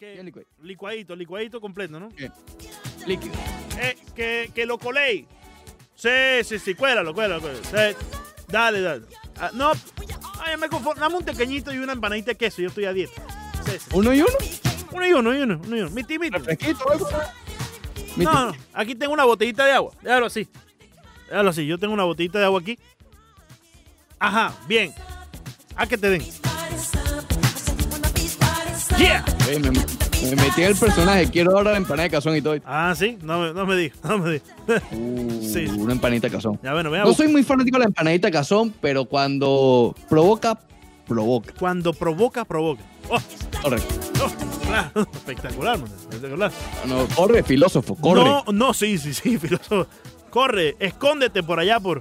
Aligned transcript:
que- 0.00 0.22
licuadito. 0.22 0.50
licuadito, 0.62 1.16
licuadito 1.16 1.60
completo, 1.60 2.00
¿no? 2.00 2.08
Bien. 2.08 2.32
Líquido. 3.06 3.34
Eh, 3.78 3.96
que, 4.16 4.50
que 4.54 4.64
lo 4.66 4.78
coléis. 4.78 5.26
Sí, 5.94 6.08
sí, 6.44 6.58
sí, 6.58 6.74
cuélalo, 6.74 7.12
cuélalo, 7.12 7.42
cuélalo. 7.42 7.62
Sí. 7.64 7.96
Dale, 8.48 8.80
dale. 8.80 9.02
Ah, 9.38 9.50
no, 9.52 9.72
ay, 10.40 10.56
me 10.56 10.68
conformo. 10.68 11.00
Dame 11.00 11.16
un 11.16 11.24
pequeñito 11.24 11.72
y 11.72 11.78
una 11.78 11.92
empanadita 11.92 12.30
de 12.32 12.36
queso. 12.36 12.62
Yo 12.62 12.68
estoy 12.68 12.86
a 12.86 12.92
dieta. 12.92 13.22
Sí, 13.66 13.72
sí. 13.78 13.90
¿Uno 13.92 14.12
y 14.14 14.20
uno? 14.22 14.32
Uno 14.92 15.06
y 15.06 15.12
uno, 15.12 15.34
y 15.34 15.40
uno, 15.42 15.60
uno 15.64 15.76
y 15.76 15.80
uno. 15.80 15.90
Miti, 15.90 16.18
miti. 16.18 16.36
No, 18.16 18.46
no, 18.46 18.56
aquí 18.72 18.94
tengo 18.94 19.12
una 19.12 19.24
botellita 19.24 19.64
de 19.66 19.72
agua. 19.72 19.92
Déjalo 20.02 20.26
así. 20.26 20.48
Déjalo 21.28 21.50
así. 21.50 21.66
Yo 21.66 21.78
tengo 21.78 21.92
una 21.94 22.04
botellita 22.04 22.38
de 22.38 22.46
agua 22.46 22.60
aquí. 22.60 22.78
Ajá, 24.18 24.54
bien. 24.66 24.92
A 25.76 25.86
que 25.86 25.96
te 25.96 26.08
den. 26.10 26.49
Yeah. 29.00 29.24
Me, 29.46 29.58
me 29.60 30.36
metí 30.36 30.60
en 30.62 30.68
el 30.68 30.76
personaje. 30.76 31.30
Quiero 31.30 31.56
ahora 31.56 31.70
la 31.72 31.78
empanada 31.78 32.02
de 32.04 32.10
cazón 32.10 32.36
y 32.36 32.42
todo. 32.42 32.56
Ah, 32.66 32.92
sí. 32.96 33.16
No, 33.22 33.40
me- 33.40 33.52
no 33.54 33.66
me 33.66 33.76
digas. 33.76 33.98
No 34.04 34.18
me 34.18 34.32
digas. 34.32 34.48
Uh, 34.92 35.40
Sí. 35.42 35.64
Una 35.78 35.92
empanita 35.92 36.28
de 36.28 36.34
cazón. 36.34 36.58
Ya, 36.62 36.72
bueno. 36.74 36.90
No 36.90 37.14
soy 37.14 37.28
muy 37.28 37.42
fanático 37.42 37.76
de 37.78 37.80
la 37.80 37.86
empanadita 37.86 38.28
de 38.28 38.32
cazón, 38.32 38.74
pero 38.80 39.06
cuando 39.06 39.94
provoca, 40.08 40.58
provoca. 41.08 41.52
Cuando 41.58 41.92
provoca, 41.94 42.44
provoca. 42.44 42.82
Oh, 43.08 43.18
Correcto. 43.62 43.94
oh, 44.24 44.66
claro. 44.66 45.08
Espectacular, 45.12 45.78
man. 45.78 45.88
Espectacular. 45.98 46.52
No, 46.86 47.06
corre, 47.16 47.42
filósofo, 47.42 47.94
corre. 47.96 48.22
No, 48.22 48.44
no, 48.52 48.74
sí, 48.74 48.98
sí, 48.98 49.14
sí, 49.14 49.38
filósofo. 49.40 49.86
Corre, 50.28 50.76
escóndete 50.78 51.42
por 51.42 51.58
allá, 51.58 51.80
por, 51.80 52.00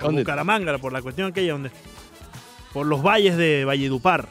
por. 0.00 0.12
Bucaramanga, 0.12 0.78
por 0.78 0.92
la 0.92 1.02
cuestión 1.02 1.28
aquella 1.30 1.52
donde. 1.52 1.70
Por 2.72 2.86
los 2.86 3.02
valles 3.02 3.36
de 3.36 3.64
Valledupar. 3.64 4.28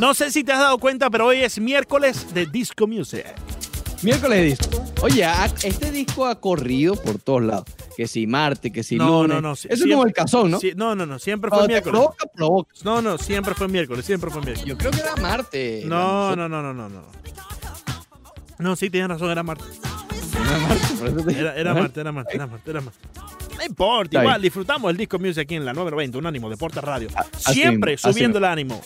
No 0.00 0.14
sé 0.14 0.30
si 0.30 0.42
te 0.44 0.52
has 0.52 0.58
dado 0.60 0.78
cuenta, 0.78 1.10
pero 1.10 1.26
hoy 1.26 1.38
es 1.42 1.60
miércoles 1.60 2.32
de 2.32 2.46
Disco 2.46 2.86
Music. 2.86 3.26
Miércoles 4.02 4.38
de 4.38 4.44
disco. 4.44 4.84
Oye, 5.02 5.26
este 5.62 5.90
disco 5.92 6.24
ha 6.26 6.40
corrido 6.40 6.96
por 6.96 7.18
todos 7.18 7.42
lados. 7.42 7.64
Que 7.96 8.08
si 8.08 8.26
martes, 8.26 8.72
que 8.72 8.82
si 8.82 8.96
No, 8.96 9.22
lunes. 9.24 9.28
no, 9.36 9.40
no, 9.42 9.56
sí- 9.56 9.68
Eso 9.70 9.84
es 9.84 9.90
como 9.90 10.06
el 10.06 10.14
cazón, 10.14 10.50
¿no? 10.52 10.58
Sí, 10.58 10.72
no, 10.74 10.94
no, 10.94 11.04
no, 11.04 11.18
siempre 11.18 11.50
fue 11.50 11.58
Cuando 11.58 11.66
te 11.66 11.72
miércoles. 11.74 11.92
provoca, 12.00 12.26
provoca. 12.34 12.72
No, 12.82 13.02
no, 13.02 13.18
siempre 13.18 13.54
fue 13.54 13.68
miércoles, 13.68 14.06
siempre 14.06 14.30
fue 14.30 14.40
miércoles. 14.40 14.66
Yo 14.66 14.78
creo 14.78 14.90
que 14.90 15.00
era 15.00 15.16
martes. 15.16 15.84
No, 15.84 16.34
no, 16.34 16.48
no, 16.48 16.62
no, 16.62 16.72
no, 16.72 16.88
no. 16.88 17.02
No, 18.58 18.76
sí, 18.76 18.88
tienes 18.88 19.10
razón, 19.10 19.30
era 19.30 19.42
martes. 19.42 19.66
Era 20.34 20.58
martes, 20.60 20.90
por 20.92 21.08
eso 21.08 21.16
te- 21.26 21.38
Era, 21.60 21.74
martes, 21.74 21.98
era 21.98 22.12
martes, 22.12 22.34
era 22.66 22.80
martes. 22.80 23.02
No 23.58 23.64
importa, 23.66 24.04
Está 24.16 24.22
igual, 24.22 24.40
disfrutamos 24.40 24.90
el 24.90 24.96
disco 24.96 25.18
music 25.18 25.40
aquí 25.40 25.56
en 25.56 25.66
la 25.66 25.74
990, 25.74 26.16
un 26.16 26.26
ánimo, 26.26 26.48
Deporte 26.48 26.80
Radio. 26.80 27.08
así 27.44 27.52
Siempre 27.60 27.94
así 27.94 28.10
subiendo 28.10 28.38
el 28.38 28.44
ánimo. 28.46 28.80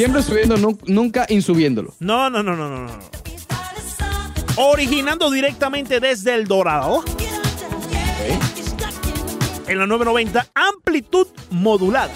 Siempre 0.00 0.22
subiendo, 0.22 0.56
nu- 0.56 0.78
nunca 0.86 1.26
insubiéndolo. 1.28 1.92
No, 2.00 2.30
no, 2.30 2.42
no, 2.42 2.56
no, 2.56 2.70
no, 2.70 2.86
no. 2.86 2.98
Originando 4.56 5.30
directamente 5.30 6.00
desde 6.00 6.32
el 6.32 6.46
Dorado, 6.46 7.04
en 9.66 9.78
la 9.78 9.86
990, 9.86 10.46
amplitud 10.54 11.26
modulada. 11.50 12.14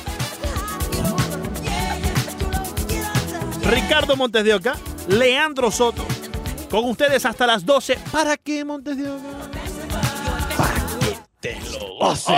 Ricardo 3.64 4.16
Montes 4.16 4.44
de 4.44 4.54
Oca, 4.54 4.76
Leandro 5.08 5.70
Soto, 5.70 6.06
con 6.70 6.86
ustedes 6.86 7.26
hasta 7.26 7.46
las 7.46 7.66
12. 7.66 7.98
¿Para 8.10 8.38
qué 8.38 8.64
Montes 8.64 8.96
de 8.96 9.10
Oca? 9.10 9.28
¡Oh, 12.00 12.16
sí! 12.16 12.32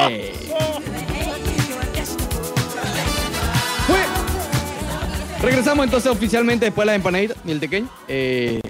Regresamos 5.43 5.85
entonces 5.85 6.11
oficialmente 6.11 6.65
después 6.67 6.85
de 6.85 6.93
la 6.93 6.95
empanadita 6.97 7.35
y 7.45 7.51
el 7.53 7.61
tequeño. 7.61 7.89
Eh, 8.09 8.61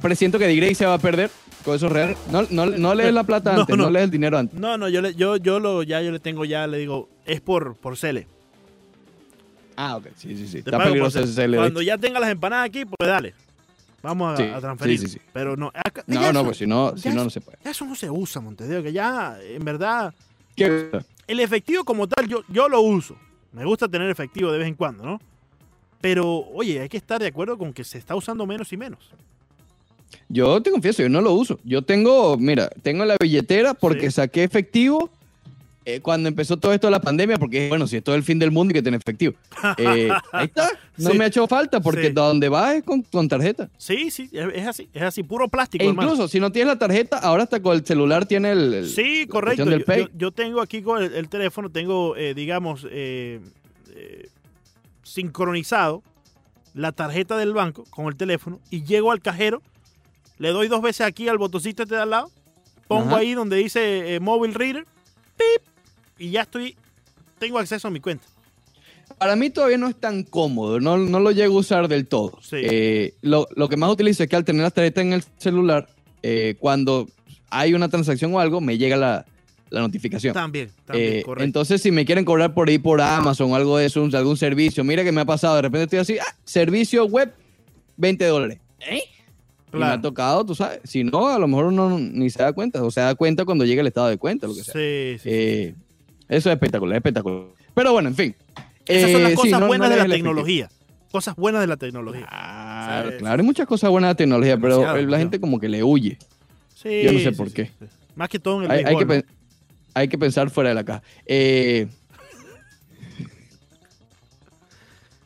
presiento 0.00 0.38
que 0.38 0.46
Digrey 0.46 0.74
se 0.74 0.86
va 0.86 0.94
a 0.94 0.98
perder 0.98 1.30
con 1.64 1.74
esos 1.76 1.90
reales. 1.92 2.16
No, 2.30 2.42
no, 2.50 2.66
no 2.66 2.94
lees 2.94 3.12
la 3.12 3.24
plata 3.24 3.54
antes, 3.56 3.76
no, 3.76 3.84
no. 3.84 3.90
lees 3.90 4.04
el 4.04 4.10
dinero 4.10 4.38
antes. 4.38 4.58
No, 4.58 4.78
no, 4.78 4.88
yo, 4.88 5.02
le, 5.02 5.14
yo, 5.14 5.36
yo 5.36 5.58
lo, 5.60 5.82
ya 5.82 6.00
yo 6.00 6.10
le 6.12 6.20
tengo 6.20 6.44
ya, 6.44 6.66
le 6.66 6.78
digo, 6.78 7.08
es 7.26 7.40
por, 7.40 7.76
por 7.76 7.96
Cele. 7.96 8.26
Ah, 9.76 9.96
ok. 9.96 10.06
Sí, 10.16 10.36
sí, 10.36 10.46
sí. 10.46 10.58
Está 10.58 10.78
peligroso 10.78 11.18
Cele. 11.26 11.30
ese 11.32 11.42
CL. 11.48 11.56
Cuando 11.56 11.82
ya 11.82 11.98
tenga 11.98 12.20
las 12.20 12.30
empanadas 12.30 12.66
aquí, 12.66 12.84
pues 12.84 13.08
dale. 13.08 13.34
Vamos 14.02 14.32
a, 14.32 14.36
Sí, 14.42 14.48
a 14.48 14.60
transferir. 14.60 14.98
sí, 14.98 15.06
sí, 15.06 15.12
sí. 15.14 15.20
Pero 15.32 15.56
no. 15.56 15.70
acá- 15.74 16.04
No, 16.06 16.20
no, 16.20 16.30
eso- 16.30 16.44
pues 16.44 16.56
si 16.56 16.66
no, 16.66 16.96
si 16.96 17.08
no, 17.08 17.14
eso- 17.16 17.24
no 17.24 17.30
se 17.30 17.40
puede. 17.40 17.58
Eso 17.64 17.84
no 17.84 17.94
se 17.94 18.08
usa, 18.10 18.40
Montedeo, 18.40 18.82
que 18.82 18.92
ya, 18.92 19.36
en 19.42 19.64
verdad, 19.64 20.14
¿Qué? 20.56 20.90
el 21.26 21.40
efectivo 21.40 21.84
como 21.84 22.06
tal, 22.08 22.26
yo, 22.26 22.42
yo 22.48 22.68
lo 22.68 22.80
uso. 22.80 23.16
Me 23.52 23.64
gusta 23.64 23.88
tener 23.88 24.08
efectivo 24.08 24.50
de 24.52 24.58
vez 24.58 24.68
en 24.68 24.74
cuando, 24.74 25.04
¿no? 25.04 25.20
Pero, 26.00 26.46
oye, 26.54 26.80
hay 26.80 26.88
que 26.88 26.96
estar 26.96 27.20
de 27.20 27.26
acuerdo 27.28 27.58
con 27.58 27.72
que 27.72 27.84
se 27.84 27.98
está 27.98 28.14
usando 28.16 28.46
menos 28.46 28.72
y 28.72 28.76
menos. 28.76 28.98
Yo 30.28 30.60
te 30.62 30.70
confieso, 30.70 31.02
yo 31.02 31.08
no 31.08 31.20
lo 31.20 31.32
uso. 31.32 31.58
Yo 31.64 31.82
tengo, 31.82 32.36
mira, 32.36 32.68
tengo 32.82 33.04
la 33.04 33.16
billetera 33.20 33.74
porque 33.74 34.06
Sí. 34.06 34.16
saqué 34.16 34.44
efectivo 34.44 35.10
eh, 35.86 35.98
cuando 36.00 36.28
empezó 36.28 36.56
todo 36.58 36.72
esto 36.74 36.86
de 36.86 36.90
la 36.92 37.00
pandemia, 37.00 37.38
porque 37.38 37.68
bueno, 37.70 37.86
si 37.86 37.96
esto 37.96 38.12
es 38.12 38.18
el 38.18 38.22
fin 38.22 38.38
del 38.38 38.50
mundo 38.50 38.70
y 38.70 38.74
que 38.74 38.82
tener 38.82 39.00
efectivo. 39.00 39.34
Eh, 39.78 40.10
ahí 40.30 40.44
está, 40.46 40.70
no 40.98 41.10
Sí. 41.10 41.18
me 41.18 41.24
ha 41.24 41.28
hecho 41.28 41.46
falta 41.48 41.80
porque 41.80 42.08
Sí. 42.08 42.12
donde 42.12 42.48
vas 42.50 42.74
es 42.76 42.82
con, 42.84 43.02
con 43.02 43.28
tarjeta. 43.28 43.68
Sí, 43.78 44.10
sí, 44.10 44.28
es 44.32 44.66
así, 44.66 44.88
es 44.92 45.02
así, 45.02 45.22
puro 45.22 45.48
plástico, 45.48 45.82
E 45.82 45.88
hermano. 45.88 46.08
incluso 46.12 46.28
si 46.28 46.38
no 46.38 46.52
tienes 46.52 46.74
la 46.74 46.78
tarjeta, 46.78 47.18
ahora 47.18 47.44
hasta 47.44 47.60
con 47.62 47.74
el 47.76 47.84
celular 47.84 48.26
tiene 48.26 48.52
el. 48.52 48.74
el- 48.74 48.88
Sí, 48.88 49.26
correcto. 49.26 49.64
del 49.64 49.80
Yo, 49.80 49.84
Pay. 49.86 50.00
yo- 50.02 50.08
yo 50.16 50.30
tengo 50.32 50.60
aquí 50.60 50.82
con 50.82 51.02
el, 51.02 51.14
el 51.14 51.28
teléfono, 51.28 51.70
tengo, 51.70 52.14
eh, 52.16 52.34
digamos, 52.34 52.86
eh, 52.90 53.40
eh, 53.94 54.28
sincronizado 55.10 56.02
la 56.74 56.92
tarjeta 56.92 57.36
del 57.36 57.52
banco 57.52 57.84
con 57.90 58.06
el 58.06 58.16
teléfono 58.16 58.60
y 58.70 58.84
llego 58.84 59.10
al 59.10 59.20
cajero, 59.20 59.60
le 60.38 60.50
doy 60.50 60.68
dos 60.68 60.82
veces 60.82 61.06
aquí 61.06 61.28
al 61.28 61.38
botoncito 61.38 61.82
este 61.82 61.96
de 61.96 62.02
al 62.02 62.10
lado, 62.10 62.30
pongo 62.86 63.08
Ajá. 63.08 63.18
ahí 63.18 63.34
donde 63.34 63.56
dice 63.56 64.14
eh, 64.14 64.20
Mobile 64.20 64.54
Reader, 64.54 64.86
pip, 65.36 65.62
y 66.18 66.30
ya 66.30 66.42
estoy, 66.42 66.76
tengo 67.38 67.58
acceso 67.58 67.88
a 67.88 67.90
mi 67.90 68.00
cuenta. 68.00 68.24
Para 69.18 69.34
mí 69.34 69.50
todavía 69.50 69.76
no 69.76 69.88
es 69.88 69.96
tan 69.96 70.22
cómodo, 70.22 70.78
no, 70.78 70.96
no 70.96 71.18
lo 71.18 71.32
llego 71.32 71.56
a 71.56 71.60
usar 71.60 71.88
del 71.88 72.06
todo. 72.06 72.38
Sí. 72.40 72.56
Eh, 72.62 73.14
lo, 73.22 73.48
lo 73.56 73.68
que 73.68 73.76
más 73.76 73.90
utilizo 73.90 74.22
es 74.22 74.28
que 74.28 74.36
al 74.36 74.44
tener 74.44 74.62
la 74.62 74.70
tarjeta 74.70 75.00
en 75.00 75.12
el 75.12 75.24
celular, 75.38 75.88
eh, 76.22 76.54
cuando 76.60 77.08
hay 77.50 77.74
una 77.74 77.88
transacción 77.88 78.32
o 78.32 78.40
algo, 78.40 78.60
me 78.60 78.78
llega 78.78 78.96
la, 78.96 79.26
la 79.70 79.80
notificación. 79.80 80.34
También, 80.34 80.68
también, 80.84 81.12
Eh, 81.14 81.22
correcto. 81.22 81.44
entonces, 81.44 81.80
si 81.80 81.90
me 81.90 82.04
quieren 82.04 82.24
cobrar 82.24 82.52
por 82.54 82.68
ahí 82.68 82.78
por 82.78 83.00
Amazon 83.00 83.52
o 83.52 83.56
algo 83.56 83.78
de 83.78 83.86
eso, 83.86 84.06
algún 84.12 84.36
servicio, 84.36 84.82
mira 84.84 85.02
que 85.04 85.12
me 85.12 85.20
ha 85.20 85.24
pasado, 85.24 85.56
de 85.56 85.62
repente 85.62 85.84
estoy 85.84 85.98
así, 86.00 86.18
ah, 86.18 86.34
servicio 86.44 87.04
web, 87.06 87.32
20 87.96 88.24
dólares. 88.26 88.58
¿Eh? 88.80 89.02
Y 89.72 89.76
me 89.76 89.84
ha 89.84 89.88
Claro. 89.88 90.02
tocado, 90.02 90.44
tú 90.44 90.54
sabes. 90.54 90.80
Si 90.84 91.04
no, 91.04 91.28
a 91.28 91.38
lo 91.38 91.46
mejor 91.46 91.66
uno 91.66 91.96
ni 91.98 92.28
se 92.30 92.42
da 92.42 92.52
cuenta, 92.52 92.82
o 92.82 92.90
se 92.90 93.00
da 93.00 93.14
cuenta 93.14 93.44
cuando 93.44 93.64
llega 93.64 93.80
el 93.82 93.86
estado 93.86 94.08
de 94.08 94.16
cuenta, 94.18 94.46
lo 94.48 94.54
que 94.54 94.64
sea. 94.64 94.72
Sí, 94.74 95.18
sí. 95.22 95.28
Eh, 95.30 95.74
eso 96.28 96.48
es 96.50 96.54
espectacular, 96.54 96.94
es 96.96 96.98
espectacular. 96.98 97.44
Pero 97.74 97.92
bueno, 97.92 98.08
en 98.08 98.16
fin. 98.16 98.34
Esas 98.86 99.12
son 99.12 99.22
las 99.22 99.32
Eh, 99.32 99.36
sí, 99.36 99.42
cosas 99.42 99.60
no- 99.60 99.66
buenas 99.68 99.88
no 99.88 99.94
de 99.94 99.98
la 99.98 100.04
efectivo. 100.06 100.28
tecnología. 100.28 100.68
Cosas 101.12 101.36
buenas 101.36 101.60
de 101.60 101.66
la 101.68 101.76
tecnología. 101.76 102.26
Claro, 102.28 103.10
claro, 103.18 103.40
hay 103.40 103.46
muchas 103.46 103.66
cosas 103.68 103.90
buenas 103.90 104.08
de 104.08 104.12
la 104.14 104.16
tecnología, 104.16 104.56
pero 104.58 104.96
la 105.06 105.18
gente 105.18 105.38
como 105.40 105.60
que 105.60 105.68
le 105.68 105.84
huye. 105.84 106.18
Sí, 106.74 107.02
Yo 107.04 107.12
no 107.12 107.18
sé 107.20 107.30
sí, 107.30 107.36
por 107.36 107.52
qué. 107.52 107.66
sí. 107.66 107.86
Más 108.16 108.28
que 108.28 108.38
todo 108.40 108.58
en 108.58 108.64
el 108.64 108.70
Hay, 108.70 108.84
hay 108.84 108.96
que, 108.96 109.04
¿no? 109.04 109.22
Hay 109.94 110.08
que 110.08 110.18
pensar 110.18 110.50
fuera 110.50 110.70
de 110.70 110.74
la 110.74 110.84
caja. 110.84 111.02
Eh, 111.26 111.86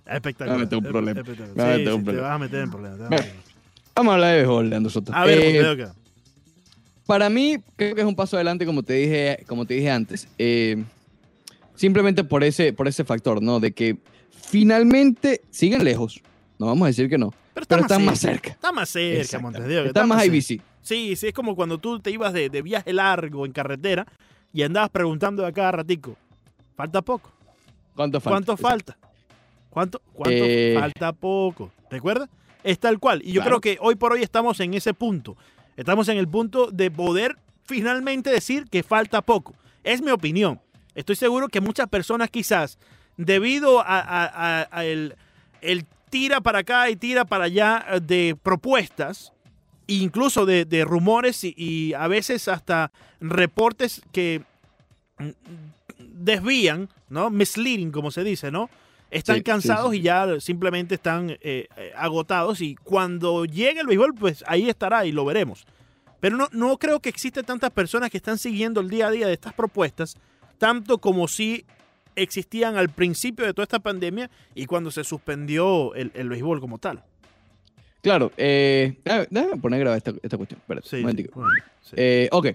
Espectacular. 0.07 0.49
Me 0.49 0.51
va 0.51 0.55
a 0.55 0.59
meter 0.65 0.79
un 0.79 0.85
problema. 0.85 1.21
espectacular. 1.21 1.79
Me 1.79 1.85
Sí, 1.85 1.91
un 1.91 2.05
Te 2.05 2.13
vas 2.17 2.31
a 2.33 2.39
meter 2.39 2.61
en 2.61 2.71
problemas. 2.71 2.99
te 2.99 3.03
vas 3.05 3.09
a 3.09 3.11
Me- 3.11 3.17
meter 3.17 3.31
en 3.31 3.31
problemas. 3.31 3.45
vamos 3.95 4.11
a 4.11 4.15
hablar 4.15 4.31
de 4.31 4.37
béisbol, 4.37 4.71
Leandro 4.71 4.91
Soto. 4.91 5.15
A 5.15 5.25
ver, 5.25 5.39
Eh, 5.41 5.87
para 7.07 7.29
mí, 7.31 7.57
creo 7.77 7.95
que 7.95 8.01
es 8.01 8.07
un 8.07 8.15
paso 8.17 8.37
adelante, 8.37 8.67
como 8.67 8.83
te 8.83 8.95
dije, 8.95 9.45
como 9.47 9.65
te 9.67 9.75
dije 9.75 9.91
antes. 9.91 10.29
Eh, 10.39 10.83
simplemente 11.75 12.25
por 12.25 12.45
ese, 12.45 12.73
por 12.73 12.89
ese 12.89 13.05
factor, 13.05 13.43
¿no? 13.43 13.61
De 13.61 13.73
que 13.73 13.97
finalmente 14.31 15.41
siguen 15.51 15.85
lejos. 15.85 16.21
No 16.59 16.67
vamos 16.67 16.85
a 16.85 16.89
decir 16.89 17.09
que 17.09 17.19
no. 17.19 17.33
Pero, 17.55 17.67
pero 17.67 17.83
están 17.83 18.05
más 18.05 18.19
cerca. 18.19 18.51
Está 18.51 18.73
más 18.73 18.89
cerca, 18.89 19.21
Exacto. 19.21 19.43
Montedeo. 19.43 19.83
que 19.83 19.89
Está 19.89 20.07
más. 20.07 20.25
IBC. 20.27 20.61
Sí, 20.83 21.17
sí, 21.17 21.29
es 21.29 21.33
como 21.33 21.57
cuando 21.57 21.79
tú 21.79 21.99
te 22.01 22.11
ibas 22.11 22.33
de, 22.33 22.51
de 22.51 22.63
viaje 22.63 22.93
largo 22.93 23.47
en 23.47 23.53
carretera 23.53 24.07
y 24.55 24.63
andabas 24.63 24.89
preguntando 24.89 25.43
de 25.43 25.53
cada 25.53 25.73
ratico. 25.73 26.17
Falta 26.77 27.03
poco. 27.03 27.31
¿Cuánto 27.95 28.21
falta? 28.21 28.31
¿Cuánto 28.31 28.57
falta? 28.57 28.97
¿Cuánto, 29.69 30.01
cuánto 30.15 30.45
Eh. 30.45 30.77
falta 30.79 31.13
poco? 31.13 31.71
¿Recuerdas? 31.91 32.31
Es 32.63 32.79
tal 32.79 32.99
cual. 32.99 33.21
Y 33.23 33.33
yo 33.33 33.43
Claro. 33.43 33.61
creo 33.61 33.77
que 33.77 33.79
hoy 33.85 33.97
por 33.97 34.13
hoy 34.13 34.23
estamos 34.23 34.59
en 34.61 34.73
ese 34.75 34.95
punto. 34.95 35.37
Estamos 35.77 36.09
en 36.09 36.17
el 36.17 36.29
punto 36.29 36.71
de 36.71 36.91
poder 36.91 37.37
finalmente 37.65 38.31
decir 38.31 38.65
que 38.71 38.83
falta 38.83 39.21
poco. 39.21 39.55
Es 39.83 40.01
mi 40.01 40.11
opinión. 40.13 40.61
Estoy 40.95 41.17
seguro 41.17 41.49
que 41.49 41.61
muchas 41.61 41.89
personas 41.89 42.31
quizás, 42.31 42.79
debido 43.17 43.81
a, 43.81 43.99
a- 43.99 44.61
a- 44.63 44.69
a 44.71 44.85
el, 44.85 45.17
el 45.61 45.85
tira 46.11 46.41
para 46.41 46.61
acá 46.61 46.89
y 46.91 46.97
tira 46.97 47.25
para 47.25 47.45
allá 47.45 47.85
eh, 47.91 48.01
de 48.01 48.37
propuestas, 48.41 49.33
incluso 49.87 50.47
de, 50.47 50.65
de 50.65 50.85
rumores 50.85 51.45
y, 51.45 51.55
y 51.57 51.95
a 51.95 52.09
veces 52.09 52.49
hasta 52.49 52.93
reportes 53.21 54.03
que 54.13 54.43
mm, 55.19 55.31
desvían, 55.99 56.89
¿no? 57.09 57.31
Misleading, 57.31 57.91
como 57.91 58.11
se 58.11 58.25
dice, 58.25 58.51
¿no? 58.51 58.71
están 59.11 59.37
Sí, 59.37 59.43
cansados 59.43 59.93
sí. 59.93 59.99
y 59.99 60.03
ya 60.03 60.41
simplemente 60.41 60.97
están 60.97 61.31
eh, 61.31 61.39
eh, 61.77 61.93
agotados 61.97 62.61
y 62.61 62.75
cuando 62.75 63.45
llegue 63.45 63.81
el 63.81 63.87
béisbol, 63.87 64.15
pues 64.15 64.45
ahí 64.47 64.69
estará 64.69 65.07
y 65.07 65.13
lo 65.13 65.25
veremos. 65.25 65.65
Pero 66.21 66.37
no, 66.37 66.49
no 66.53 66.79
creo 66.79 67.01
que 67.01 67.11
existen 67.11 67.45
tantas 67.45 67.71
personas 67.71 68.11
que 68.11 68.17
están 68.17 68.39
siguiendo 68.39 68.81
el 68.81 68.89
día 68.91 69.07
a 69.07 69.11
día 69.11 69.27
de 69.27 69.35
estas 69.35 69.53
propuestas, 69.53 70.17
tanto 70.59 70.99
como 70.99 71.29
si 71.29 71.65
existían 72.17 72.77
al 72.77 72.89
principio 72.89 73.45
de 73.45 73.55
toda 73.55 73.65
esta 73.65 73.79
pandemia 73.79 74.31
y 74.55 74.67
cuando 74.67 74.91
se 74.91 75.05
suspendió 75.05 75.95
el, 75.95 76.11
el 76.15 76.29
béisbol 76.29 76.61
como 76.61 76.79
tal. 76.79 77.05
Claro, 78.05 78.31
eh, 78.37 78.97
déjame, 79.05 79.27
déjame 79.31 79.57
poner 79.61 79.77
a 79.79 79.81
grabar 79.81 79.97
esta, 79.97 80.13
esta 80.23 80.37
cuestión. 80.37 80.61
Espérate, 80.61 80.87
Sí, 80.89 80.97
un 80.97 81.01
sí, 81.01 81.03
momentico. 81.03 81.41
bueno, 81.41 81.51
sí. 81.83 81.95
Eh, 81.97 82.29
ok. 82.31 82.47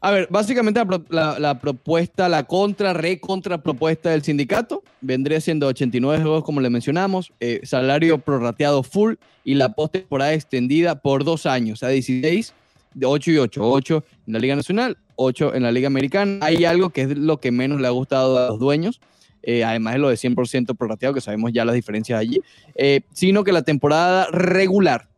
A 0.00 0.12
ver, 0.12 0.28
básicamente 0.30 0.80
la, 0.84 1.00
la- 1.10 1.38
la 1.40 1.58
propuesta, 1.60 2.28
la 2.28 2.44
contra, 2.44 2.92
recontra 2.92 3.58
propuesta 3.60 4.10
del 4.10 4.22
sindicato 4.22 4.84
vendría 5.00 5.40
siendo 5.40 5.66
89 5.66 6.22
juegos, 6.22 6.44
como 6.44 6.60
le 6.60 6.70
mencionamos, 6.70 7.32
eh, 7.40 7.60
salario 7.64 8.18
prorrateado 8.18 8.84
full 8.84 9.14
y 9.44 9.54
la 9.54 9.74
postemporada 9.74 10.32
extendida 10.34 11.00
por 11.02 11.24
dos 11.24 11.44
años, 11.46 11.82
a 11.82 11.88
16, 11.88 12.54
de 12.94 13.06
8 13.06 13.30
y 13.32 13.38
8. 13.38 13.60
8 13.64 14.04
en 14.28 14.32
la 14.32 14.38
Liga 14.38 14.54
Nacional, 14.54 14.96
8 15.16 15.52
en 15.56 15.64
la 15.64 15.72
Liga 15.72 15.88
Americana. 15.88 16.38
Hay 16.46 16.64
algo 16.64 16.90
que 16.90 17.02
es 17.02 17.18
lo 17.18 17.40
que 17.40 17.50
menos 17.50 17.80
le 17.80 17.88
ha 17.88 17.90
gustado 17.90 18.38
a 18.38 18.48
los 18.50 18.60
dueños, 18.60 19.00
eh, 19.50 19.64
además 19.64 19.94
de 19.94 19.98
lo 20.00 20.08
de 20.10 20.16
100% 20.16 20.76
prorrateado, 20.76 21.14
que 21.14 21.22
sabemos 21.22 21.50
ya 21.54 21.64
las 21.64 21.74
diferencias 21.74 22.20
allí, 22.20 22.40
eh, 22.74 23.00
sino 23.14 23.44
que 23.44 23.52
la 23.52 23.62
temporada 23.62 24.26
regular 24.30 25.08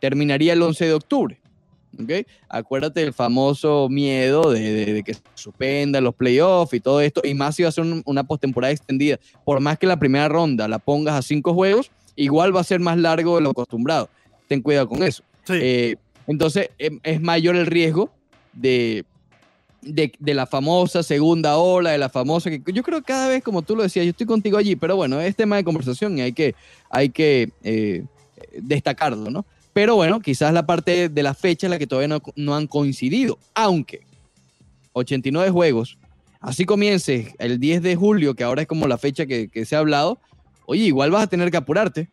terminaría 0.00 0.52
el 0.52 0.62
11 0.62 0.84
de 0.86 0.92
octubre. 0.92 1.40
¿ok? 2.00 2.26
Acuérdate 2.48 3.00
del 3.00 3.12
famoso 3.12 3.88
miedo 3.88 4.50
de, 4.52 4.60
de- 4.72 4.92
de 4.94 5.02
que 5.02 5.14
se 5.14 5.20
suspendan 5.34 6.04
los 6.04 6.14
playoffs 6.14 6.74
y 6.74 6.80
todo 6.80 7.00
esto, 7.00 7.20
y 7.24 7.34
más 7.34 7.56
si 7.56 7.62
va 7.64 7.68
a 7.68 7.72
ser 7.72 7.84
un- 7.84 8.02
una 8.06 8.22
postemporada 8.24 8.72
extendida. 8.72 9.18
Por 9.44 9.58
más 9.60 9.76
que 9.78 9.86
la 9.88 9.98
primera 9.98 10.28
ronda 10.28 10.68
la 10.68 10.78
pongas 10.78 11.14
a 11.14 11.22
cinco 11.22 11.52
juegos, 11.54 11.90
igual 12.16 12.54
va 12.54 12.60
a 12.60 12.64
ser 12.64 12.78
más 12.80 12.96
largo 12.98 13.36
de 13.36 13.42
lo 13.42 13.50
acostumbrado. 13.50 14.08
Ten 14.48 14.60
cuidado 14.60 14.88
con 14.88 15.02
eso. 15.02 15.22
Sí. 15.44 15.54
Eh, 15.60 15.96
entonces, 16.28 16.70
em- 16.78 17.00
es 17.02 17.20
mayor 17.20 17.56
el 17.56 17.66
riesgo 17.66 18.10
de, 18.52 19.04
de, 19.84 20.12
de 20.18 20.34
la 20.34 20.46
famosa 20.46 21.02
segunda 21.02 21.56
ola, 21.56 21.90
de 21.90 21.98
la 21.98 22.08
famosa 22.08 22.50
que 22.50 22.62
yo 22.72 22.82
creo 22.82 23.00
que 23.00 23.06
cada 23.06 23.28
vez, 23.28 23.42
como 23.42 23.62
tú 23.62 23.76
lo 23.76 23.82
decías, 23.82 24.04
yo 24.04 24.10
estoy 24.10 24.26
contigo 24.26 24.58
allí, 24.58 24.76
pero 24.76 24.96
bueno, 24.96 25.20
es 25.20 25.36
tema 25.36 25.56
de 25.56 25.64
conversación 25.64 26.18
y 26.18 26.22
hay 26.22 26.32
que, 26.32 26.54
hay 26.90 27.10
que 27.10 27.50
eh, 27.62 28.04
destacarlo, 28.60 29.30
¿no? 29.30 29.44
Pero 29.72 29.96
bueno, 29.96 30.20
quizás 30.20 30.52
la 30.52 30.66
parte 30.66 31.08
de 31.08 31.22
la 31.22 31.34
fecha 31.34 31.66
es 31.66 31.70
la 31.70 31.78
que 31.78 31.86
todavía 31.86 32.08
no, 32.08 32.22
no 32.36 32.54
han 32.54 32.66
coincidido, 32.66 33.38
aunque 33.54 34.00
89 34.92 35.50
juegos, 35.50 35.98
así 36.40 36.64
comiences 36.64 37.34
el 37.38 37.58
10 37.58 37.82
de 37.82 37.96
julio, 37.96 38.34
que 38.34 38.44
ahora 38.44 38.62
es 38.62 38.68
como 38.68 38.86
la 38.86 38.98
fecha 38.98 39.26
que, 39.26 39.48
que 39.48 39.64
se 39.64 39.74
ha 39.74 39.80
hablado, 39.80 40.18
oye, 40.66 40.84
igual 40.84 41.10
vas 41.10 41.24
a 41.24 41.26
tener 41.26 41.50
que 41.50 41.56
apurarte. 41.56 42.08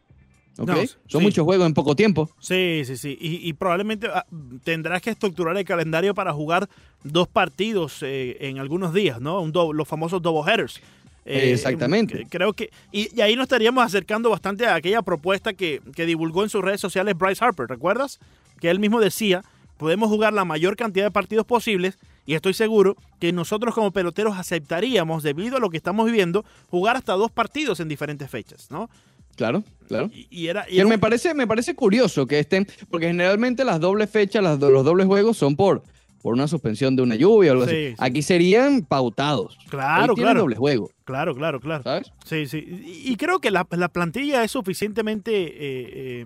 Son 0.55 0.67
sí. 1.07 1.17
muchos 1.19 1.43
juegos 1.45 1.65
en 1.65 1.73
poco 1.73 1.95
tiempo. 1.95 2.29
Sí, 2.39 2.83
sí, 2.85 2.97
sí. 2.97 3.17
Y, 3.19 3.47
y 3.47 3.53
probablemente 3.53 4.07
ah, 4.13 4.25
tendrás 4.63 5.01
que 5.01 5.09
estructurar 5.09 5.57
el 5.57 5.65
calendario 5.65 6.13
para 6.13 6.33
jugar 6.33 6.69
dos 7.03 7.27
partidos 7.27 8.03
eh, 8.03 8.37
en 8.41 8.59
algunos 8.59 8.93
días, 8.93 9.21
¿no? 9.21 9.41
Un 9.41 9.51
do- 9.51 9.73
los 9.73 9.87
famosos 9.87 10.21
double 10.21 10.51
headers. 10.51 10.81
Eh, 11.25 11.51
Exactamente. 11.53 12.27
Creo 12.29 12.53
que. 12.53 12.69
Y, 12.91 13.15
y 13.15 13.21
ahí 13.21 13.35
nos 13.35 13.43
estaríamos 13.43 13.83
acercando 13.83 14.29
bastante 14.29 14.65
a 14.65 14.75
aquella 14.75 15.01
propuesta 15.01 15.53
que, 15.53 15.81
que 15.95 16.05
divulgó 16.05 16.43
en 16.43 16.49
sus 16.49 16.63
redes 16.63 16.81
sociales 16.81 17.17
Bryce 17.17 17.43
Harper, 17.43 17.67
¿recuerdas? 17.67 18.19
Que 18.59 18.69
él 18.69 18.79
mismo 18.79 18.99
decía: 18.99 19.43
podemos 19.77 20.09
jugar 20.09 20.33
la 20.33 20.45
mayor 20.45 20.75
cantidad 20.75 21.05
de 21.05 21.11
partidos 21.11 21.45
posibles. 21.45 21.97
Y 22.23 22.35
estoy 22.35 22.53
seguro 22.53 22.95
que 23.19 23.33
nosotros 23.33 23.73
como 23.73 23.89
peloteros 23.91 24.37
aceptaríamos, 24.37 25.23
debido 25.23 25.57
a 25.57 25.59
lo 25.59 25.71
que 25.71 25.77
estamos 25.77 26.05
viviendo, 26.05 26.45
jugar 26.69 26.95
hasta 26.95 27.13
dos 27.13 27.31
partidos 27.31 27.79
en 27.79 27.87
diferentes 27.87 28.29
fechas, 28.29 28.69
¿no? 28.69 28.91
Claro, 29.35 29.63
claro. 29.87 30.09
Y, 30.13 30.27
y 30.29 30.47
era, 30.47 30.65
y 30.69 30.79
era 30.79 30.87
me 30.87 30.97
parece, 30.97 31.33
me 31.33 31.47
parece 31.47 31.75
curioso 31.75 32.25
que 32.27 32.39
estén, 32.39 32.67
porque 32.89 33.07
generalmente 33.07 33.63
las 33.65 33.79
dobles 33.79 34.09
fechas, 34.09 34.43
las 34.43 34.59
los 34.59 34.85
dobles 34.85 35.07
juegos 35.07 35.37
son 35.37 35.55
por, 35.55 35.83
por 36.21 36.33
una 36.33 36.47
suspensión 36.47 36.95
de 36.95 37.01
una 37.01 37.15
lluvia 37.15 37.51
o 37.51 37.53
algo 37.53 37.65
Sí, 37.65 37.71
así. 37.71 37.87
sí. 37.89 37.95
Aquí 37.97 38.21
serían 38.21 38.81
pautados. 38.83 39.57
Claro, 39.69 40.13
claro. 40.15 40.41
doble 40.41 40.55
juego, 40.55 40.91
Claro, 41.03 41.35
claro, 41.35 41.59
claro. 41.59 41.83
¿sabes? 41.83 42.11
Sí, 42.25 42.45
sí. 42.45 42.83
Y, 43.05 43.15
creo 43.17 43.39
que 43.39 43.51
la, 43.51 43.67
la 43.71 43.89
plantilla 43.89 44.43
es 44.43 44.51
suficientemente 44.51 45.31
eh, 45.33 45.51
eh, 45.59 46.25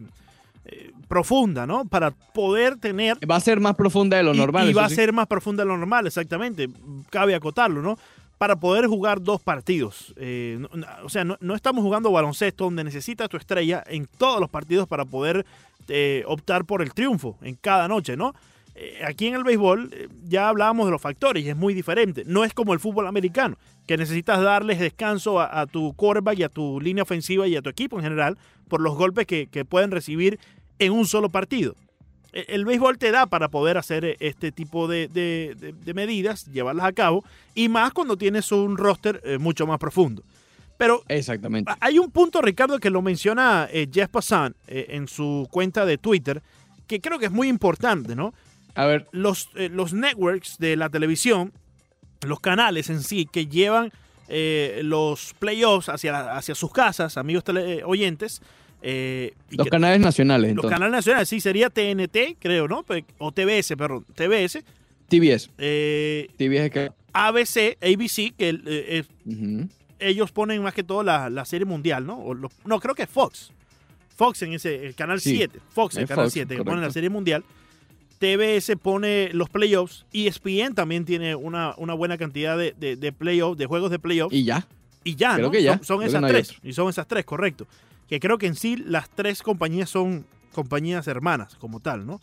eh, 0.66 0.92
profunda, 1.08 1.66
¿no? 1.66 1.86
Para 1.86 2.12
poder 2.12 2.78
tener... 2.78 3.18
Va 3.30 3.36
a 3.36 3.40
ser 3.40 3.60
más 3.60 3.76
profunda 3.76 4.18
de 4.18 4.24
lo 4.24 4.34
normal. 4.34 4.70
Y, 4.70 4.74
va 4.74 4.86
a 4.86 4.90
ser 4.90 5.12
más 5.14 5.28
profunda 5.28 5.64
de 5.64 5.70
lo 5.70 5.78
normal, 5.78 6.06
exactamente. 6.08 6.70
Cabe 7.10 7.34
acotarlo, 7.36 7.82
¿no? 7.82 7.98
Para 8.38 8.58
poder 8.58 8.88
jugar 8.88 9.22
dos 9.22 9.42
partidos. 9.42 10.14
Eh, 10.18 10.58
no- 10.60 10.70
o 11.04 11.10
sea, 11.10 11.24
no, 11.24 11.56
estamos 11.56 11.84
jugando 11.84 12.12
baloncesto 12.12 12.66
donde 12.66 12.84
necesitas 12.84 13.30
tu 13.30 13.38
estrella 13.38 13.84
en 13.88 14.08
todos 14.18 14.40
los 14.40 14.50
partidos 14.50 14.88
para 14.88 15.06
poder 15.06 15.46
eh, 15.88 16.24
optar 16.28 16.66
por 16.66 16.82
el 16.82 16.94
triunfo 16.94 17.38
en 17.42 17.56
cada 17.56 17.88
noche, 17.88 18.18
¿no? 18.18 18.34
Eh, 18.74 19.00
aquí 19.08 19.28
en 19.28 19.36
el 19.36 19.44
béisbol 19.44 19.90
eh, 19.94 20.10
ya 20.28 20.50
hablábamos 20.50 20.86
de 20.88 20.92
los 20.92 21.02
factores 21.02 21.46
y 21.46 21.50
es 21.50 21.56
muy 21.56 21.74
diferente. 21.74 22.24
No 22.26 22.44
es 22.44 22.54
como 22.54 22.74
el 22.74 22.80
fútbol 22.80 23.08
americano, 23.08 23.56
que 23.88 23.96
necesitas 23.96 24.42
darles 24.42 24.80
descanso 24.80 25.40
a, 25.40 25.66
tu 25.68 25.94
quarterback 25.94 26.40
y 26.40 26.44
a 26.44 26.50
tu 26.50 26.82
línea 26.82 27.04
ofensiva 27.04 27.48
y 27.48 27.56
a 27.56 27.62
tu 27.62 27.70
equipo 27.70 27.98
en 27.98 28.04
general 28.04 28.38
por 28.68 28.82
los 28.82 28.96
golpes 28.96 29.28
que 29.28 29.66
pueden 29.70 29.92
recibir 29.92 30.40
en 30.80 30.92
un 30.92 31.06
solo 31.06 31.30
partido. 31.30 31.76
E- 32.36 32.46
El 32.50 32.66
béisbol 32.66 32.98
te 33.00 33.10
da 33.12 33.26
para 33.26 33.48
poder 33.50 33.78
hacer 33.80 34.06
eh, 34.06 34.18
este 34.20 34.52
tipo 34.52 34.88
de, 34.88 35.08
de- 35.08 35.56
de- 35.60 35.74
de 35.74 35.94
medidas, 35.96 36.46
llevarlas 36.52 36.86
a 36.86 36.92
cabo, 36.94 37.24
y 37.56 37.70
más 37.70 37.94
cuando 37.94 38.16
tienes 38.18 38.52
un 38.52 38.78
roster 38.78 39.22
eh, 39.24 39.38
mucho 39.40 39.66
más 39.66 39.80
profundo. 39.80 40.22
Pero 40.78 41.04
Exactamente. 41.08 41.72
Hay 41.80 41.98
un 41.98 42.12
punto, 42.12 42.42
Ricardo, 42.42 42.78
que 42.80 42.90
lo 42.90 43.02
menciona 43.02 43.68
eh, 43.72 43.88
Jeff 43.92 44.10
Passan 44.10 44.56
eh, 44.68 44.88
en 44.90 45.08
su 45.08 45.48
cuenta 45.50 45.86
de 45.86 45.98
Twitter, 45.98 46.44
que 46.86 47.00
creo 47.00 47.18
que 47.18 47.26
es 47.28 47.32
muy 47.32 47.48
importante, 47.48 48.14
¿no? 48.16 48.34
A 48.76 48.86
ver, 48.86 49.08
Los, 49.12 49.50
eh, 49.56 49.70
los 49.70 49.94
networks 49.94 50.58
de 50.60 50.76
la 50.76 50.90
televisión, 50.90 51.54
los 52.28 52.42
canales 52.42 52.90
en 52.90 53.02
sí, 53.02 53.26
que 53.26 53.48
llevan 53.48 53.94
eh, 54.28 54.82
los 54.84 55.34
playoffs 55.40 55.88
hacia, 55.88 56.36
hacia 56.36 56.56
sus 56.56 56.74
casas, 56.74 57.16
amigos 57.16 57.46
tele- 57.46 57.78
eh, 57.80 57.84
oyentes, 57.86 58.42
eh, 58.88 59.34
y 59.50 59.56
los 59.58 59.66
que- 59.66 59.72
canales 59.72 60.00
nacionales, 60.00 60.56
los 60.56 60.66
canales 60.68 60.92
nacionales, 60.92 61.28
sí, 61.28 61.40
sería 61.42 61.70
TNT, 61.72 62.38
creo, 62.40 62.68
¿no? 62.68 62.86
O 63.18 63.32
TBS, 63.32 63.76
perdón, 63.76 64.06
TBS, 64.14 64.64
TBS. 65.10 65.50
eh, 65.58 66.28
TBS 66.38 66.70
que... 66.70 66.92
ABC, 67.14 67.78
ABC, 67.82 68.36
que 68.38 68.60
eh, 68.66 69.04
ellos 70.00 70.32
ponen 70.32 70.62
más 70.62 70.74
que 70.74 70.84
todo 70.84 71.02
la, 71.02 71.30
la 71.30 71.46
serie 71.46 71.66
mundial, 71.66 72.06
¿no? 72.06 72.20
O 72.20 72.34
los- 72.34 72.52
no, 72.66 72.80
creo 72.80 72.94
que 72.94 73.04
es 73.04 73.10
Fox. 73.10 73.52
Fox 74.16 74.42
en 74.44 74.54
ese, 74.54 74.86
el 74.86 74.94
canal 74.96 75.20
Sí, 75.20 75.36
7. 75.38 75.60
Fox, 75.70 75.96
el 75.98 76.04
es 76.04 76.10
canal 76.10 76.26
Fox, 76.26 76.34
7, 76.34 76.56
que 76.56 76.64
pone 76.64 76.82
la 76.82 76.92
serie 76.92 77.10
mundial. 77.10 77.44
TBS 78.20 78.76
pone 78.78 79.30
los 79.34 79.50
playoffs. 79.50 80.06
ESPN 80.14 80.74
también 80.74 81.06
tiene 81.06 81.36
una, 81.36 81.74
una 81.78 81.94
buena 81.94 82.18
cantidad 82.18 82.58
de, 82.58 82.74
de, 82.78 82.96
de 82.96 83.12
playoffs, 83.12 83.58
de 83.58 83.66
juegos 83.66 83.92
de 83.92 84.00
playoffs. 84.00 84.34
Y, 84.34 84.40
Y 84.40 84.44
ya. 84.46 84.68
ya, 85.06 85.34
creo 85.36 85.48
¿no? 85.48 85.52
que 85.52 85.64
ya, 85.64 85.80
Son, 85.84 86.02
esas 86.04 86.22
no 86.22 86.28
tres. 86.28 86.52
otro. 86.52 86.70
Y 86.70 86.74
son 86.74 86.90
esas 86.90 87.08
tres, 87.08 87.26
correcto. 87.26 87.68
Que 88.10 88.20
creo 88.20 88.38
que 88.38 88.48
en 88.48 88.56
sí 88.56 88.76
las 88.78 89.10
tres 89.10 89.42
compañías 89.42 89.90
son 89.90 90.26
compañías 90.54 91.08
hermanas, 91.08 91.56
como 91.56 91.80
tal, 91.80 92.06
¿no? 92.06 92.22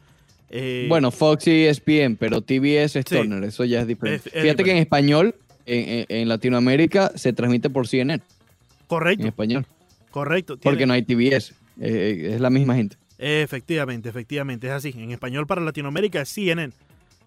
Eh, 0.51 0.87
Bueno, 0.89 1.11
Fox 1.11 1.47
y 1.49 1.65
ESPN, 1.67 2.17
pero 2.17 2.41
TBS 2.43 2.97
es 2.99 3.05
Sí. 3.09 3.17
Turner, 3.17 3.43
eso 3.45 3.65
ya 3.65 3.81
es 3.81 3.87
diferente. 3.87 4.29
Es- 4.29 4.35
es 4.37 4.43
Fíjate 4.43 4.65
que 4.65 4.71
en 4.71 4.77
español, 4.79 5.35
en, 5.67 6.29
Latinoamérica, 6.29 7.13
se 7.17 7.33
transmite 7.33 7.71
por 7.71 7.87
CNN, 7.89 8.23
correcto, 8.87 9.23
en 9.23 9.29
español, 9.29 9.67
correcto. 10.11 10.59
porque 10.63 10.87
no 10.87 10.93
hay 10.93 11.03
TBS, 11.03 11.55
eh, 11.81 12.33
es 12.35 12.41
la 12.41 12.51
misma 12.51 12.75
gente. 12.75 12.97
Efectivamente, 13.19 14.09
efectivamente, 14.09 14.67
es 14.67 14.73
así. 14.73 14.93
En 14.97 15.11
español 15.13 15.47
para 15.47 15.61
Latinoamérica 15.61 16.21
es 16.23 16.29
CNN. 16.29 16.73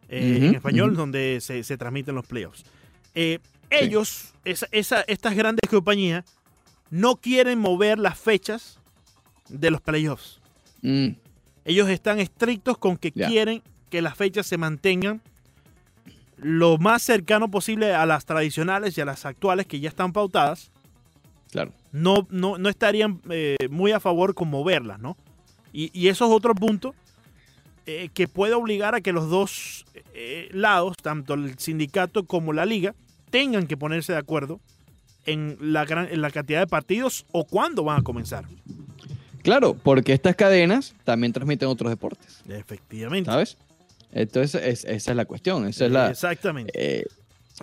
eh, 0.07 0.37
en 0.39 0.53
español 0.55 0.89
ujú. 0.91 0.97
donde 0.99 1.39
se, 1.41 1.63
se 1.63 1.77
transmiten 1.77 2.13
los 2.13 2.27
playoffs. 2.27 2.63
Eh, 3.15 3.39
ellos, 3.71 4.35
esa- 4.43 4.67
esa- 4.71 5.01
estas 5.07 5.35
grandes 5.35 5.67
compañías, 5.67 6.23
no 6.89 7.15
quieren 7.17 7.59
mover 7.59 7.99
las 7.99 8.17
fechas 8.19 8.79
de 9.49 9.71
los 9.71 9.81
playoffs. 9.81 10.39
Mm, 10.81 11.09
Ellos 11.65 11.89
están 11.89 12.19
estrictos 12.19 12.77
con 12.77 12.97
que 12.97 13.11
quieren 13.11 13.61
que 13.89 14.01
las 14.01 14.15
fechas 14.15 14.45
se 14.45 14.57
mantengan 14.57 15.21
lo 16.37 16.77
más 16.77 17.01
cercano 17.01 17.49
posible 17.49 17.93
a 17.93 18.05
las 18.05 18.25
tradicionales 18.25 18.97
y 18.97 19.01
a 19.01 19.05
las 19.05 19.25
actuales 19.25 19.65
que 19.65 19.79
ya 19.79 19.89
están 19.89 20.11
pautadas. 20.13 20.71
claro. 21.51 21.71
no, 21.91 22.27
no, 22.29 22.57
no 22.57 22.69
estarían 22.69 23.21
eh, 23.29 23.55
muy 23.69 23.91
a 23.93 23.99
favor 23.99 24.35
con 24.35 24.49
moverlas, 24.49 24.99
¿no? 24.99 25.15
Y, 25.71 25.91
y 25.97 26.09
eso 26.09 26.25
es 26.25 26.31
otro 26.31 26.53
punto 26.53 26.93
eh, 27.85 28.09
que 28.13 28.27
puede 28.27 28.53
obligar 28.53 28.95
a 28.95 29.01
que 29.01 29.11
los 29.13 29.29
dos 29.29 29.85
eh, 30.13 30.49
lados, 30.51 30.97
tanto 31.01 31.33
el 31.35 31.57
sindicato 31.57 32.25
como 32.25 32.51
la 32.51 32.65
liga, 32.65 32.95
tengan 33.29 33.67
que 33.67 33.77
ponerse 33.77 34.11
de 34.13 34.19
acuerdo 34.19 34.59
en 35.25 35.57
la, 35.59 35.85
gran, 35.85 36.07
en 36.11 36.21
la 36.21 36.29
cantidad 36.31 36.59
de 36.59 36.67
partidos 36.67 37.25
o 37.31 37.45
cuándo 37.45 37.83
van 37.83 37.99
a 37.99 38.03
comenzar. 38.03 38.45
Claro, 39.43 39.75
porque 39.75 40.13
estas 40.13 40.35
cadenas 40.35 40.95
también 41.03 41.31
transmiten 41.33 41.67
otros 41.67 41.89
deportes, 41.91 42.41
Efectivamente. 42.49 43.29
¿sabes? 43.29 43.57
Entonces, 44.11 44.61
es- 44.63 44.85
esa 44.85 45.11
es 45.11 45.17
la 45.17 45.25
cuestión, 45.25 45.67
esa 45.67 45.85
es 45.85 45.91
la... 45.91 46.09
Exactamente. 46.09 46.71
eh, 46.75 47.05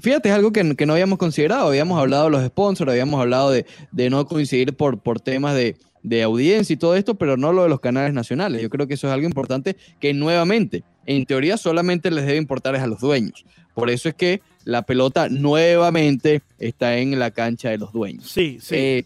Fíjate, 0.00 0.30
es 0.30 0.34
algo 0.34 0.52
que, 0.52 0.74
que 0.74 0.86
no 0.86 0.94
habíamos 0.94 1.18
considerado. 1.18 1.66
Habíamos 1.68 1.98
hablado 2.00 2.24
de 2.24 2.30
los 2.30 2.46
sponsors, 2.46 2.90
habíamos 2.90 3.20
hablado 3.20 3.50
de, 3.50 3.66
de 3.90 4.08
no 4.08 4.24
coincidir 4.26 4.74
por, 4.74 4.98
por 5.00 5.20
temas 5.20 5.54
de, 5.54 5.76
de 6.02 6.22
audiencia 6.22 6.72
y 6.72 6.78
todo 6.78 6.96
esto, 6.96 7.16
pero 7.16 7.36
no 7.36 7.52
lo 7.52 7.64
de 7.64 7.68
los 7.68 7.80
canales 7.80 8.14
nacionales. 8.14 8.62
Yo 8.62 8.70
creo 8.70 8.86
que 8.86 8.94
eso 8.94 9.06
es 9.08 9.12
algo 9.12 9.26
importante 9.26 9.76
que 10.00 10.14
nuevamente, 10.14 10.82
en 11.04 11.26
teoría, 11.26 11.58
solamente 11.58 12.10
les 12.10 12.24
debe 12.24 12.38
importar 12.38 12.74
es 12.74 12.80
a 12.80 12.86
los 12.86 13.00
dueños. 13.00 13.44
Por 13.74 13.90
eso 13.90 14.08
es 14.08 14.14
que 14.14 14.40
la 14.64 14.82
pelota 14.82 15.28
nuevamente 15.28 16.42
está 16.58 16.96
en 16.98 17.18
la 17.18 17.30
cancha 17.30 17.70
de 17.70 17.78
los 17.78 17.92
dueños. 17.92 18.30
Sí, 18.30 18.58
sí. 18.60 18.74
Eh, 18.76 19.04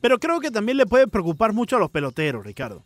Pero 0.00 0.18
creo 0.18 0.40
que 0.40 0.50
también 0.50 0.76
le 0.78 0.86
puede 0.86 1.06
preocupar 1.06 1.52
mucho 1.52 1.76
a 1.76 1.78
los 1.78 1.90
peloteros, 1.90 2.44
Ricardo. 2.44 2.82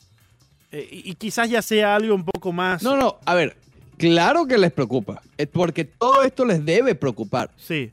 Eh, 0.73 0.88
y, 0.90 1.11
y 1.11 1.14
quizás 1.14 1.49
ya 1.50 1.62
sea 1.62 1.94
algo 1.96 2.14
un 2.14 2.25
poco 2.25 2.52
más. 2.52 2.82
no, 2.82 2.96
no, 2.96 3.16
a 3.25 3.34
ver, 3.34 3.56
claro 3.96 4.46
que 4.46 4.58
les 4.58 4.73
preocupa, 4.73 5.23
eh, 5.38 5.46
porque 5.46 5.84
todo 5.84 6.23
esto 6.25 6.44
les 6.44 6.64
debe 6.64 6.94
preocupar. 6.94 7.50
Sí, 7.56 7.90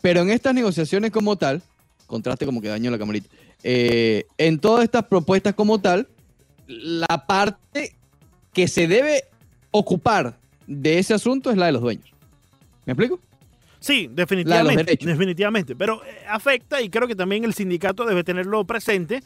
Pero 0.00 0.20
en 0.22 0.30
estas 0.30 0.54
negociaciones 0.54 1.10
como 1.10 1.36
tal, 1.36 1.62
contraste 2.06 2.46
como 2.46 2.60
que 2.62 2.68
daño 2.68 2.90
la 2.90 2.98
camarita, 2.98 3.28
eh, 3.62 4.24
en 4.38 4.58
todas 4.58 4.82
estas 4.84 5.04
propuestas 5.04 5.54
como 5.54 5.78
tal, 5.80 6.08
la 6.66 7.24
parte 7.26 7.94
que 8.52 8.66
se 8.66 8.86
debe 8.88 9.24
ocupar 9.70 10.36
de 10.66 10.98
ese 10.98 11.14
asunto 11.14 11.50
es 11.50 11.56
la 11.56 11.66
de 11.66 11.72
los 11.72 11.82
dueños. 11.82 12.10
¿Me 12.86 12.92
explico? 12.94 13.20
Sí, 13.82 14.08
definitivamente. 14.10 14.96
Definitivamente. 15.00 15.76
Pero 15.76 16.02
eh, 16.04 16.24
afecta 16.28 16.80
y 16.80 16.88
creo 16.88 17.06
que 17.06 17.14
también 17.14 17.44
el 17.44 17.52
sindicato 17.52 18.06
debe 18.06 18.24
tenerlo 18.24 18.64
presente 18.64 19.22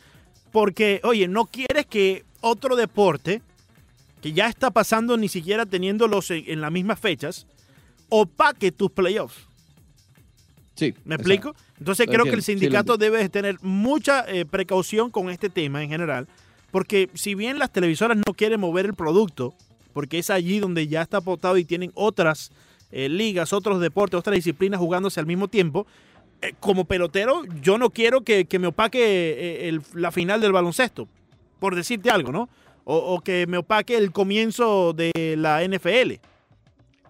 porque, 0.51 1.01
oye, 1.05 1.29
no 1.29 1.47
quieres 1.47 1.87
que 1.87 2.25
otro 2.41 2.75
deporte 2.77 3.43
que 4.21 4.33
ya 4.33 4.49
está 4.49 4.71
pasando 4.71 5.17
ni 5.17 5.29
siquiera 5.29 5.67
teniéndolos 5.67 6.31
en, 6.31 6.45
en 6.47 6.61
las 6.61 6.73
mismas 6.73 6.99
fechas 6.99 7.47
opaque 8.09 8.73
tus 8.73 8.91
playoffs. 8.91 9.47
Sí. 10.75 10.95
¿Me 11.05 11.15
explico? 11.15 11.55
Entonces 11.79 12.07
creo 12.07 12.25
que 12.25 12.31
el 12.31 12.43
sí, 12.43 12.53
sindicato 12.53 12.97
debe 12.97 13.29
tener 13.29 13.59
mucha 13.63 14.25
eh, 14.29 14.45
precaución 14.45 15.11
con 15.11 15.31
este 15.31 15.49
tema 15.49 15.83
en 15.83 15.89
general, 15.89 16.29
porque 16.71 17.09
si 17.15 17.35
bien 17.35 17.59
las 17.59 17.73
televisoras 17.73 18.17
no 18.17 18.35
quieren 18.35 18.61
mover 18.61 18.87
el 18.87 18.95
producto, 18.95 19.55
porque 19.93 20.19
es 20.19 20.29
allí 20.29 20.59
donde 20.59 20.87
ya 20.87 21.03
está 21.03 21.19
apostado 21.19 21.57
y 21.57 21.65
tienen 21.65 21.93
otras 21.95 22.51
eh, 22.93 23.09
ligas, 23.09 23.53
otros 23.53 23.81
deportes, 23.81 24.19
otras 24.19 24.35
disciplinas 24.37 24.79
jugándose 24.81 25.21
al 25.21 25.27
mismo 25.27 25.49
tiempo, 25.49 25.87
eh, 26.43 26.53
como 26.61 26.85
pelotero 26.85 27.43
yo 27.63 27.79
no 27.79 27.91
quiero 27.91 28.23
que, 28.23 28.45
que 28.45 28.59
me 28.59 28.67
opaque 28.69 28.99
eh, 29.01 29.69
el- 29.69 29.83
la 29.95 30.11
final 30.13 30.41
del 30.41 30.53
baloncesto, 30.53 31.09
por 31.59 31.75
decirte 31.75 32.11
algo, 32.11 32.33
¿no? 32.33 32.49
O, 32.85 32.97
o 32.97 33.21
que 33.21 33.47
me 33.49 33.57
opaque 33.59 33.97
el 33.97 34.13
comienzo 34.13 34.93
de 34.93 35.35
la 35.39 35.63
NFL. 35.65 36.21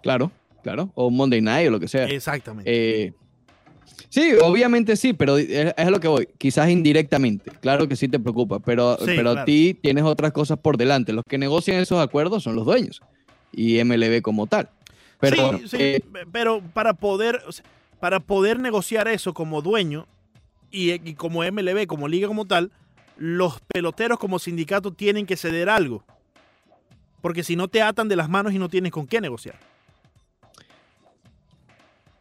Claro, 0.02 0.30
claro. 0.62 0.90
O 0.94 1.10
Monday 1.10 1.40
Night 1.42 1.68
o 1.68 1.72
lo 1.72 1.80
que 1.80 1.88
sea. 1.88 2.04
Exactamente. 2.06 3.12
Sí, 4.08 4.32
obviamente 4.42 4.96
sí, 4.96 5.12
pero 5.12 5.36
es, 5.36 5.48
es 5.50 5.74
a 5.76 5.90
lo 5.90 6.00
que 6.00 6.08
voy. 6.08 6.28
Quizás 6.38 6.70
indirectamente. 6.70 7.50
Claro 7.60 7.88
que 7.88 7.96
sí 7.96 8.08
te 8.08 8.18
preocupa, 8.18 8.60
pero, 8.60 8.96
Sí, 8.98 9.04
pero 9.06 9.22
claro. 9.32 9.40
a 9.40 9.44
ti 9.44 9.74
tienes 9.80 10.04
otras 10.04 10.32
cosas 10.32 10.58
por 10.58 10.76
delante. 10.78 11.12
Los 11.12 11.24
que 11.28 11.36
negocian 11.38 11.78
esos 11.80 12.00
acuerdos 12.00 12.42
son 12.44 12.54
los 12.56 12.64
dueños 12.64 13.02
y 13.52 13.82
MLB 13.84 14.22
como 14.22 14.46
tal. 14.46 14.70
Pero 15.18 15.36
sí, 15.36 15.42
bueno, 15.42 15.58
sí, 15.68 15.76
eh, 15.78 16.04
pero 16.30 16.60
para 16.72 16.94
poder, 16.94 17.42
o 17.46 17.52
sea, 17.52 17.64
para 18.00 18.20
poder 18.20 18.60
negociar 18.60 19.08
eso 19.08 19.32
como 19.34 19.62
dueño 19.62 20.06
y, 20.70 20.92
y 20.92 21.14
como 21.14 21.42
MLB, 21.42 21.86
como 21.86 22.08
liga 22.08 22.28
como 22.28 22.44
tal, 22.44 22.70
los 23.16 23.60
peloteros 23.60 24.18
como 24.18 24.38
sindicato 24.38 24.92
tienen 24.92 25.26
que 25.26 25.36
ceder 25.36 25.68
algo. 25.68 26.04
Porque 27.20 27.42
si 27.42 27.56
no 27.56 27.68
te 27.68 27.82
atan 27.82 28.08
de 28.08 28.16
las 28.16 28.28
manos 28.28 28.52
y 28.52 28.58
no 28.58 28.68
tienes 28.68 28.92
con 28.92 29.06
qué 29.06 29.20
negociar. 29.20 29.58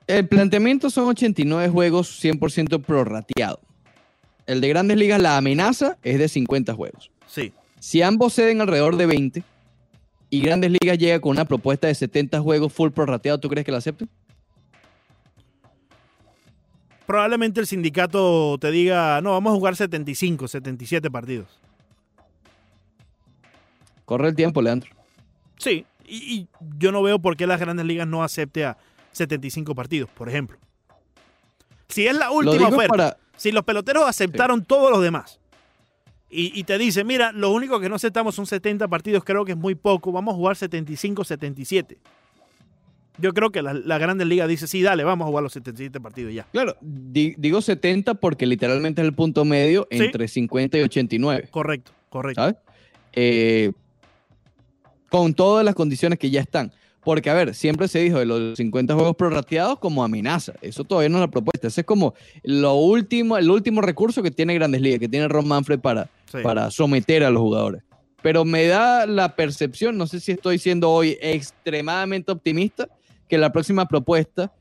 el 0.07 0.27
planteamiento 0.27 0.89
son 0.89 1.09
89 1.09 1.69
juegos 1.69 2.23
100% 2.23 2.81
prorrateado. 2.81 3.59
El 4.47 4.61
de 4.61 4.69
Grandes 4.69 4.97
Ligas, 4.97 5.21
la 5.21 5.37
amenaza 5.37 5.97
es 6.03 6.19
de 6.19 6.29
50 6.29 6.73
juegos. 6.73 7.11
Sí. 7.27 7.51
Si 7.79 8.01
ambos 8.01 8.33
ceden 8.33 8.61
alrededor 8.61 8.95
de 8.95 9.05
20 9.07 9.43
y 10.35 10.41
Grandes 10.41 10.69
Ligas 10.69 10.97
llega 10.97 11.21
con 11.21 11.31
una 11.31 11.45
propuesta 11.45 11.87
de 11.87 11.95
70 11.95 12.41
juegos 12.41 12.73
full 12.73 12.89
prorrateado, 12.89 13.39
¿tú 13.39 13.47
crees 13.47 13.65
que 13.65 13.71
la 13.71 13.77
acepten? 13.77 14.09
Probablemente 17.05 17.61
el 17.61 17.67
sindicato 17.67 18.57
te 18.59 18.69
diga, 18.69 19.21
no, 19.21 19.31
vamos 19.31 19.53
a 19.53 19.55
jugar 19.55 19.77
75, 19.77 20.49
77 20.49 21.09
partidos. 21.09 21.47
Corre 24.03 24.27
el 24.27 24.35
tiempo, 24.35 24.61
Leandro. 24.61 24.89
Sí, 25.57 25.85
y, 26.05 26.17
y 26.35 26.47
yo 26.77 26.91
no 26.91 27.01
veo 27.01 27.19
por 27.19 27.37
qué 27.37 27.47
las 27.47 27.61
grandes 27.61 27.85
ligas 27.85 28.05
no 28.05 28.21
acepte 28.21 28.65
a 28.65 28.77
75 29.13 29.73
partidos, 29.73 30.09
por 30.09 30.27
ejemplo. 30.27 30.57
Si 31.87 32.05
es 32.07 32.15
la 32.15 32.29
última 32.31 32.67
oferta, 32.67 32.87
para, 32.89 33.17
si 33.37 33.53
los 33.53 33.63
peloteros 33.63 34.03
aceptaron 34.05 34.65
todos 34.65 34.91
los 34.91 35.01
demás 35.01 35.39
y, 36.29 36.57
y 36.59 36.63
te 36.63 36.77
dice, 36.77 37.03
mira, 37.03 37.31
lo 37.31 37.51
único 37.51 37.79
que 37.79 37.87
no 37.89 37.95
aceptamos 37.95 38.35
son 38.35 38.45
70 38.45 38.87
partidos, 38.87 39.23
creo 39.23 39.45
que 39.45 39.51
es 39.53 39.57
muy 39.57 39.75
poco, 39.75 40.11
vamos 40.11 40.33
a 40.33 40.35
jugar 40.37 40.55
75, 40.55 41.23
77. 41.23 41.97
Yo 43.17 43.33
creo 43.33 43.49
que 43.49 43.61
la, 43.61 43.73
la 43.73 43.97
Grandes 43.97 44.27
Ligas 44.27 44.49
dice, 44.49 44.67
sí, 44.67 44.81
dale, 44.81 45.03
vamos 45.05 45.25
a 45.25 45.29
jugar 45.29 45.43
los 45.43 45.53
77 45.53 46.01
partidos 46.01 46.33
ya. 46.33 46.43
Claro, 46.51 46.75
di- 46.81 47.33
digo 47.37 47.61
70 47.61 48.15
porque 48.15 48.45
literalmente 48.45 49.01
es 49.01 49.07
el 49.07 49.13
punto 49.13 49.45
medio 49.45 49.87
Sí. 49.89 49.97
entre 50.03 50.27
50 50.27 50.77
y 50.77 50.81
89, 50.81 51.47
Correcto, 51.49 51.91
correcto. 52.09 52.41
¿sabes? 52.41 52.55
Eh, 53.13 53.71
con 55.09 55.33
todas 55.33 55.63
las 55.63 55.75
condiciones 55.75 56.19
que 56.19 56.29
ya 56.29 56.41
están. 56.41 56.73
Porque, 57.05 57.29
a 57.29 57.33
ver, 57.35 57.53
siempre 57.55 57.87
se 57.87 57.99
dijo 57.99 58.17
de 58.19 58.25
los 58.25 58.57
50 58.57 58.95
juegos 58.95 59.15
prorrateados 59.15 59.77
como 59.79 60.03
amenaza. 60.03 60.53
Eso 60.61 60.83
todavía 60.83 61.07
no 61.09 61.17
es 61.17 61.21
la 61.21 61.27
propuesta. 61.29 61.67
Ese 61.67 61.81
es 61.81 61.87
como 61.87 62.15
lo 62.43 62.73
último, 62.75 63.37
el 63.37 63.49
último 63.49 63.79
recurso 63.81 64.23
que 64.23 64.31
tiene 64.31 64.55
Grandes 64.55 64.81
Ligas, 64.81 64.99
que 64.99 65.07
tiene 65.07 65.27
Ron 65.27 65.47
Manfred 65.47 65.79
para, 65.79 66.09
Sí. 66.31 66.39
para 66.43 66.71
someter 66.71 67.23
a 67.23 67.29
los 67.29 67.41
jugadores. 67.41 67.83
Pero 68.23 68.43
me 68.43 68.65
da 68.65 69.05
la 69.05 69.35
percepción, 69.35 69.97
no 69.97 70.07
sé 70.07 70.19
si 70.19 70.31
estoy 70.31 70.57
siendo 70.57 70.89
hoy 70.89 71.15
extremadamente 71.21 72.31
optimista, 72.31 72.89
que 73.29 73.37
la 73.37 73.51
próxima 73.51 73.87
propuesta, 73.87 74.51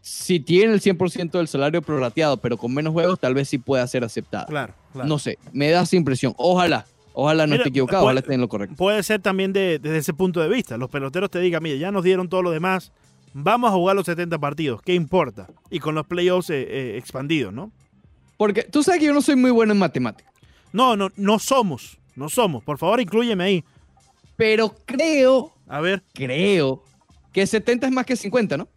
si 0.00 0.38
tiene 0.38 0.72
el 0.74 0.80
100% 0.80 1.38
del 1.38 1.48
salario 1.48 1.82
prorrateado, 1.82 2.36
pero 2.36 2.56
con 2.56 2.72
menos 2.72 2.92
juegos, 2.92 3.18
tal 3.18 3.34
vez 3.34 3.48
sí 3.48 3.58
pueda 3.58 3.84
ser 3.88 4.04
aceptada. 4.04 4.46
Claro, 4.46 4.72
claro. 4.92 5.08
No 5.08 5.18
sé, 5.18 5.36
me 5.52 5.68
da 5.70 5.82
esa 5.82 5.96
impresión. 5.96 6.32
Ojalá, 6.36 6.86
ojalá 7.20 7.46
no 7.46 7.52
Mira, 7.52 7.62
esté 7.62 7.70
equivocado, 7.70 8.02
puede- 8.02 8.06
ojalá 8.06 8.20
esté 8.20 8.34
en 8.34 8.40
lo 8.40 8.48
correcto. 8.48 8.76
Puede 8.76 9.02
ser 9.02 9.20
también 9.20 9.52
de- 9.52 9.78
desde 9.78 9.98
ese 9.98 10.14
punto 10.14 10.40
de 10.40 10.48
vista. 10.48 10.76
Los 10.76 10.88
peloteros 10.90 11.30
te 11.30 11.40
digan, 11.40 11.62
mira, 11.62 11.76
ya 11.76 11.90
nos 11.90 12.04
dieron 12.04 12.28
todo 12.28 12.42
lo 12.42 12.50
demás, 12.50 12.92
vamos 13.34 13.70
a 13.70 13.74
jugar 13.74 13.96
los 13.96 14.06
70 14.06 14.38
partidos, 14.38 14.80
¿qué 14.82 14.94
importa? 14.94 15.48
Y 15.70 15.80
con 15.80 15.94
los 15.94 16.06
playoffs 16.06 16.50
eh, 16.50 16.62
eh, 16.68 16.96
expandidos, 16.96 17.52
¿no? 17.52 17.72
Porque 18.36 18.62
tú 18.62 18.82
sabes 18.84 19.00
que 19.00 19.06
yo 19.06 19.12
no 19.14 19.20
soy 19.22 19.34
muy 19.36 19.50
bueno 19.50 19.72
en 19.72 19.78
matemáticas, 19.78 20.32
No, 20.72 20.96
no, 20.96 21.08
no 21.16 21.38
somos, 21.38 21.98
no 22.14 22.28
somos. 22.28 22.62
Por 22.62 22.78
favor, 22.78 23.00
inclúyeme 23.00 23.42
ahí. 23.44 23.64
pero 24.36 24.74
creo, 24.86 25.52
A 25.66 25.80
ver, 25.80 26.02
creo 26.14 26.82
que 27.32 27.46
70 27.46 27.86
es 27.88 27.92
más 27.92 28.06
que 28.06 28.14
50, 28.16 28.56
¿no? 28.56 28.68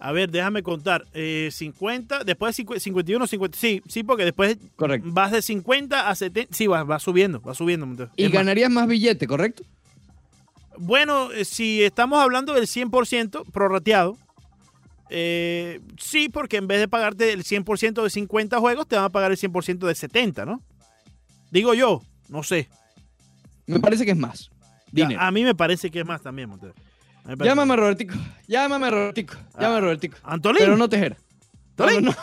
A 0.00 0.12
ver, 0.12 0.30
déjame 0.30 0.62
contar. 0.62 1.04
Eh, 1.14 1.50
50, 1.52 2.24
después 2.24 2.56
de 2.56 2.64
cincu- 2.64 2.78
51, 2.78 3.26
50. 3.26 3.58
Sí, 3.58 3.82
sí, 3.86 4.02
porque 4.02 4.24
después 4.24 4.56
Correcto. 4.76 5.08
vas 5.12 5.30
de 5.32 5.42
50 5.42 6.08
a 6.08 6.14
70. 6.14 6.54
Sí, 6.56 6.66
va, 6.66 6.82
va 6.84 6.98
subiendo, 6.98 7.40
va 7.42 7.54
subiendo. 7.54 7.86
Y 8.16 8.24
Es 8.24 8.30
más, 8.30 8.34
ganarías 8.40 8.70
más 8.70 8.88
billete, 8.88 9.26
¿correcto? 9.26 9.62
Bueno, 10.78 11.30
eh, 11.32 11.44
si 11.44 11.82
estamos 11.82 12.18
hablando 12.22 12.54
del 12.54 12.66
100% 12.66 13.44
prorrateado, 13.52 14.16
eh, 15.10 15.80
sí, 15.98 16.28
porque 16.28 16.56
en 16.56 16.66
vez 16.68 16.78
de 16.80 16.88
pagarte 16.88 17.32
el 17.32 17.44
100% 17.44 18.02
de 18.02 18.10
50 18.10 18.58
juegos, 18.58 18.86
te 18.86 18.96
van 18.96 19.04
a 19.04 19.10
pagar 19.10 19.30
el 19.32 19.36
100% 19.36 19.86
de 19.86 19.94
70, 19.94 20.46
¿no? 20.46 20.62
Digo 21.50 21.74
yo, 21.74 22.00
no 22.28 22.42
sé. 22.42 22.68
Me 23.66 23.80
parece 23.80 24.04
que 24.04 24.12
es 24.12 24.16
más. 24.16 24.50
Dinero. 24.92 25.20
A 25.20 25.30
mí 25.30 25.44
me 25.44 25.54
parece 25.54 25.90
que 25.90 26.00
es 26.00 26.06
más 26.06 26.22
también, 26.22 26.48
Montero. 26.48 26.74
Llámame 27.38 27.76
Robertico, 27.76 28.14
llámame 28.48 28.90
Robertico, 28.90 29.34
llámame 29.58 29.76
Ah, 29.76 29.80
Robertico. 29.80 30.16
¿Antolín? 30.24 30.58
Pero 30.60 30.76
no 30.76 30.88
Tejera. 30.88 31.16
No, 31.76 31.84
¿Antolín? 31.84 32.04
no, 32.04 32.14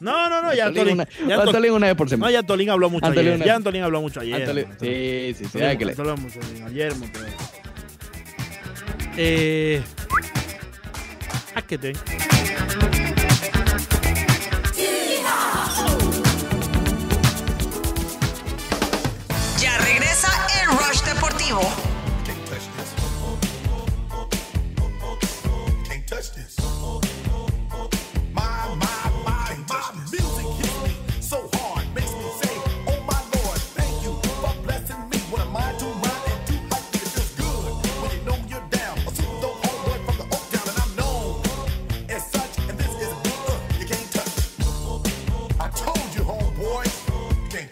No, 0.00 0.28
no, 0.30 0.42
no, 0.42 0.54
ya 0.54 0.66
Antolín 0.66 0.96
ya 0.98 1.04
Antol- 1.36 1.46
Antolín 1.48 1.72
una 1.72 1.86
vez 1.86 1.96
por 1.96 2.06
no, 2.06 2.10
semana. 2.10 2.32
ya 2.32 2.38
Antolín 2.40 2.70
habló 2.70 2.90
mucho 2.90 3.06
Antolín 3.06 3.32
ayer. 3.34 3.46
Ya 3.46 3.54
Antolín 3.56 3.82
habló 3.82 4.00
mucho 4.00 4.20
ayer. 4.20 4.66
Sí, 4.80 5.34
sí, 5.38 5.44
sí. 5.52 5.62
Habló 5.62 6.16
mucho, 6.16 6.40
ayer. 6.66 6.92
Eh... 9.16 9.82
Ah, 11.54 11.62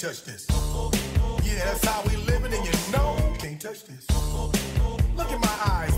touch 0.02 0.24
this. 0.24 0.46
Yeah, 1.44 1.64
that's 1.64 1.84
how 1.84 2.02
we 2.02 2.16
living, 2.26 2.52
and 2.52 2.64
you 2.64 2.72
know, 2.90 3.14
can't 3.38 3.60
touch 3.60 3.84
this. 3.84 4.04
Look 5.16 5.30
in 5.30 5.40
my 5.40 5.58
eyes, 5.64 5.94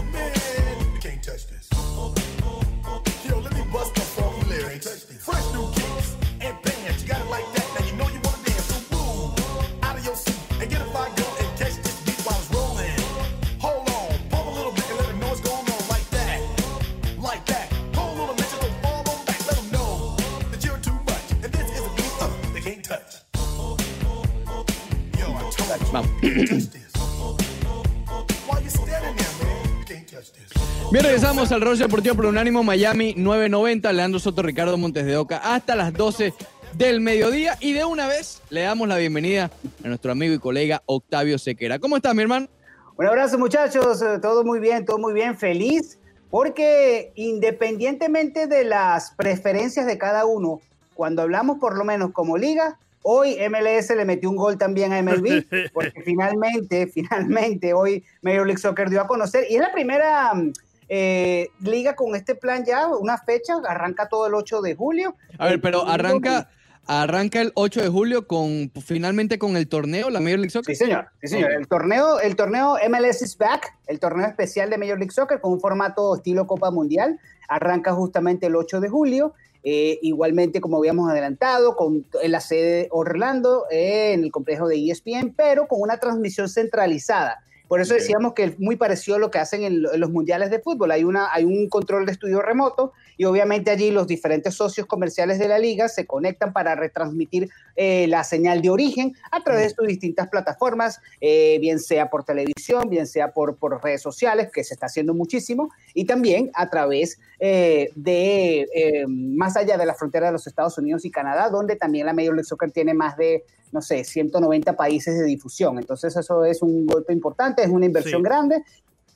Regresamos 31.45 31.63
al 31.63 31.69
Rollo 31.69 31.85
Deportivo 31.85 32.15
por 32.15 32.25
Unánimo 32.25 32.63
Miami 32.63 33.13
990. 33.19 33.93
Leandro 33.93 34.19
Soto, 34.19 34.41
Ricardo 34.41 34.79
Montes 34.79 35.05
de 35.05 35.19
Oca, 35.19 35.43
hasta 35.45 35.77
las 35.77 35.93
12 35.93 36.33
del 36.73 37.03
mediodía. 37.03 37.59
Y 37.61 37.75
de 37.75 37.85
una 37.85 38.07
vez 38.07 38.41
le 38.49 38.63
damos 38.63 38.89
la 38.89 38.97
bienvenida 38.97 39.51
a 39.85 39.89
nuestro 39.89 40.13
amigo 40.13 40.33
y 40.33 40.39
colega 40.39 40.83
Octavio 40.87 41.39
Sequera. 41.39 41.79
¿Cómo 41.79 41.99
estás, 41.99 42.15
mi 42.15 42.23
hermano? 42.23 42.49
Un 42.97 43.07
abrazo 43.07 43.39
muchachos, 43.39 44.01
Eh, 44.01 44.21
todo 44.23 44.43
muy 44.43 44.59
bien, 44.59 44.87
todo 44.87 44.97
muy 44.97 45.13
bien, 45.13 45.37
feliz, 45.37 45.99
porque 46.31 47.13
independientemente 47.15 48.47
de 48.47 48.65
las 48.65 49.11
preferencias 49.11 49.85
de 49.85 49.99
cada 49.99 50.25
uno, 50.25 50.63
cuando 50.95 51.21
hablamos 51.21 51.59
por 51.59 51.77
lo 51.77 51.85
menos 51.85 52.13
como 52.13 52.39
liga, 52.39 52.79
hoy 53.03 53.37
MLS 53.51 53.95
le 53.95 54.07
metió 54.07 54.31
un 54.31 54.37
gol 54.37 54.57
también 54.57 54.95
a 54.95 55.03
MLB, 55.03 55.45
porque 55.75 56.01
finalmente, 56.01 56.87
finalmente 56.87 57.75
hoy 57.75 58.03
Major 58.23 58.47
League 58.47 58.63
Soccer 58.63 58.89
dio 58.89 59.03
a 59.03 59.07
conocer, 59.07 59.45
y 59.51 59.57
es 59.57 59.61
la 59.61 59.73
primera 59.73 60.33
mm, 60.33 60.53
eh, 60.89 61.49
liga 61.61 61.95
con 61.97 62.15
este 62.15 62.35
plan 62.35 62.65
ya, 62.65 62.89
una 62.89 63.19
fecha, 63.19 63.55
arranca 63.67 64.09
todo 64.09 64.27
el 64.27 64.35
8 64.35 64.63
de 64.63 64.75
julio. 64.75 65.17
A 65.39 65.47
ver, 65.47 65.61
pero 65.61 65.87
arranca, 65.87 66.49
arranca 66.87 67.41
el 67.41 67.53
8 67.55 67.83
de 67.83 67.89
julio 67.89 68.27
con 68.27 68.71
finalmente 68.85 69.39
con 69.39 69.57
el 69.57 69.69
torneo, 69.69 70.11
la 70.11 70.21
Major 70.21 70.39
League 70.39 70.51
Soccer. 70.51 70.75
Sí, 70.75 70.85
señor. 70.85 71.09
Sí, 71.23 71.29
señor. 71.29 71.53
El 71.53 71.67
torneo, 71.69 72.21
el 72.21 72.37
torneo 72.37 72.77
MLS 72.89 73.23
is 73.23 73.37
back, 73.39 73.77
el 73.87 73.99
torneo 73.99 74.27
especial 74.27 74.71
de 74.71 74.79
Major 74.79 74.99
League 74.99 75.13
Soccer 75.13 75.41
con 75.41 75.53
un 75.53 75.61
formato 75.61 76.17
estilo 76.17 76.47
Copa 76.47 76.71
Mundial. 76.71 77.19
Arranca 77.49 77.93
justamente 77.93 78.47
el 78.47 78.57
8 78.57 78.81
de 78.81 78.89
julio. 78.89 79.35
Eh, 79.67 79.99
igualmente, 80.03 80.61
como 80.61 80.77
habíamos 80.77 81.11
adelantado, 81.11 81.75
con, 81.75 82.05
en 82.23 82.33
la 82.33 82.41
sede 82.41 82.83
de 82.83 82.89
Orlando, 82.91 83.65
eh, 83.71 84.13
en 84.13 84.23
el 84.23 84.31
complejo 84.31 84.69
de 84.69 84.91
ESPN, 84.91 85.33
pero 85.35 85.67
con 85.67 85.81
una 85.81 85.97
transmisión 85.99 86.51
centralizada. 86.51 87.43
Por 87.75 87.81
eso 87.81 87.95
decíamos 87.95 88.35
que 88.35 88.45
es 88.45 88.61
muy 88.61 88.77
parecido 88.77 89.17
a 89.17 89.19
lo 89.19 89.33
que 89.33 89.41
hacen 89.41 89.65
en 89.65 89.83
los 89.83 90.09
mundiales 90.09 90.49
de 90.49 90.61
fútbol. 90.61 90.93
Hay, 90.93 91.03
una, 91.03 91.35
hay 91.35 91.43
un 91.43 91.69
control 91.69 92.07
de 92.07 92.13
estudio 92.13 92.41
remoto 92.41 92.93
y 93.17 93.25
obviamente 93.25 93.71
allí 93.71 93.91
los 93.91 94.07
diferentes 94.07 94.55
socios 94.55 94.87
comerciales 94.87 95.39
de 95.39 95.49
la 95.49 95.59
liga 95.59 95.89
se 95.89 96.07
conectan 96.07 96.53
para 96.53 96.75
retransmitir 96.75 97.49
eh, 97.77 98.07
la 98.09 98.25
señal 98.25 98.63
de 98.63 98.71
origen 98.71 99.15
a 99.31 99.43
través 99.43 99.69
de 99.69 99.75
sus 99.75 99.87
distintas 99.87 100.29
plataformas, 100.29 101.01
eh, 101.21 101.59
bien 101.61 101.79
sea 101.79 102.11
por 102.11 102.25
televisión, 102.25 102.89
bien 102.89 103.07
sea 103.07 103.33
por, 103.33 103.57
por 103.57 103.83
redes 103.83 104.03
sociales, 104.03 104.51
que 104.53 104.65
se 104.65 104.75
está 104.75 104.87
haciendo 104.87 105.15
muchísimo, 105.15 105.71
y 105.95 106.05
también 106.05 106.51
a 106.55 106.71
través 106.71 107.19
eh, 107.41 107.91
de, 107.95 108.67
eh, 108.75 109.05
más 109.09 109.57
allá 109.57 109.77
de 109.77 109.87
la 109.87 109.95
frontera 109.95 110.27
de 110.27 110.33
los 110.33 110.47
Estados 110.47 110.79
Unidos 110.79 111.05
y 111.05 111.11
Canadá, 111.11 111.51
donde 111.51 111.77
también 111.77 112.07
la 112.07 112.13
Major 112.13 112.35
League 112.35 112.45
Soccer 112.45 112.71
tiene 112.71 112.95
más 112.95 113.17
de, 113.17 113.45
no 113.73 113.83
sé, 113.83 114.05
190 114.05 114.77
países 114.77 115.19
de 115.19 115.25
difusión. 115.25 115.79
Entonces 115.79 116.17
eso 116.17 116.45
es 116.45 116.63
un 116.63 116.87
golpe 116.87 117.13
importante, 117.13 117.63
es 117.63 117.69
una 117.69 117.87
inversión 117.87 118.23
Sí. 118.23 118.25
grande. 118.25 118.63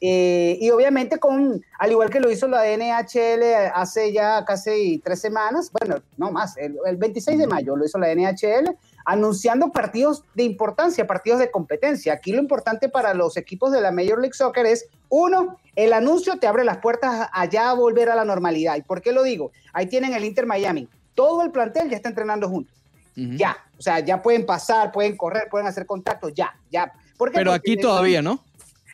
Eh, 0.00 0.58
y 0.60 0.70
obviamente 0.70 1.18
con, 1.18 1.64
al 1.78 1.90
igual 1.90 2.10
que 2.10 2.20
lo 2.20 2.30
hizo 2.30 2.46
la 2.46 2.64
NHL 2.64 3.42
hace 3.74 4.12
ya 4.12 4.44
casi 4.44 5.00
tres 5.04 5.20
semanas, 5.20 5.72
bueno, 5.72 6.00
no 6.16 6.30
más, 6.30 6.56
el, 6.56 6.76
el 6.86 6.96
26 6.96 7.36
de 7.38 7.46
mayo 7.48 7.74
lo 7.74 7.84
hizo 7.84 7.98
la 7.98 8.14
NHL, 8.14 8.76
anunciando 9.04 9.72
partidos 9.72 10.22
de 10.34 10.44
importancia, 10.44 11.06
partidos 11.06 11.40
de 11.40 11.50
competencia. 11.50 12.12
Aquí 12.12 12.32
lo 12.32 12.40
importante 12.40 12.88
para 12.88 13.14
los 13.14 13.36
equipos 13.36 13.72
de 13.72 13.80
la 13.80 13.90
Major 13.90 14.20
League 14.20 14.34
Soccer 14.34 14.66
es, 14.66 14.86
uno, 15.08 15.56
el 15.74 15.92
anuncio 15.92 16.38
te 16.38 16.46
abre 16.46 16.64
las 16.64 16.78
puertas 16.78 17.28
allá 17.32 17.70
a 17.70 17.74
volver 17.74 18.10
a 18.10 18.14
la 18.14 18.24
normalidad. 18.24 18.76
¿Y 18.76 18.82
por 18.82 19.00
qué 19.00 19.12
lo 19.12 19.22
digo? 19.22 19.50
Ahí 19.72 19.86
tienen 19.86 20.12
el 20.12 20.24
Inter 20.24 20.44
Miami. 20.44 20.88
Todo 21.14 21.42
el 21.42 21.50
plantel 21.50 21.88
ya 21.88 21.96
está 21.96 22.10
entrenando 22.10 22.48
juntos. 22.48 22.76
Ya. 23.16 23.56
O 23.76 23.82
sea, 23.82 23.98
ya 23.98 24.22
pueden 24.22 24.46
pasar, 24.46 24.92
pueden 24.92 25.16
correr, 25.16 25.48
pueden 25.50 25.66
hacer 25.66 25.86
contacto, 25.86 26.28
ya, 26.28 26.54
ya. 26.70 26.92
Pero 27.32 27.52
aquí 27.52 27.76
todavía, 27.76 28.22
¿no? 28.22 28.44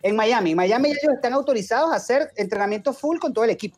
En 0.04 0.14
Miami. 0.14 0.50
En 0.52 0.56
Miami 0.56 0.90
ellos 0.90 1.14
están 1.14 1.32
autorizados 1.32 1.90
a 1.92 1.96
hacer 1.96 2.30
entrenamiento 2.36 2.92
full 2.92 3.18
con 3.18 3.32
todo 3.34 3.44
el 3.44 3.50
equipo. 3.50 3.76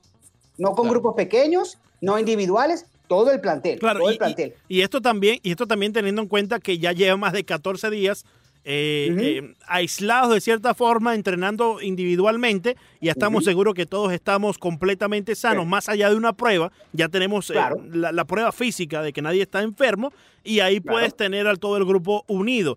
No 0.58 0.70
con 0.72 0.84
Claro. 0.86 0.90
grupos 1.00 1.14
pequeños, 1.14 1.78
no 2.00 2.18
individuales, 2.18 2.84
todo 3.08 3.30
el 3.30 3.40
plantel. 3.40 3.78
Claro, 3.78 4.00
todo 4.00 4.10
y, 4.10 4.12
el 4.14 4.18
plantel. 4.18 4.54
y- 4.68 4.78
y 4.78 4.82
esto 4.82 5.00
también, 5.00 5.38
y 5.42 5.52
esto 5.52 5.66
también 5.66 5.92
teniendo 5.92 6.20
en 6.22 6.28
cuenta 6.28 6.58
que 6.58 6.78
ya 6.78 6.92
lleva 6.92 7.16
más 7.16 7.32
de 7.32 7.44
14 7.44 7.88
días 7.90 8.24
eh, 8.68 9.14
eh, 9.20 9.54
aislados 9.68 10.34
de 10.34 10.40
cierta 10.40 10.74
forma, 10.74 11.14
entrenando 11.14 11.80
individualmente, 11.80 12.76
y 13.00 13.06
ya 13.06 13.12
estamos 13.12 13.44
seguros 13.44 13.74
que 13.74 13.86
todos 13.86 14.12
estamos 14.12 14.58
completamente 14.58 15.36
sanos, 15.36 15.62
Sí. 15.66 15.70
más 15.70 15.88
allá 15.88 16.10
de 16.10 16.16
una 16.16 16.32
prueba, 16.32 16.72
ya 16.92 17.08
tenemos 17.08 17.48
eh, 17.50 17.54
la, 17.92 18.10
la 18.10 18.24
prueba 18.24 18.50
física 18.50 19.02
de 19.02 19.12
que 19.12 19.22
nadie 19.22 19.42
está 19.42 19.62
enfermo, 19.62 20.12
y 20.42 20.58
ahí 20.58 20.80
Claro. 20.80 20.96
puedes 20.96 21.14
tener 21.16 21.46
al 21.46 21.60
todo 21.60 21.76
el 21.76 21.84
grupo 21.84 22.24
unido. 22.26 22.76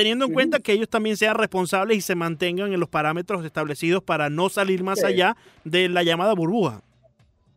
Teniendo 0.00 0.24
en 0.24 0.32
cuenta 0.32 0.60
que 0.60 0.72
ellos 0.72 0.88
también 0.88 1.18
sean 1.18 1.34
responsables 1.34 1.98
y 1.98 2.00
se 2.00 2.14
mantengan 2.14 2.72
en 2.72 2.80
los 2.80 2.88
parámetros 2.88 3.44
establecidos 3.44 4.02
para 4.02 4.30
no 4.30 4.48
salir 4.48 4.82
más 4.82 5.00
Sí. 5.00 5.04
allá 5.04 5.36
de 5.64 5.90
la 5.90 6.02
llamada 6.02 6.32
burbuja. 6.34 6.80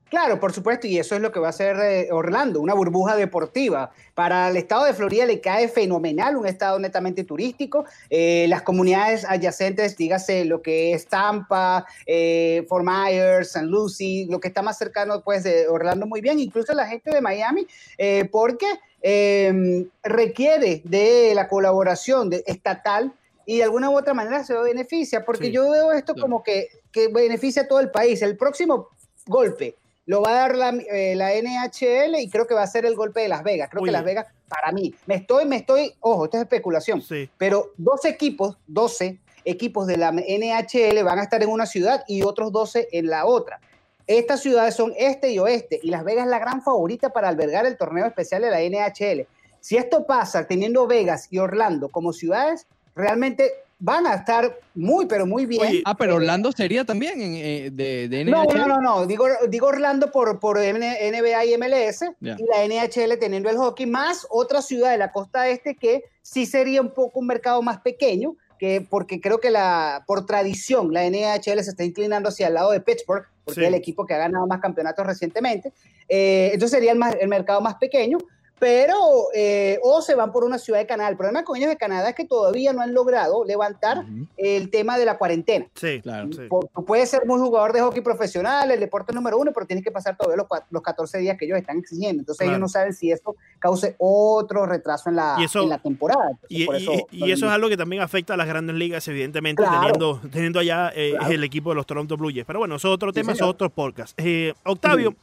Claro, 0.10 0.42
por 0.42 0.52
supuesto, 0.52 0.86
y 0.86 1.00
eso 1.00 1.16
es 1.16 1.22
lo 1.22 1.32
que 1.32 1.40
va 1.40 1.48
a 1.48 1.50
hacer 1.52 1.78
eh, 1.80 2.10
Orlando, 2.12 2.60
una 2.60 2.74
burbuja 2.74 3.16
deportiva. 3.16 3.92
Para 4.14 4.50
el 4.50 4.58
estado 4.58 4.84
de 4.84 4.94
Florida 4.94 5.26
le 5.26 5.40
cae 5.40 5.70
fenomenal, 5.70 6.36
un 6.36 6.46
estado 6.46 6.78
netamente 6.80 7.24
turístico. 7.24 7.86
Eh, 8.10 8.46
las 8.50 8.62
comunidades 8.62 9.24
adyacentes, 9.26 9.96
dígase 9.96 10.44
lo 10.44 10.62
que 10.62 10.94
es 10.94 11.08
Tampa, 11.08 11.86
eh, 12.06 12.66
Fort 12.68 12.86
Myers, 12.86 13.56
St. 13.56 13.66
Lucie, 13.66 14.28
lo 14.30 14.42
que 14.42 14.50
está 14.50 14.62
más 14.62 14.78
cercano 14.78 15.22
pues 15.24 15.44
de 15.46 15.68
Orlando 15.70 16.06
muy 16.06 16.20
bien, 16.20 16.40
incluso 16.40 16.74
la 16.74 16.86
gente 16.88 17.10
de 17.10 17.22
Miami, 17.22 17.66
eh, 17.98 18.28
porque 18.32 18.68
eh, 19.06 19.86
requiere 20.02 20.82
de 20.86 21.34
la 21.36 21.48
colaboración 21.48 22.30
de- 22.30 22.44
estatal 22.48 23.14
y 23.46 23.58
de 23.58 23.64
alguna 23.66 23.90
u 23.90 23.98
otra 23.98 24.14
manera 24.14 24.44
se 24.46 24.54
beneficia, 24.58 25.26
porque 25.26 25.48
Sí, 25.48 25.52
yo 25.52 25.70
veo 25.70 25.92
esto 25.92 26.14
claro. 26.14 26.24
como 26.28 26.44
que, 26.44 26.70
que 26.92 27.10
beneficia 27.10 27.64
a 27.64 27.68
todo 27.68 27.82
el 27.82 27.92
país. 27.92 28.22
El 28.22 28.38
próximo 28.38 28.88
golpe 29.28 29.76
lo 30.06 30.22
va 30.22 30.30
a 30.32 30.34
dar 30.48 30.56
la, 30.56 30.70
eh, 30.70 31.16
la 31.16 31.34
NHL 31.34 32.16
y 32.22 32.30
creo 32.30 32.48
que 32.48 32.54
va 32.54 32.64
a 32.64 32.68
ser 32.68 32.86
el 32.86 32.96
golpe 32.96 33.20
de 33.22 33.28
Las 33.28 33.44
Vegas. 33.44 33.70
Creo 33.70 33.82
Muy 33.82 33.90
que 33.90 33.92
Las. 33.94 34.06
Vegas, 34.06 34.28
para 34.48 34.72
mí, 34.72 34.96
me 35.06 35.16
estoy, 35.16 35.46
me 35.46 35.58
estoy, 35.58 35.94
ojo, 36.00 36.26
esto 36.26 36.38
es 36.38 36.44
especulación, 36.44 37.02
Sí. 37.02 37.30
pero 37.38 37.72
dos 37.78 38.06
equipos, 38.06 38.58
12 38.68 39.18
equipos 39.46 39.88
de 39.88 39.98
la 39.98 40.12
NHL 40.14 41.04
van 41.04 41.20
a 41.20 41.24
estar 41.24 41.44
en 41.44 41.50
una 41.50 41.66
ciudad 41.66 42.04
y 42.08 42.24
otros 42.24 42.52
12 42.54 42.88
en 42.94 43.08
la 43.08 43.26
otra. 43.26 43.60
Estas 44.08 44.42
ciudades 44.42 44.76
son 44.76 44.94
este 44.98 45.32
y 45.32 45.40
oeste, 45.40 45.80
y 45.82 45.90
Las 45.90 46.04
Vegas 46.04 46.26
es 46.26 46.32
la 46.32 46.40
gran 46.40 46.62
favorita 46.62 47.10
para 47.12 47.30
albergar 47.30 47.66
el 47.66 47.78
torneo 47.78 48.06
especial 48.06 48.42
de 48.42 48.52
la 48.52 48.60
NHL. 48.62 49.26
Si 49.62 49.78
esto 49.78 50.06
pasa 50.06 50.46
teniendo 50.46 50.86
Vegas 50.88 51.28
y 51.32 51.38
Orlando 51.40 51.88
como 51.90 52.12
ciudades, 52.12 52.68
realmente 52.96 53.52
van 53.80 54.06
a 54.08 54.14
estar 54.16 54.58
muy, 54.76 55.06
pero 55.08 55.26
muy 55.26 55.46
bien. 55.46 55.62
Oye, 55.62 55.82
Ah, 55.86 55.96
pero 55.96 56.14
Eh, 56.14 56.16
Orlando 56.18 56.52
sería 56.52 56.86
también 56.86 57.20
en, 57.22 57.36
eh, 57.36 57.70
de, 57.72 58.08
de 58.08 58.24
no, 58.26 58.44
NHL. 58.44 58.58
no, 58.60 58.68
no, 58.68 58.82
no. 58.82 59.06
Digo, 59.06 59.26
digo 59.50 59.68
Orlando 59.68 60.12
por, 60.12 60.40
por 60.40 60.58
NBA 60.58 61.46
y 61.46 61.58
MLS 61.58 62.02
Ya. 62.22 62.38
y 62.40 62.44
la 62.46 62.64
NHL 62.66 63.18
teniendo 63.20 63.50
el 63.50 63.58
hockey, 63.58 63.86
más 63.86 64.26
otra 64.30 64.62
ciudad 64.62 64.92
de 64.92 64.98
la 64.98 65.12
costa 65.12 65.48
este 65.50 65.76
que 65.76 66.04
sí 66.22 66.46
sería 66.46 66.82
un 66.82 66.92
poco 66.92 67.20
un 67.20 67.28
mercado 67.28 67.62
más 67.62 67.80
pequeño, 67.82 68.36
que 68.60 68.86
porque 68.90 69.20
creo 69.22 69.40
que 69.40 69.50
la 69.52 70.04
por 70.08 70.26
tradición 70.26 70.94
la 70.94 71.04
NHL 71.06 71.64
se 71.64 71.72
está 71.72 71.84
inclinando 71.84 72.30
hacia 72.30 72.48
el 72.48 72.54
lado 72.54 72.72
de 72.72 72.80
Pittsburgh, 72.82 73.26
porque 73.44 73.62
Sí. 73.62 73.66
es 73.66 73.68
el 73.70 73.76
equipo 73.76 74.06
que 74.06 74.14
ha 74.14 74.18
ganado 74.18 74.48
más 74.48 74.60
campeonatos 74.62 75.06
recientemente. 75.06 75.74
Eh, 76.10 76.52
entonces 76.54 76.78
sería 76.78 76.92
el, 76.94 76.98
más- 77.00 77.16
el 77.20 77.28
mercado 77.28 77.62
más 77.62 77.76
pequeño. 77.76 78.18
Pero, 78.64 78.96
eh, 79.34 79.78
o 79.84 80.02
se 80.02 80.16
van 80.16 80.32
por 80.32 80.46
una 80.46 80.58
ciudad 80.58 80.80
de 80.80 80.88
Canadá. 80.88 81.10
El 81.10 81.18
problema 81.18 81.44
con 81.44 81.58
ellos 81.58 81.68
de 81.68 81.76
Canadá 81.76 82.08
es 82.10 82.16
que 82.16 82.24
todavía 82.24 82.72
no 82.72 82.82
han 82.82 82.94
logrado 82.94 83.44
levantar 83.44 84.06
el 84.38 84.70
tema 84.70 84.98
de 84.98 85.04
la 85.04 85.18
cuarentena. 85.18 85.66
Sí, 85.76 86.00
Claro. 86.02 86.30
sí. 86.32 86.44
Puedes 86.88 87.10
ser 87.10 87.26
muy 87.26 87.40
jugador 87.42 87.74
de 87.74 87.82
hockey 87.82 88.02
profesional, 88.02 88.72
el 88.72 88.80
deporte 88.80 89.12
número 89.12 89.38
uno, 89.38 89.52
pero 89.54 89.66
tienes 89.66 89.84
que 89.84 89.92
pasar 89.92 90.16
todavía 90.16 90.38
los, 90.50 90.60
los 90.70 90.82
14 90.82 91.18
días 91.18 91.38
que 91.38 91.44
ellos 91.44 91.58
están 91.58 91.78
exigiendo. 91.80 92.22
Entonces 92.22 92.40
Claro. 92.46 92.52
ellos 92.54 92.62
no 92.62 92.70
saben 92.70 92.94
si 92.94 93.12
esto 93.12 93.36
cause 93.60 93.96
otro 94.00 94.66
retraso 94.66 95.10
en 95.10 95.18
la, 95.18 95.36
Y 95.40 95.44
eso- 95.44 95.64
en 95.64 95.70
la 95.70 95.80
temporada. 95.80 96.30
Entonces, 96.32 96.48
Y, 96.58 96.66
por 96.66 96.76
eso- 96.78 96.92
y 97.12 97.32
eso 97.34 97.46
es 97.48 97.52
algo 97.52 97.68
que 97.68 97.76
también 97.76 98.02
afecta 98.02 98.36
a 98.36 98.38
las 98.38 98.48
grandes 98.48 98.78
ligas, 98.78 99.06
evidentemente, 99.10 99.62
Claro. 99.62 99.80
teniendo, 99.82 100.22
teniendo 100.32 100.60
allá 100.60 100.90
eh, 100.96 101.16
Claro. 101.18 101.34
el 101.34 101.44
equipo 101.44 101.70
de 101.72 101.76
los 101.76 101.86
Toronto 101.86 102.16
Blue 102.16 102.30
Jays. 102.32 102.46
Pero 102.46 102.60
bueno, 102.60 102.76
eso 102.78 102.88
es 102.88 102.94
otro 102.94 103.10
Sí, 103.10 103.16
tema, 103.16 103.34
eso 103.34 103.44
es 103.44 103.50
otro 103.50 103.70
podcast. 103.70 104.18
Eh, 104.22 104.54
Octavio, 104.64 105.14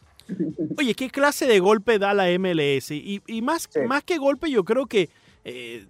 oye, 0.78 0.94
¿qué 0.94 1.10
clase 1.10 1.46
de 1.46 1.58
golpe 1.60 1.98
da 1.98 2.14
la 2.14 2.26
MLS? 2.38 2.90
Y, 2.92 3.20
y 3.26 3.42
más, 3.42 3.68
Sí. 3.72 3.80
más 3.86 4.02
que 4.04 4.18
golpe, 4.18 4.50
yo 4.50 4.64
creo 4.64 4.86
que 4.86 5.08
eh, 5.44 5.84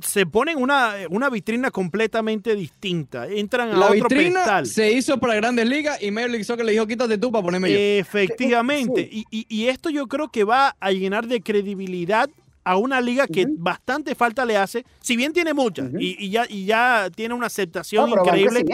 se 0.00 0.26
ponen 0.26 0.58
una, 0.58 0.94
una 1.10 1.28
vitrina 1.30 1.70
completamente 1.72 2.54
distinta. 2.54 3.26
Entran 3.26 3.70
a 3.70 3.76
La 3.78 3.86
otro 3.86 3.94
vitrina 4.08 4.34
pedestal. 4.44 4.66
se 4.66 4.92
hizo 4.92 5.18
para 5.18 5.34
Grandes 5.34 5.68
Ligas 5.68 6.00
y 6.02 6.10
Major 6.12 6.30
League 6.30 6.44
Soccer 6.44 6.64
le 6.64 6.72
dijo 6.72 6.86
quítate 6.86 7.18
tú 7.18 7.32
para 7.32 7.42
ponerme 7.44 7.70
yo. 7.72 7.76
Efectivamente. 7.78 9.08
Y, 9.10 9.24
y- 9.30 9.46
y 9.48 9.66
esto 9.68 9.90
yo 9.90 10.06
creo 10.06 10.28
que 10.28 10.44
va 10.44 10.76
a 10.78 10.92
llenar 10.92 11.26
de 11.26 11.40
credibilidad 11.40 12.28
a 12.64 12.76
una 12.76 13.00
liga 13.00 13.26
que 13.26 13.46
bastante 13.48 14.14
falta 14.14 14.44
le 14.44 14.56
hace, 14.58 14.84
si 15.00 15.16
bien 15.16 15.32
tiene 15.32 15.54
muchas 15.54 15.90
y, 15.98 16.22
y 16.22 16.28
ya, 16.30 16.44
y 16.48 16.66
ya 16.66 17.08
tiene 17.14 17.34
una 17.34 17.46
aceptación 17.46 18.10
No, 18.10 18.22
increíble. 18.22 18.64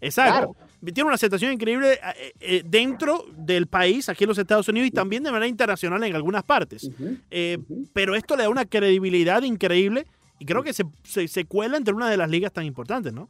Exacto. 0.00 0.54
Tiene 0.84 1.04
una 1.04 1.14
aceptación 1.14 1.52
increíble 1.52 1.94
eh, 1.94 2.32
eh, 2.40 2.62
dentro 2.64 3.26
del 3.36 3.66
país, 3.66 4.08
aquí 4.08 4.24
en 4.24 4.28
los 4.28 4.38
Estados 4.38 4.68
Unidos, 4.68 4.88
y 4.88 4.90
también 4.90 5.22
de 5.22 5.30
manera 5.30 5.46
internacional 5.46 6.02
en 6.04 6.14
algunas 6.14 6.42
partes. 6.42 6.90
Eh, 7.30 7.58
pero 7.92 8.14
esto 8.14 8.36
le 8.36 8.44
da 8.44 8.48
una 8.48 8.64
credibilidad 8.64 9.42
increíble 9.42 10.06
y 10.38 10.46
creo 10.46 10.62
que 10.62 10.72
se, 10.72 10.84
se, 11.04 11.28
se 11.28 11.44
cuela 11.44 11.76
entre 11.76 11.94
una 11.94 12.08
de 12.08 12.16
las 12.16 12.30
ligas 12.30 12.52
tan 12.52 12.64
importantes, 12.64 13.12
¿no? 13.12 13.28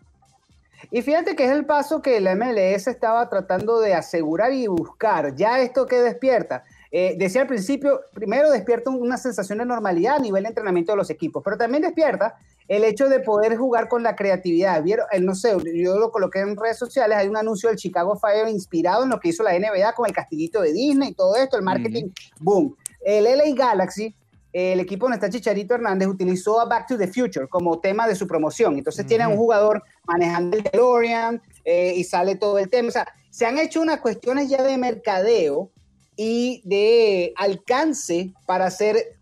Y 0.91 1.03
fíjate 1.03 1.37
que 1.37 1.45
es 1.45 1.51
el 1.51 1.67
paso 1.67 2.01
que 2.01 2.21
la 2.21 2.35
MLS 2.35 2.87
estaba 2.87 3.29
tratando 3.29 3.81
de 3.81 3.95
asegurar 3.95 4.53
y 4.53 4.67
buscar. 4.67 5.35
Ya 5.35 5.61
esto 5.61 5.87
que 5.87 5.97
despierta. 5.97 6.65
Eh, 6.91 7.15
decía 7.19 7.43
al 7.43 7.47
principio, 7.47 8.01
primero 8.15 8.51
despierta 8.51 8.91
una 8.91 9.17
sensación 9.17 9.59
de 9.59 9.67
normalidad 9.67 10.17
a 10.17 10.19
nivel 10.19 10.43
de 10.43 10.49
entrenamiento 10.49 10.93
de 10.93 10.97
los 10.97 11.11
equipos, 11.11 11.43
pero 11.45 11.57
también 11.57 11.83
despierta 11.83 12.37
el 12.70 12.85
hecho 12.85 13.09
de 13.09 13.18
poder 13.18 13.56
jugar 13.56 13.88
con 13.88 14.04
la 14.04 14.14
creatividad. 14.14 14.80
¿Vieron? 14.85 15.04
Eh, 15.11 15.18
no 15.18 15.35
sé, 15.35 15.56
yo 15.74 15.98
lo 15.98 16.12
coloqué 16.12 16.38
en 16.38 16.56
redes 16.56 16.78
sociales, 16.78 17.18
hay 17.18 17.26
un 17.26 17.37
anuncio 17.37 17.68
del 17.68 17.76
Chicago 17.76 18.16
Fire 18.16 18.48
inspirado 18.48 19.02
en 19.02 19.11
lo 19.11 19.18
que 19.18 19.30
hizo 19.30 19.42
la 19.42 19.59
NBA 19.59 19.92
con 19.94 20.06
el 20.06 20.14
castillito 20.14 20.62
de 20.62 20.72
Disney 20.72 21.09
y 21.09 21.14
todo 21.14 21.35
esto, 21.35 21.56
el 21.56 21.64
marketing, 21.64 22.11
boom. 22.38 22.76
El 23.04 23.24
LA 23.24 23.54
Galaxy 23.56 24.14
el 24.52 24.80
equipo 24.80 25.06
donde 25.06 25.16
está 25.16 25.30
Chicharito 25.30 25.74
Hernández 25.74 26.09
utilizó 26.09 26.61
a 26.61 26.64
Back 26.64 26.88
to 26.88 26.98
the 26.98 27.06
Future 27.06 27.46
como 27.48 27.78
tema 27.80 28.09
de 28.09 28.16
su 28.16 28.26
promoción. 28.26 28.78
Entonces 28.78 29.06
tiene 29.06 29.24
a 29.24 29.28
un 29.28 29.37
jugador 29.37 29.83
manejando 30.04 30.56
el 30.56 30.64
DeLorean 30.64 31.40
eh, 31.64 31.94
y 31.96 32.02
sale 32.04 32.35
todo 32.35 32.59
el 32.59 32.68
tema. 32.68 32.88
O 32.88 32.92
sea, 32.92 33.06
se 33.30 33.46
han 33.46 33.59
hecho 33.59 33.80
unas 33.80 34.00
cuestiones 34.00 34.48
ya 34.48 34.62
de 34.62 34.76
mercadeo 34.76 35.70
y 36.16 36.62
de 36.64 37.33
alcance 37.37 38.33
para 38.44 38.66
hacer, 38.66 39.16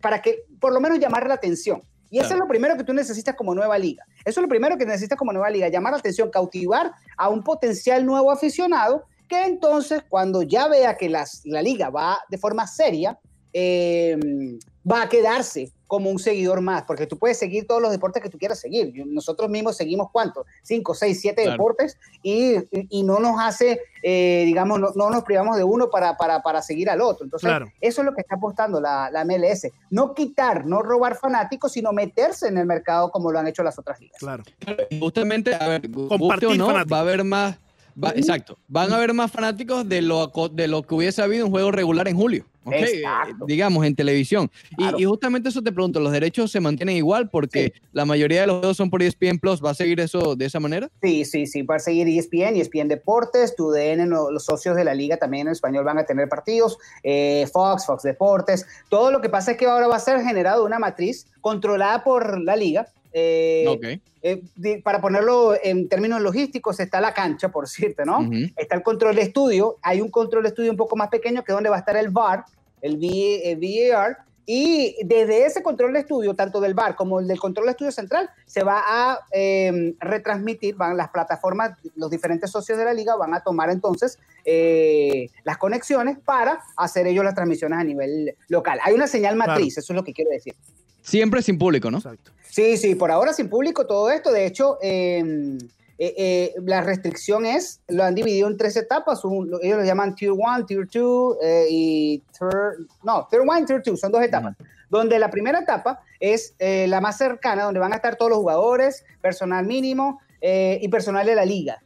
para 0.00 0.20
que 0.20 0.44
por 0.60 0.72
lo 0.72 0.80
menos 0.80 0.98
llamar 0.98 1.28
la 1.28 1.34
atención. 1.34 1.82
Y 2.12 2.18
eso 2.18 2.28
Claro. 2.28 2.34
es 2.34 2.40
lo 2.40 2.48
primero 2.48 2.76
que 2.76 2.84
tú 2.84 2.92
necesitas 2.92 3.34
como 3.34 3.54
nueva 3.54 3.78
liga. 3.78 4.04
Eso 4.22 4.38
es 4.40 4.42
lo 4.42 4.48
primero 4.48 4.76
que 4.76 4.84
necesitas 4.84 5.16
como 5.18 5.32
nueva 5.32 5.48
liga, 5.48 5.68
llamar 5.68 5.92
la 5.94 5.98
atención, 5.98 6.30
cautivar 6.30 6.92
a 7.16 7.28
un 7.30 7.42
potencial 7.42 8.04
nuevo 8.04 8.30
aficionado 8.30 9.06
que 9.28 9.44
entonces 9.44 10.02
cuando 10.10 10.42
ya 10.42 10.68
vea 10.68 10.94
que 10.98 11.08
las- 11.08 11.40
la 11.46 11.62
liga 11.62 11.88
va 11.88 12.18
de 12.28 12.36
forma 12.36 12.66
seria, 12.66 13.18
eh, 13.54 14.18
va 14.90 15.02
a 15.04 15.08
quedarse 15.08 15.72
como 15.92 16.08
un 16.08 16.18
seguidor 16.18 16.62
más, 16.62 16.84
porque 16.84 17.06
tú 17.06 17.18
puedes 17.18 17.38
seguir 17.38 17.66
todos 17.66 17.82
los 17.82 17.90
deportes 17.90 18.22
que 18.22 18.30
tú 18.30 18.38
quieras 18.38 18.58
seguir. 18.58 18.94
Nosotros 19.06 19.50
mismos 19.50 19.76
seguimos 19.76 20.08
cuántos, 20.10 20.46
cinco, 20.62 20.94
seis, 20.94 21.20
siete 21.20 21.42
Claro. 21.42 21.52
deportes 21.58 21.98
y, 22.22 22.54
y- 22.88 23.02
no 23.02 23.18
nos 23.20 23.38
hace, 23.38 23.78
eh, 24.02 24.44
digamos, 24.46 24.80
no, 24.80 24.88
no 24.94 25.10
nos 25.10 25.22
privamos 25.22 25.58
de 25.58 25.64
uno 25.64 25.90
para, 25.90 26.16
para, 26.16 26.40
para 26.40 26.62
seguir 26.62 26.88
al 26.88 27.02
otro. 27.02 27.24
Entonces, 27.24 27.46
Claro. 27.46 27.66
eso 27.82 28.00
es 28.00 28.06
lo 28.06 28.14
que 28.14 28.22
está 28.22 28.36
apostando 28.36 28.80
la, 28.80 29.10
la 29.10 29.22
MLS. 29.26 29.70
No 29.90 30.14
quitar, 30.14 30.64
no 30.64 30.80
robar 30.80 31.14
fanáticos, 31.16 31.72
sino 31.72 31.92
meterse 31.92 32.48
en 32.48 32.56
el 32.56 32.64
mercado 32.64 33.10
como 33.10 33.30
lo 33.30 33.38
han 33.38 33.46
hecho 33.48 33.62
las 33.62 33.78
otras 33.78 34.00
ligas. 34.00 34.16
Claro. 34.18 34.44
Justamente, 34.98 35.54
a 35.54 35.68
ver, 35.68 35.90
guste 35.90 36.46
o 36.46 36.54
no, 36.54 36.68
fanáticos. 36.68 36.90
va 36.90 36.96
a 36.96 37.00
haber 37.02 37.22
más. 37.24 37.56
va- 38.02 38.12
exacto, 38.16 38.56
van 38.66 38.90
a 38.94 38.96
haber 38.96 39.12
más 39.12 39.30
fanáticos 39.30 39.86
de 39.86 40.00
lo, 40.00 40.32
co- 40.32 40.48
de 40.48 40.68
lo 40.68 40.84
que 40.84 40.94
hubiese 40.94 41.20
habido 41.20 41.44
un 41.44 41.50
juego 41.50 41.70
regular 41.70 42.08
en 42.08 42.16
julio. 42.16 42.46
¿Ok? 42.64 42.72
Exacto. 42.74 43.44
Eh, 43.44 43.46
digamos, 43.48 43.84
en 43.86 43.94
televisión. 43.94 44.50
Y- 44.70 44.76
Claro. 44.76 44.98
Y, 44.98 45.04
justamente 45.04 45.48
eso 45.48 45.62
te 45.62 45.72
pregunto: 45.72 46.00
¿los 46.00 46.12
derechos 46.12 46.50
se 46.50 46.60
mantienen 46.60 46.96
igual? 46.96 47.30
Porque 47.30 47.72
la 47.92 48.04
mayoría 48.04 48.42
de 48.42 48.46
los 48.48 48.58
juegos 48.58 48.76
son 48.76 48.90
por 48.90 49.02
ESPN 49.02 49.38
Plus. 49.38 49.62
¿Va 49.64 49.70
a 49.70 49.74
seguir 49.74 50.00
eso 50.00 50.34
de 50.36 50.44
esa 50.46 50.60
manera? 50.60 50.88
Sí, 51.02 51.24
sí, 51.24 51.46
sí, 51.46 51.62
para 51.62 51.78
seguir 51.78 52.08
E 52.08 52.18
ESPN, 52.18 52.56
ESPN 52.56 52.88
Deportes, 52.88 53.54
TUDN, 53.56 54.08
los 54.08 54.44
socios 54.44 54.76
de 54.76 54.84
la 54.84 54.94
liga 54.94 55.16
también 55.16 55.46
en 55.46 55.52
español 55.52 55.84
van 55.84 55.98
a 55.98 56.04
tener 56.04 56.28
partidos, 56.28 56.78
eh, 57.02 57.46
Fox, 57.52 57.86
Fox 57.86 58.02
Deportes, 58.02 58.66
todo 58.88 59.10
lo 59.10 59.20
que 59.20 59.28
pasa 59.28 59.52
es 59.52 59.56
que 59.56 59.66
ahora 59.66 59.86
va 59.86 59.96
a 59.96 60.00
ser 60.00 60.20
generado 60.22 60.64
una 60.64 60.78
matriz 60.78 61.26
controlada 61.40 62.02
por 62.04 62.40
la 62.40 62.56
liga. 62.56 62.86
Eh, 63.12 64.00
eh, 64.22 64.82
para 64.82 65.00
ponerlo 65.00 65.54
en 65.62 65.88
términos 65.88 66.20
logísticos, 66.20 66.80
está 66.80 67.00
la 67.00 67.12
cancha, 67.12 67.50
por 67.50 67.64
decirte, 67.64 68.04
¿no? 68.04 68.28
Está 68.56 68.76
el 68.76 68.82
control 68.82 69.16
de 69.16 69.22
estudio, 69.22 69.78
hay 69.82 70.00
un 70.00 70.10
control 70.10 70.44
de 70.44 70.50
estudio 70.50 70.70
un 70.70 70.76
poco 70.76 70.96
más 70.96 71.08
pequeño 71.08 71.42
que 71.44 71.52
es 71.52 71.56
donde 71.56 71.70
va 71.70 71.76
a 71.76 71.80
estar 71.80 71.96
el 71.96 72.10
VAR, 72.10 72.44
el 72.80 72.96
VAR, 72.96 74.18
y 74.44 74.96
desde 75.04 75.46
ese 75.46 75.62
control 75.62 75.92
de 75.92 76.00
estudio, 76.00 76.34
tanto 76.34 76.60
del 76.60 76.74
VAR 76.74 76.96
como 76.96 77.20
el 77.20 77.28
del 77.28 77.38
control 77.38 77.66
de 77.66 77.72
estudio 77.72 77.92
central, 77.92 78.28
se 78.44 78.64
va 78.64 78.82
a 78.84 79.20
eh, 79.30 79.94
retransmitir, 80.00 80.74
van 80.74 80.96
las 80.96 81.10
plataformas, 81.10 81.78
los 81.94 82.10
diferentes 82.10 82.50
socios 82.50 82.76
de 82.76 82.84
la 82.84 82.92
liga 82.92 83.14
van 83.14 83.34
a 83.34 83.40
tomar 83.40 83.70
entonces 83.70 84.18
eh, 84.44 85.28
las 85.44 85.58
conexiones 85.58 86.18
para 86.18 86.60
hacer 86.76 87.06
ellos 87.06 87.24
las 87.24 87.34
transmisiones 87.34 87.78
a 87.78 87.84
nivel 87.84 88.34
local. 88.48 88.80
Hay 88.82 88.94
una 88.94 89.06
señal 89.06 89.36
matriz, 89.36 89.78
eso 89.78 89.92
es 89.92 89.96
lo 89.96 90.02
que 90.02 90.12
quiero 90.12 90.30
decir. 90.30 90.54
Siempre 91.02 91.42
sin 91.42 91.58
público, 91.58 91.90
¿no? 91.90 91.98
Exacto. 91.98 92.30
Sí, 92.48 92.76
sí, 92.76 92.94
por 92.94 93.10
ahora 93.10 93.32
sin 93.32 93.48
público 93.48 93.86
todo 93.86 94.10
esto. 94.10 94.30
De 94.32 94.46
hecho, 94.46 94.78
eh, 94.82 95.58
eh, 95.98 96.14
eh, 96.16 96.54
la 96.64 96.80
restricción 96.82 97.46
es, 97.46 97.80
lo 97.88 98.04
han 98.04 98.14
dividido 98.14 98.48
en 98.48 98.56
tres 98.56 98.76
etapas. 98.76 99.24
Un- 99.24 99.58
ellos 99.62 99.78
lo 99.78 99.84
llaman 99.84 100.14
Tier 100.14 100.32
1, 100.32 100.66
Tier 100.66 100.86
2 100.92 101.36
eh, 101.42 101.66
y 101.70 102.18
Tier, 102.38 102.50
no, 103.02 103.26
Tier 103.30 103.42
1 103.42 103.58
y 103.60 103.64
Tier 103.64 103.82
2, 103.84 103.98
son 104.00 104.12
dos 104.12 104.22
etapas. 104.22 104.54
Donde 104.90 105.18
la 105.18 105.30
primera 105.30 105.60
etapa 105.60 106.02
es 106.20 106.54
la 106.60 107.00
más 107.00 107.16
cercana, 107.16 107.64
donde 107.64 107.80
van 107.80 107.94
a 107.94 107.96
estar 107.96 108.16
todos 108.16 108.30
los 108.30 108.38
jugadores, 108.40 109.04
personal 109.22 109.64
mínimo 109.64 110.20
y 110.42 110.86
personal 110.88 111.24
de 111.24 111.34
la 111.34 111.46
liga. 111.46 111.82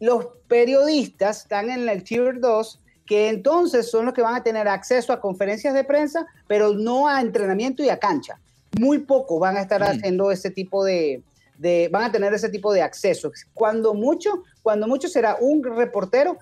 Los 0.00 0.28
periodistas 0.48 1.42
están 1.42 1.68
en 1.70 1.86
el 1.88 2.02
Tier 2.02 2.40
2 2.40 2.80
que 3.04 3.28
entonces 3.28 3.90
son 3.90 4.06
los 4.06 4.14
que 4.14 4.22
van 4.22 4.34
a 4.34 4.42
tener 4.42 4.66
acceso 4.68 5.12
a 5.12 5.20
conferencias 5.20 5.74
de 5.74 5.84
prensa, 5.84 6.26
pero 6.48 6.72
no 6.72 7.06
a 7.08 7.20
entrenamiento 7.20 7.82
y 7.84 7.88
a 7.90 7.98
cancha. 7.98 8.38
Muy 8.80 8.98
poco 8.98 9.38
van 9.38 9.56
a 9.56 9.60
estar 9.62 9.80
Mm. 9.80 9.84
haciendo 9.84 10.30
ese 10.30 10.50
tipo 10.50 10.84
de, 10.84 11.22
de- 11.58 11.88
van 11.90 12.04
a 12.04 12.12
tener 12.12 12.32
ese 12.34 12.48
tipo 12.48 12.72
de 12.72 12.82
acceso. 12.82 13.32
Cuando 13.54 13.94
mucho, 13.94 14.42
cuando 14.62 14.86
mucho 14.86 15.08
será 15.08 15.36
un 15.40 15.62
reportero 15.64 16.38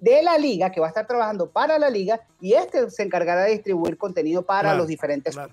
de 0.00 0.22
la 0.22 0.38
liga 0.38 0.70
que 0.70 0.80
va 0.80 0.86
a 0.86 0.90
estar 0.90 1.06
trabajando 1.06 1.50
para 1.50 1.78
la 1.78 1.90
liga 1.90 2.20
y 2.40 2.52
este 2.52 2.88
se 2.90 3.02
encargará 3.02 3.44
de 3.44 3.52
distribuir 3.52 3.96
contenido 3.96 4.42
para 4.42 4.60
Claro, 4.68 4.78
los 4.78 4.86
diferentes 4.88 5.34
claro. 5.34 5.50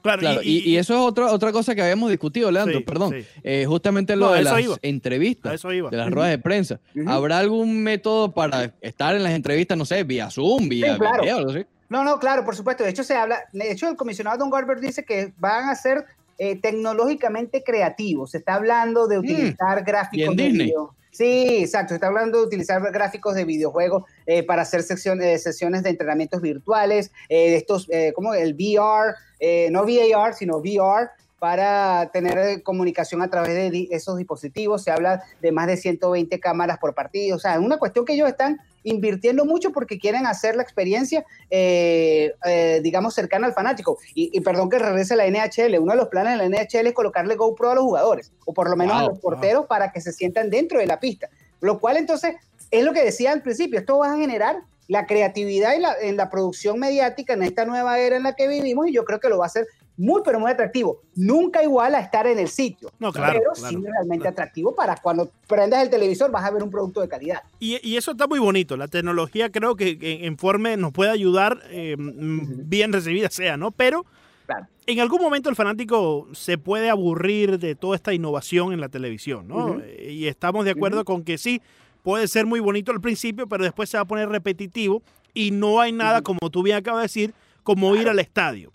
Claro, 0.00 0.20
Claro, 0.20 0.42
y, 0.44 0.58
y 0.70 0.76
eso 0.76 0.94
es 0.94 1.00
otra, 1.00 1.32
otra 1.32 1.50
cosa 1.50 1.74
que 1.74 1.82
habíamos 1.82 2.08
discutido, 2.08 2.52
Leandro, 2.52 2.78
Sí, 2.78 2.84
perdón. 2.84 3.14
sí. 3.18 3.26
Eh, 3.42 3.64
justamente 3.66 4.14
lo 4.14 4.26
No, 4.26 4.32
de 4.32 4.42
las 4.44 4.60
iba. 4.60 4.76
Entrevistas, 4.80 5.54
eso 5.54 5.72
iba. 5.72 5.90
de 5.90 5.96
las 5.96 6.08
ruedas 6.08 6.30
de 6.30 6.38
prensa. 6.38 6.78
¿Habrá 7.06 7.38
algún 7.38 7.82
método 7.82 8.30
para 8.30 8.72
estar 8.80 9.16
en 9.16 9.24
las 9.24 9.32
entrevistas, 9.32 9.76
no 9.76 9.84
sé, 9.84 10.04
vía 10.04 10.30
Zoom, 10.30 10.68
vía 10.68 10.96
claro. 10.96 11.22
video, 11.22 11.36
algo 11.38 11.50
así? 11.50 11.66
No, 11.88 12.04
no, 12.04 12.18
claro, 12.18 12.44
por 12.44 12.54
supuesto. 12.54 12.84
De 12.84 12.90
hecho, 12.90 13.02
se 13.04 13.14
habla, 13.14 13.44
de 13.52 13.70
hecho, 13.70 13.88
el 13.88 13.96
comisionado 13.96 14.38
Don 14.38 14.50
Garber 14.50 14.78
dice 14.80 15.04
que 15.04 15.32
van 15.38 15.68
a 15.70 15.74
ser 15.74 16.04
eh, 16.38 16.60
tecnológicamente 16.60 17.62
creativos. 17.64 18.30
Se 18.32 18.38
está 18.38 18.54
hablando 18.54 19.08
de 19.08 19.18
utilizar 19.18 19.82
gráficos 19.84 20.28
Mm. 20.28 20.30
en 20.30 20.36
de 20.36 20.42
Disney. 20.44 20.66
video. 20.66 20.94
Sí, 21.10 21.62
exacto. 21.64 21.88
Se 21.88 21.94
está 21.96 22.06
hablando 22.08 22.38
de 22.38 22.46
utilizar 22.46 22.80
gráficos 22.92 23.34
de 23.34 23.44
videojuegos 23.44 24.04
eh, 24.26 24.44
para 24.44 24.62
hacer 24.62 24.82
secciones, 24.84 25.42
sesiones 25.42 25.82
de 25.82 25.90
entrenamientos 25.90 26.40
virtuales, 26.40 27.10
eh, 27.28 27.50
de 27.50 27.56
estos, 27.56 27.88
eh, 27.90 28.12
como 28.14 28.34
el 28.34 28.54
VR, 28.54 29.14
eh, 29.40 29.68
no 29.72 29.84
VAR, 29.84 30.34
sino 30.34 30.58
VR, 30.58 31.08
para 31.38 32.10
tener 32.12 32.38
eh, 32.38 32.62
comunicación 32.62 33.22
a 33.22 33.30
través 33.30 33.54
de 33.54 33.70
di- 33.70 33.88
esos 33.92 34.16
dispositivos. 34.16 34.82
Se 34.82 34.90
habla 34.90 35.22
de 35.40 35.52
más 35.52 35.66
de 35.66 35.76
120 35.76 36.40
cámaras 36.40 36.78
por 36.78 36.94
partido. 36.94 37.36
O 37.36 37.38
sea, 37.38 37.54
es 37.54 37.60
una 37.60 37.78
cuestión 37.78 38.04
que 38.04 38.14
ellos 38.14 38.28
están 38.28 38.58
invirtiendo 38.82 39.44
mucho 39.44 39.70
porque 39.70 39.98
quieren 39.98 40.26
hacer 40.26 40.56
la 40.56 40.62
experiencia, 40.62 41.24
eh, 41.50 42.32
eh, 42.44 42.80
digamos, 42.82 43.14
cercana 43.14 43.46
al 43.46 43.52
fanático. 43.52 43.98
Y, 44.14 44.30
y 44.36 44.40
perdón 44.40 44.68
que 44.70 44.78
regrese 44.78 45.14
a 45.14 45.16
la 45.18 45.26
NHL. 45.26 45.78
Uno 45.78 45.92
de 45.92 45.98
los 45.98 46.08
planes 46.08 46.38
de 46.38 46.48
la 46.48 46.58
NHL 46.62 46.86
es 46.88 46.92
colocarle 46.94 47.36
GoPro 47.36 47.70
a 47.70 47.74
los 47.74 47.84
jugadores, 47.84 48.32
o 48.44 48.52
por 48.54 48.68
lo 48.70 48.76
menos 48.76 48.96
a 48.96 49.04
los 49.04 49.18
porteros 49.20 49.66
para 49.66 49.92
que 49.92 50.00
se 50.00 50.12
sientan 50.12 50.50
dentro 50.50 50.78
de 50.78 50.86
la 50.86 50.98
pista. 51.00 51.28
Lo 51.60 51.78
cual 51.78 51.96
entonces 51.96 52.36
es 52.70 52.84
lo 52.84 52.92
que 52.92 53.04
decía 53.04 53.32
al 53.32 53.42
principio, 53.42 53.78
esto 53.78 53.98
va 53.98 54.12
a 54.12 54.16
generar 54.16 54.56
la 54.88 55.06
creatividad 55.06 55.74
y 55.76 55.80
la, 55.80 55.94
en 56.00 56.16
la 56.16 56.30
producción 56.30 56.78
mediática 56.78 57.34
en 57.34 57.42
esta 57.42 57.66
nueva 57.66 57.98
era 57.98 58.16
en 58.16 58.22
la 58.22 58.34
que 58.34 58.48
vivimos 58.48 58.88
y 58.88 58.92
yo 58.92 59.04
creo 59.04 59.20
que 59.20 59.28
lo 59.28 59.36
va 59.38 59.44
a 59.44 59.48
hacer 59.48 59.66
muy, 59.98 60.22
pero 60.24 60.40
muy 60.40 60.50
atractivo. 60.50 61.02
Nunca 61.16 61.62
igual 61.62 61.94
a 61.94 62.00
estar 62.00 62.26
en 62.26 62.38
el 62.38 62.48
sitio, 62.48 62.90
No, 62.98 63.12
claro, 63.12 63.38
pero 63.40 63.52
claro, 63.54 63.68
sí 63.78 63.84
realmente 63.84 64.22
claro. 64.22 64.30
atractivo 64.32 64.74
para 64.74 64.96
cuando 64.96 65.30
prendas 65.46 65.82
el 65.82 65.90
televisor 65.90 66.30
vas 66.30 66.44
a 66.44 66.50
ver 66.50 66.62
un 66.62 66.70
producto 66.70 67.00
de 67.02 67.08
calidad. 67.08 67.42
Y, 67.58 67.78
y 67.86 67.96
eso 67.96 68.12
está 68.12 68.26
muy 68.26 68.38
bonito. 68.38 68.76
La 68.76 68.88
tecnología 68.88 69.50
creo 69.50 69.74
que 69.76 69.98
en, 70.00 70.38
forma 70.38 70.74
nos 70.76 70.92
puede 70.92 71.10
ayudar, 71.10 71.60
eh, 71.70 71.96
mm, 71.98 72.68
bien 72.68 72.92
recibida 72.92 73.28
sea, 73.28 73.56
¿no? 73.56 73.72
Pero 73.72 74.06
Claro. 74.46 74.66
en 74.86 75.00
algún 75.00 75.20
momento 75.20 75.50
el 75.50 75.56
fanático 75.56 76.26
se 76.32 76.56
puede 76.56 76.88
aburrir 76.88 77.58
de 77.58 77.74
toda 77.74 77.96
esta 77.96 78.14
innovación 78.14 78.72
en 78.72 78.80
la 78.80 78.88
televisión, 78.88 79.46
¿no? 79.48 79.56
Ujú. 79.66 79.80
Eh, 79.84 80.12
Y 80.12 80.26
estamos 80.26 80.64
de 80.64 80.70
acuerdo 80.70 81.04
con 81.04 81.22
que 81.22 81.36
sí, 81.36 81.60
puede 82.02 82.28
ser 82.28 82.46
muy 82.46 82.60
bonito 82.60 82.90
al 82.92 83.00
principio, 83.00 83.46
pero 83.48 83.64
después 83.64 83.90
se 83.90 83.98
va 83.98 84.02
a 84.02 84.06
poner 84.06 84.28
repetitivo 84.30 85.02
y 85.34 85.50
no 85.50 85.80
hay 85.80 85.92
nada, 85.92 86.22
como 86.22 86.38
tú 86.50 86.62
bien 86.62 86.76
acabas 86.78 87.00
de 87.00 87.04
decir, 87.04 87.34
como 87.62 87.94
ir 87.96 88.08
al 88.08 88.18
estadio. 88.20 88.72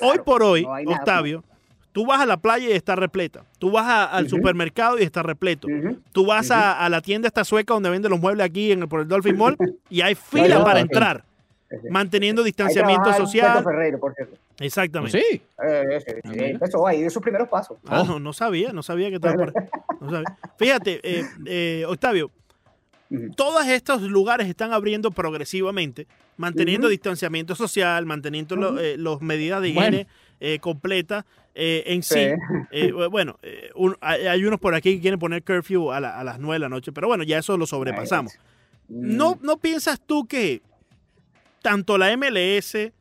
Hoy 0.00 0.08
Claro, 0.10 0.24
por 0.24 0.42
hoy, 0.42 0.64
no. 0.64 0.92
Octavio, 0.92 1.44
tú 1.92 2.06
vas 2.06 2.20
a 2.20 2.26
la 2.26 2.36
playa 2.36 2.68
y 2.68 2.72
está 2.72 2.94
repleta. 2.96 3.44
Tú 3.58 3.70
vas 3.70 3.86
a- 3.86 4.04
al 4.04 4.26
Ujú. 4.26 4.36
supermercado 4.36 4.98
y 4.98 5.02
está 5.02 5.22
repleto. 5.22 5.66
Ujú. 5.68 5.98
Tú 6.12 6.26
vas 6.26 6.50
a, 6.50 6.84
a 6.84 6.88
la 6.88 7.00
tienda 7.00 7.26
esta 7.28 7.44
sueca 7.44 7.74
donde 7.74 7.90
venden 7.90 8.10
los 8.10 8.20
muebles 8.20 8.44
aquí 8.46 8.72
en 8.72 8.82
el, 8.82 8.88
por 8.88 9.00
el 9.00 9.08
Dolphin 9.08 9.36
Mall 9.36 9.56
y 9.90 10.00
hay 10.00 10.14
fila 10.54 10.58
no, 10.58 10.64
para 10.64 10.80
no. 10.80 10.86
entrar, 10.86 11.24
manteniendo 11.90 12.42
distanciamiento 12.42 13.12
social. 13.14 13.62
Ferreiro, 13.64 13.98
por 13.98 14.14
cierto. 14.14 14.36
Exactamente. 14.60 15.20
Sí. 15.20 15.40
Eh, 15.64 16.00
sí, 16.04 16.12
mira. 16.24 16.46
empezó 16.48 16.84
ahí 16.86 17.02
de 17.02 17.10
sus 17.10 17.22
primeros 17.22 17.48
pasos. 17.48 17.78
Ah, 17.86 18.02
no, 18.06 18.18
no 18.18 18.32
sabía, 18.32 18.72
no 18.72 18.82
sabía 18.82 19.08
que 19.08 19.16
estaba 19.16 19.34
por 19.34 19.52
sabía. 19.52 20.36
Fíjate, 20.58 21.00
eh, 21.02 21.24
eh, 21.46 21.84
Octavio, 21.86 22.30
Todos 23.36 23.66
estos 23.68 24.02
lugares 24.02 24.48
están 24.48 24.72
abriendo 24.72 25.10
progresivamente, 25.10 26.06
manteniendo 26.36 26.88
distanciamiento 26.88 27.54
social, 27.54 28.04
manteniendo 28.04 28.54
Ujú. 28.56 28.78
eh, 28.78 28.96
las 28.98 29.20
medidas 29.22 29.62
de 29.62 29.72
Bueno. 29.72 29.88
higiene 29.96 30.06
eh, 30.40 30.58
completas 30.60 31.24
eh, 31.54 31.82
en 31.86 32.02
sí. 32.02 32.14
Sí. 32.14 32.30
Eh, 32.70 32.92
bueno, 33.10 33.38
eh, 33.42 33.70
un- 33.74 33.96
hay, 34.00 34.26
hay 34.26 34.44
unos 34.44 34.60
por 34.60 34.74
aquí 34.74 34.94
que 34.96 35.00
quieren 35.00 35.18
poner 35.18 35.42
curfew 35.42 35.90
a, 35.90 35.98
la- 36.00 36.18
a 36.20 36.22
las 36.22 36.38
9 36.38 36.54
de 36.56 36.58
la 36.60 36.68
noche, 36.68 36.92
pero 36.92 37.08
bueno, 37.08 37.24
ya 37.24 37.38
eso 37.38 37.56
lo 37.56 37.66
sobrepasamos. 37.66 38.34
Mm. 38.88 39.16
¿No, 39.16 39.38
¿No 39.42 39.56
piensas 39.56 40.00
tú 40.00 40.26
que 40.26 40.60
tanto 41.62 41.98
la 41.98 42.12
MLS 42.16 42.92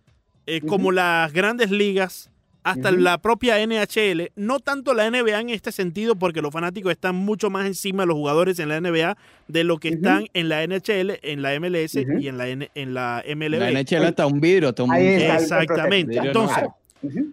eh, 0.48 0.62
como 0.67 0.91
las 0.91 1.32
grandes 1.34 1.70
ligas, 1.70 2.32
hasta 2.71 2.91
la 2.91 3.17
propia 3.17 3.58
NHL, 3.65 4.32
no 4.36 4.60
tanto 4.60 4.93
la 4.93 5.10
NBA 5.10 5.39
en 5.39 5.49
este 5.49 5.71
sentido, 5.71 6.15
porque 6.15 6.41
los 6.41 6.51
fanáticos 6.51 6.91
están 6.91 7.15
mucho 7.15 7.49
más 7.49 7.65
encima 7.65 8.03
de 8.03 8.08
los 8.08 8.15
jugadores 8.15 8.60
en 8.60 8.69
la 8.69 8.80
NBA 8.82 9.17
de 9.47 9.63
lo 9.63 9.77
que 9.77 9.89
están 9.89 10.27
en 10.34 10.49
la 10.49 10.63
NHL, 10.65 11.19
en 11.21 11.41
la 11.41 11.60
MLS 11.60 11.95
y 11.95 12.27
en 12.27 12.38
la, 12.38 12.47
N- 12.49 12.69
en 12.75 12.93
la 12.93 13.23
MLB? 13.27 13.60
La 13.60 13.71
NHL 13.71 14.06
hasta 14.06 14.25
un 14.27 14.39
vidrio, 14.41 14.69
un 14.80 14.93
está 14.93 14.97
el- 14.97 15.21
el 15.21 15.41
Exactamente. 15.43 16.17
Entonces. 16.17 16.63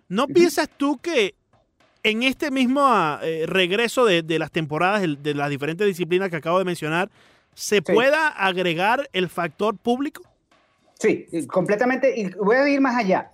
¿No 0.09 0.27
piensas 0.29 0.69
tú 0.77 0.99
que 0.99 1.35
en 2.03 2.23
este 2.23 2.51
mismo 2.51 2.87
eh, 3.23 3.45
regreso 3.47 4.05
de, 4.05 4.23
de 4.23 4.39
las 4.39 4.51
temporadas 4.51 5.01
de, 5.01 5.17
de 5.17 5.35
las 5.35 5.49
diferentes 5.51 5.87
disciplinas 5.87 6.29
que 6.31 6.37
acabo 6.37 6.59
de 6.59 6.65
mencionar, 6.67 7.09
se 7.55 7.81
pueda 7.83 8.29
agregar 8.29 9.09
el 9.13 9.29
factor 9.29 9.77
público? 9.79 10.23
Sí, 10.99 11.27
completamente. 11.49 12.13
Y 12.21 12.31
voy 12.35 12.57
a 12.57 12.69
ir 12.69 12.81
más 12.81 12.97
allá. 12.97 13.31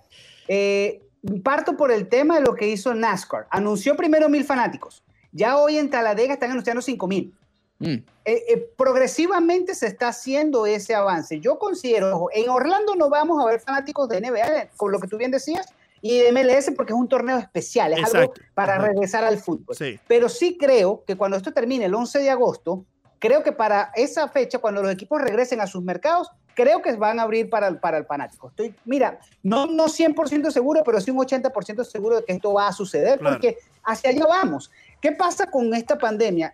Eh, 0.47 1.01
parto 1.43 1.77
por 1.77 1.91
el 1.91 2.07
tema 2.07 2.35
de 2.35 2.41
lo 2.41 2.55
que 2.55 2.67
hizo 2.67 2.93
NASCAR. 2.93 3.47
Anunció 3.49 3.95
primero 3.95 4.29
mil 4.29 4.43
fanáticos. 4.43 5.03
Ya 5.31 5.57
hoy 5.57 5.77
en 5.77 5.89
Taladega 5.89 6.33
están 6.33 6.51
anunciando 6.51 6.81
cinco 6.81 7.07
mil. 7.07 7.33
Mm. 7.79 7.85
Eh, 7.93 8.03
eh, 8.25 8.69
progresivamente 8.77 9.73
se 9.73 9.87
está 9.87 10.09
haciendo 10.09 10.65
ese 10.65 10.93
avance. 10.93 11.39
Yo 11.39 11.57
considero, 11.57 12.15
ojo, 12.15 12.29
en 12.33 12.49
Orlando 12.49 12.95
no 12.95 13.09
vamos 13.09 13.41
a 13.41 13.47
ver 13.47 13.59
fanáticos 13.59 14.07
de 14.09 14.21
NBA, 14.21 14.69
con 14.77 14.91
lo 14.91 14.99
que 14.99 15.07
tú 15.07 15.17
bien 15.17 15.31
decías, 15.31 15.67
y 16.01 16.19
de 16.19 16.31
MLS 16.31 16.71
porque 16.75 16.93
es 16.93 16.99
un 16.99 17.07
torneo 17.07 17.37
especial, 17.37 17.93
es 17.93 17.99
algo 17.99 18.31
Exacto. 18.31 18.41
para 18.53 18.75
Ajá. 18.75 18.87
regresar 18.87 19.23
al 19.23 19.37
fútbol. 19.39 19.75
Sí. 19.75 19.99
Pero 20.07 20.29
sí 20.29 20.57
creo 20.59 21.03
que 21.05 21.15
cuando 21.15 21.37
esto 21.37 21.53
termine 21.53 21.85
el 21.85 21.95
11 21.95 22.19
de 22.19 22.29
agosto, 22.29 22.85
creo 23.19 23.43
que 23.43 23.51
para 23.51 23.91
esa 23.95 24.27
fecha, 24.27 24.59
cuando 24.59 24.81
los 24.81 24.91
equipos 24.91 25.21
regresen 25.21 25.61
a 25.61 25.67
sus 25.67 25.83
mercados, 25.83 26.29
creo 26.55 26.81
que 26.81 26.91
van 26.95 27.19
a 27.19 27.23
abrir 27.23 27.49
para 27.49 27.67
el, 27.67 27.77
para 27.79 27.97
el 27.97 28.05
fanático. 28.05 28.49
Estoy, 28.49 28.75
mira, 28.85 29.19
no, 29.43 29.65
no 29.67 29.85
100% 29.85 30.51
seguro, 30.51 30.81
pero 30.85 30.99
sí 31.01 31.11
un 31.11 31.17
80% 31.17 31.83
seguro 31.83 32.17
de 32.17 32.23
que 32.25 32.33
esto 32.33 32.53
va 32.53 32.67
a 32.67 32.71
suceder, 32.73 33.19
Claro. 33.19 33.35
porque 33.35 33.57
hacia 33.83 34.09
allá 34.11 34.25
vamos. 34.27 34.71
¿Qué 35.01 35.11
pasa 35.11 35.49
con 35.49 35.73
esta 35.73 35.97
pandemia? 35.97 36.53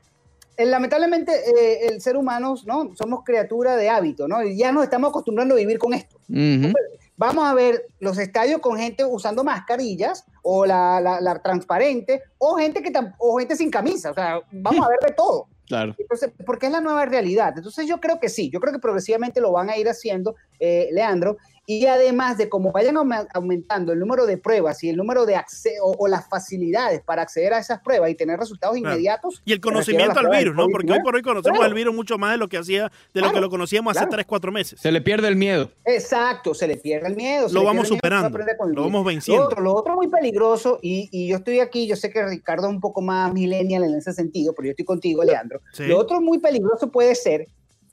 Eh, 0.55 0.65
lamentablemente, 0.65 1.31
eh, 1.33 1.87
el 1.87 2.01
ser 2.01 2.17
humano, 2.17 2.55
¿no? 2.65 2.95
Somos 2.95 3.23
criatura 3.23 3.75
de 3.75 3.89
hábito, 3.89 4.27
¿no? 4.27 4.41
Y 4.43 4.57
ya 4.57 4.71
nos 4.71 4.83
estamos 4.83 5.09
acostumbrando 5.09 5.53
a 5.53 5.57
vivir 5.57 5.77
con 5.77 5.93
esto. 5.93 6.17
Ujú. 6.29 6.73
Vamos 7.15 7.45
a 7.45 7.53
ver 7.53 7.87
los 7.99 8.17
estadios 8.17 8.59
con 8.61 8.77
gente 8.77 9.03
usando 9.05 9.43
mascarillas 9.43 10.25
o 10.43 10.65
la, 10.65 10.99
la- 11.01 11.19
la 11.21 11.39
transparente 11.41 12.21
o 12.37 12.55
gente, 12.55 12.81
que 12.81 12.91
o 13.17 13.37
gente 13.39 13.55
sin 13.55 13.69
camisa. 13.71 14.11
O 14.11 14.13
sea, 14.13 14.39
vamos 14.51 14.85
a 14.85 14.89
ver 14.89 14.99
de 15.07 15.13
todo. 15.13 15.47
Claro. 15.67 15.95
Entonces, 15.97 16.31
porque 16.45 16.67
es 16.67 16.71
la 16.71 16.81
nueva 16.81 17.05
realidad. 17.05 17.53
Entonces, 17.55 17.87
yo 17.87 17.99
creo 17.99 18.19
que 18.19 18.29
sí, 18.29 18.49
yo 18.49 18.59
creo 18.59 18.73
que 18.73 18.79
progresivamente 18.79 19.41
lo 19.41 19.51
van 19.51 19.69
a 19.69 19.77
ir 19.77 19.89
haciendo, 19.89 20.35
eh, 20.59 20.87
Leandro. 20.91 21.37
Y 21.69 21.85
además 21.85 22.37
de 22.37 22.47
cómo 22.47 22.71
vayan 22.71 22.95
aume- 22.95 23.27
aumentando 23.33 23.91
el 23.91 23.99
número 23.99 24.25
de 24.25 24.37
pruebas 24.37 24.81
y 24.85 24.89
el 24.89 24.95
número 24.95 25.25
de 25.25 25.35
acceso 25.35 25.83
o, 25.83 26.07
las 26.07 26.27
facilidades 26.29 27.01
para 27.01 27.23
acceder 27.23 27.53
a 27.53 27.59
esas 27.59 27.81
pruebas 27.81 28.09
y 28.09 28.15
tener 28.15 28.39
resultados 28.39 28.77
Claro. 28.77 28.95
inmediatos. 28.95 29.41
Y 29.43 29.51
el 29.51 29.59
conocimiento 29.59 30.17
al 30.17 30.29
virus, 30.29 30.55
¿no? 30.55 30.67
Porque 30.69 30.93
hoy 30.93 30.99
COVID-19. 30.99 31.03
por 31.03 31.15
hoy 31.15 31.21
conocemos 31.21 31.57
Claro. 31.59 31.69
el 31.69 31.75
virus 31.75 31.93
mucho 31.93 32.17
más 32.17 32.31
de 32.31 32.37
lo 32.37 32.47
que 32.47 32.57
hacía, 32.57 32.89
de 33.13 33.19
lo 33.21 33.33
que 33.33 33.41
lo 33.41 33.49
conocíamos 33.49 33.91
hace 33.91 34.05
claro. 34.05 34.11
3, 34.11 34.25
4 34.25 34.51
meses. 34.53 34.79
Se 34.79 34.91
le 34.93 35.01
pierde 35.01 35.27
el 35.27 35.35
miedo. 35.35 35.69
Exacto, 35.83 36.53
se 36.53 36.67
le 36.69 36.77
pierde 36.77 37.09
el 37.09 37.17
miedo. 37.17 37.47
Lo 37.51 37.65
vamos 37.65 37.89
superando, 37.89 38.37
lo 38.73 38.83
vamos 38.83 39.05
venciendo. 39.05 39.41
Lo 39.43 39.47
otro, 39.49 39.61
lo 39.61 39.75
otro 39.75 39.95
muy 39.95 40.07
peligroso, 40.07 40.79
y, 40.81 41.09
y 41.11 41.27
yo 41.27 41.35
estoy 41.37 41.59
aquí, 41.59 41.85
yo 41.85 41.97
sé 41.97 42.09
que 42.11 42.25
Ricardo 42.25 42.67
es 42.67 42.73
un 42.73 42.79
poco 42.79 43.01
más 43.01 43.33
millennial 43.33 43.83
en 43.83 43.93
ese 43.95 44.13
sentido, 44.13 44.53
pero 44.55 44.67
yo 44.67 44.71
estoy 44.71 44.85
contigo, 44.85 45.21
Leandro. 45.23 45.59
Sí. 45.73 45.83
Lo 45.83 45.97
otro 45.99 46.21
muy 46.21 46.39
peligroso 46.39 46.89
puede 46.89 47.13
ser, 47.13 47.47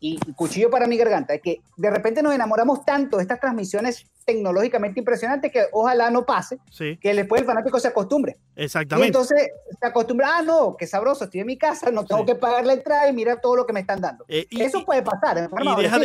y, 0.06 0.18
y 0.26 0.32
cuchillo 0.34 0.68
para 0.68 0.86
mi 0.86 0.98
garganta, 0.98 1.32
es 1.32 1.40
que 1.40 1.60
de 1.78 1.90
repente 1.90 2.22
nos 2.22 2.34
enamoramos 2.34 2.84
tanto 2.84 3.16
de 3.16 3.22
estas 3.22 3.40
transmisiones 3.40 4.04
tecnológicamente 4.26 5.00
impresionantes 5.00 5.50
que 5.50 5.64
ojalá 5.72 6.10
no 6.10 6.26
pase, 6.26 6.58
Sí, 6.70 6.98
que 6.98 7.14
después 7.14 7.40
el 7.40 7.46
fanático 7.46 7.78
se 7.80 7.88
acostumbre. 7.88 8.36
Y 8.56 8.64
exactamente. 8.64 9.06
entonces 9.08 9.48
se 9.80 9.86
acostumbra, 9.86 10.36
ah, 10.36 10.42
no, 10.42 10.76
qué 10.78 10.86
sabroso, 10.86 11.24
estoy 11.24 11.40
en 11.40 11.46
mi 11.46 11.56
casa, 11.56 11.90
no 11.90 12.04
tengo 12.04 12.20
Sí. 12.22 12.26
que 12.26 12.34
pagar 12.34 12.66
la 12.66 12.74
entrada 12.74 13.08
y 13.08 13.14
mira 13.14 13.40
todo 13.40 13.56
lo 13.56 13.64
que 13.66 13.72
me 13.72 13.80
están 13.80 14.00
dando. 14.02 14.26
Eh, 14.28 14.46
y- 14.50 14.60
Eso 14.62 14.80
y- 14.80 14.84
puede 14.84 15.00
pasar. 15.02 15.48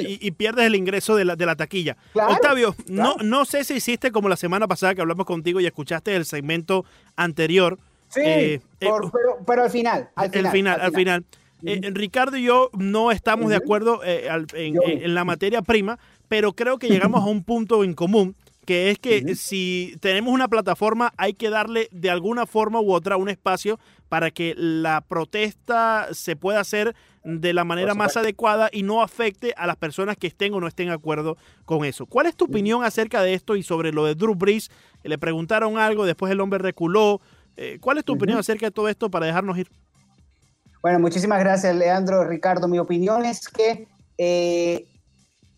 y, 0.01 0.05
y- 0.13 0.19
y 0.21 0.31
pierdes 0.31 0.65
el 0.65 0.75
ingreso 0.75 1.17
de 1.17 1.25
la, 1.25 1.35
de 1.35 1.45
la 1.45 1.55
taquilla. 1.57 1.97
Claro, 2.13 2.31
Octavio, 2.33 2.75
no, 2.87 3.15
claro. 3.15 3.23
no 3.23 3.43
sé 3.45 3.65
si 3.65 3.73
hiciste 3.75 4.11
como 4.13 4.29
la 4.29 4.37
semana 4.37 4.65
pasada 4.67 4.95
que 4.95 5.01
hablamos 5.01 5.25
contigo 5.25 5.59
y 5.59 5.65
escuchaste 5.65 6.15
el 6.15 6.25
segmento 6.25 6.85
anterior. 7.17 7.77
Sí, 8.07 8.21
eh, 8.23 8.53
eh, 8.55 8.61
pero, 8.79 9.11
pero 9.45 9.63
al 9.63 9.69
final, 9.69 10.09
al 10.15 10.29
final. 10.29 10.45
el 10.45 10.51
final, 10.51 10.81
al 10.81 10.93
final. 10.93 11.25
Eh, 11.63 11.81
Ricardo 11.93 12.37
y 12.37 12.43
yo 12.43 12.69
no 12.77 13.11
estamos 13.11 13.49
de 13.49 13.55
acuerdo 13.57 14.01
eh, 14.03 14.29
al- 14.29 14.47
en, 14.53 15.13
la 15.13 15.23
materia 15.25 15.61
prima, 15.61 15.99
pero 16.27 16.53
creo 16.53 16.77
que 16.79 16.87
llegamos 16.89 17.21
a 17.21 17.25
un 17.27 17.43
punto 17.43 17.83
en 17.83 17.93
común, 17.93 18.35
que 18.65 18.91
es 18.91 18.99
que 18.99 19.35
si 19.35 19.95
tenemos 19.99 20.33
una 20.33 20.47
plataforma 20.47 21.11
hay 21.17 21.33
que 21.33 21.49
darle 21.49 21.89
de 21.91 22.09
alguna 22.09 22.45
forma 22.45 22.79
u 22.79 22.93
otra 22.93 23.17
un 23.17 23.27
espacio 23.29 23.79
para 24.09 24.31
que 24.31 24.53
la 24.57 25.01
protesta 25.01 26.07
se 26.13 26.35
pueda 26.35 26.59
hacer 26.59 26.95
de 27.23 27.53
la 27.53 27.63
manera 27.63 27.93
más 27.93 28.15
adecuada 28.17 28.69
y 28.71 28.83
no 28.83 29.01
afecte 29.03 29.53
a 29.57 29.67
las 29.67 29.75
personas 29.75 30.17
que 30.17 30.27
estén 30.27 30.53
o 30.53 30.59
no 30.61 30.67
estén 30.67 30.87
de 30.87 30.93
acuerdo 30.93 31.35
con 31.65 31.83
eso. 31.83 32.05
¿Cuál 32.05 32.27
es 32.27 32.35
tu 32.35 32.45
opinión 32.45 32.83
acerca 32.83 33.21
de 33.21 33.33
esto 33.33 33.55
y 33.55 33.63
sobre 33.63 33.91
lo 33.91 34.05
de 34.05 34.15
Drew 34.15 34.35
Brees? 34.35 34.71
Le 35.03 35.17
preguntaron 35.17 35.77
algo, 35.77 36.05
después 36.05 36.31
el 36.31 36.39
hombre 36.39 36.59
reculó. 36.59 37.21
Eh, 37.57 37.77
¿Cuál 37.81 37.97
es 37.97 38.05
tu 38.05 38.13
opinión 38.13 38.39
acerca 38.39 38.67
de 38.67 38.71
todo 38.71 38.87
esto 38.87 39.11
para 39.11 39.25
dejarnos 39.25 39.57
ir? 39.57 39.69
Bueno, 40.81 40.99
muchísimas 40.99 41.39
gracias, 41.39 41.75
Leandro, 41.75 42.23
Ricardo. 42.23 42.67
Mi 42.67 42.79
opinión 42.79 43.25
es 43.25 43.47
que 43.49 43.87
eh, 44.17 44.87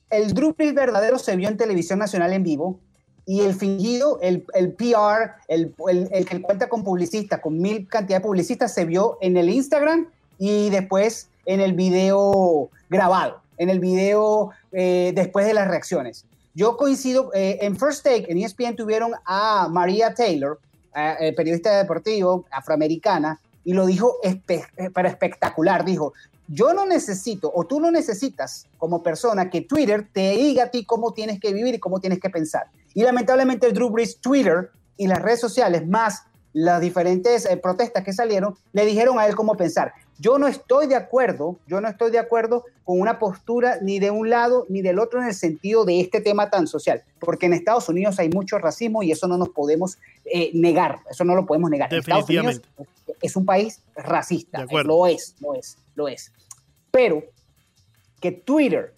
el 0.09 0.33
Brees 0.33 0.73
verdadero 0.73 1.19
se 1.19 1.35
vio 1.35 1.47
en 1.47 1.57
televisión 1.57 1.99
nacional 1.99 2.33
en 2.33 2.43
vivo 2.43 2.79
y 3.25 3.41
el 3.41 3.53
fingido, 3.53 4.19
el, 4.21 4.45
el 4.55 4.73
PR, 4.73 5.33
el, 5.47 5.73
el- 6.11 6.25
que 6.25 6.41
cuenta 6.41 6.67
con 6.69 6.83
publicistas, 6.83 7.39
con 7.39 7.59
mil 7.59 7.87
cantidad 7.87 8.17
de 8.19 8.23
publicistas, 8.25 8.73
se 8.73 8.85
vio 8.85 9.17
en 9.21 9.37
el 9.37 9.49
Instagram 9.49 10.07
y 10.39 10.69
después 10.71 11.29
en 11.45 11.59
el 11.61 11.73
video 11.73 12.69
grabado, 12.89 13.41
en 13.57 13.69
el 13.69 13.79
video 13.79 14.49
eh, 14.71 15.11
después 15.15 15.45
de 15.45 15.53
las 15.53 15.67
reacciones. 15.67 16.25
Yo 16.55 16.75
coincido, 16.77 17.31
eh, 17.33 17.59
en 17.61 17.77
First 17.77 18.03
Take, 18.03 18.25
en 18.29 18.39
ESPN 18.39 18.75
tuvieron 18.75 19.11
a 19.25 19.67
Maria 19.69 20.13
Taylor, 20.15 20.59
periodista 21.37 21.77
deportivo 21.77 22.43
afroamericana, 22.51 23.39
y 23.63 23.73
lo 23.73 23.85
dijo 23.85 24.17
eh, 24.23 24.41
pero 24.93 25.07
espectacular. 25.07 25.85
Dijo, 25.85 26.13
yo 26.47 26.73
no 26.73 26.85
necesito, 26.85 27.51
o 27.53 27.65
tú 27.65 27.79
no 27.79 27.91
necesitas 27.91 28.67
como 28.77 29.01
persona 29.01 29.49
que 29.49 29.61
Twitter 29.61 30.09
te 30.11 30.31
diga 30.31 30.65
a 30.65 30.67
ti 30.67 30.85
cómo 30.85 31.13
tienes 31.13 31.39
que 31.39 31.53
vivir 31.53 31.75
y 31.75 31.79
cómo 31.79 31.99
tienes 31.99 32.19
que 32.19 32.29
pensar. 32.29 32.67
Y 32.93 33.03
lamentablemente 33.03 33.71
Drew 33.71 33.89
Brees 33.89 34.19
Twitter 34.19 34.71
y 34.97 35.07
las 35.07 35.21
redes 35.21 35.39
sociales, 35.39 35.87
más 35.87 36.23
las 36.53 36.81
diferentes 36.81 37.45
eh, 37.45 37.57
protestas 37.57 38.03
que 38.03 38.11
salieron, 38.11 38.55
le 38.73 38.85
dijeron 38.85 39.17
a 39.17 39.25
él 39.27 39.35
cómo 39.35 39.55
pensar. 39.55 39.93
Yo 40.21 40.37
no 40.37 40.47
estoy 40.47 40.85
de 40.85 40.95
acuerdo, 40.95 41.57
yo 41.65 41.81
no 41.81 41.87
estoy 41.87 42.11
de 42.11 42.19
acuerdo 42.19 42.63
con 42.83 43.01
una 43.01 43.17
postura 43.17 43.79
ni 43.81 43.97
de 43.97 44.11
un 44.11 44.29
lado 44.29 44.67
ni 44.69 44.83
del 44.83 44.99
otro 44.99 45.19
en 45.19 45.27
el 45.27 45.33
sentido 45.33 45.83
de 45.83 45.99
este 45.99 46.21
tema 46.21 46.51
tan 46.51 46.67
social, 46.67 47.01
porque 47.19 47.47
en 47.47 47.53
Estados 47.53 47.89
Unidos 47.89 48.19
hay 48.19 48.29
mucho 48.29 48.59
racismo 48.59 49.01
y 49.01 49.11
eso 49.11 49.27
no 49.27 49.39
nos 49.39 49.49
podemos 49.49 49.97
eh, 50.25 50.51
negar, 50.53 50.99
eso 51.09 51.23
no 51.23 51.33
lo 51.33 51.47
podemos 51.47 51.71
negar. 51.71 51.91
Estados 51.91 52.29
Unidos 52.29 52.61
es 53.19 53.35
un 53.35 53.47
país 53.47 53.81
racista, 53.95 54.61
acuerdo. 54.61 54.89
lo 54.89 55.07
es, 55.07 55.35
lo 55.39 55.55
es, 55.55 55.77
lo 55.95 56.07
es. 56.07 56.31
Pero 56.91 57.23
que 58.19 58.31
Twitter 58.31 58.93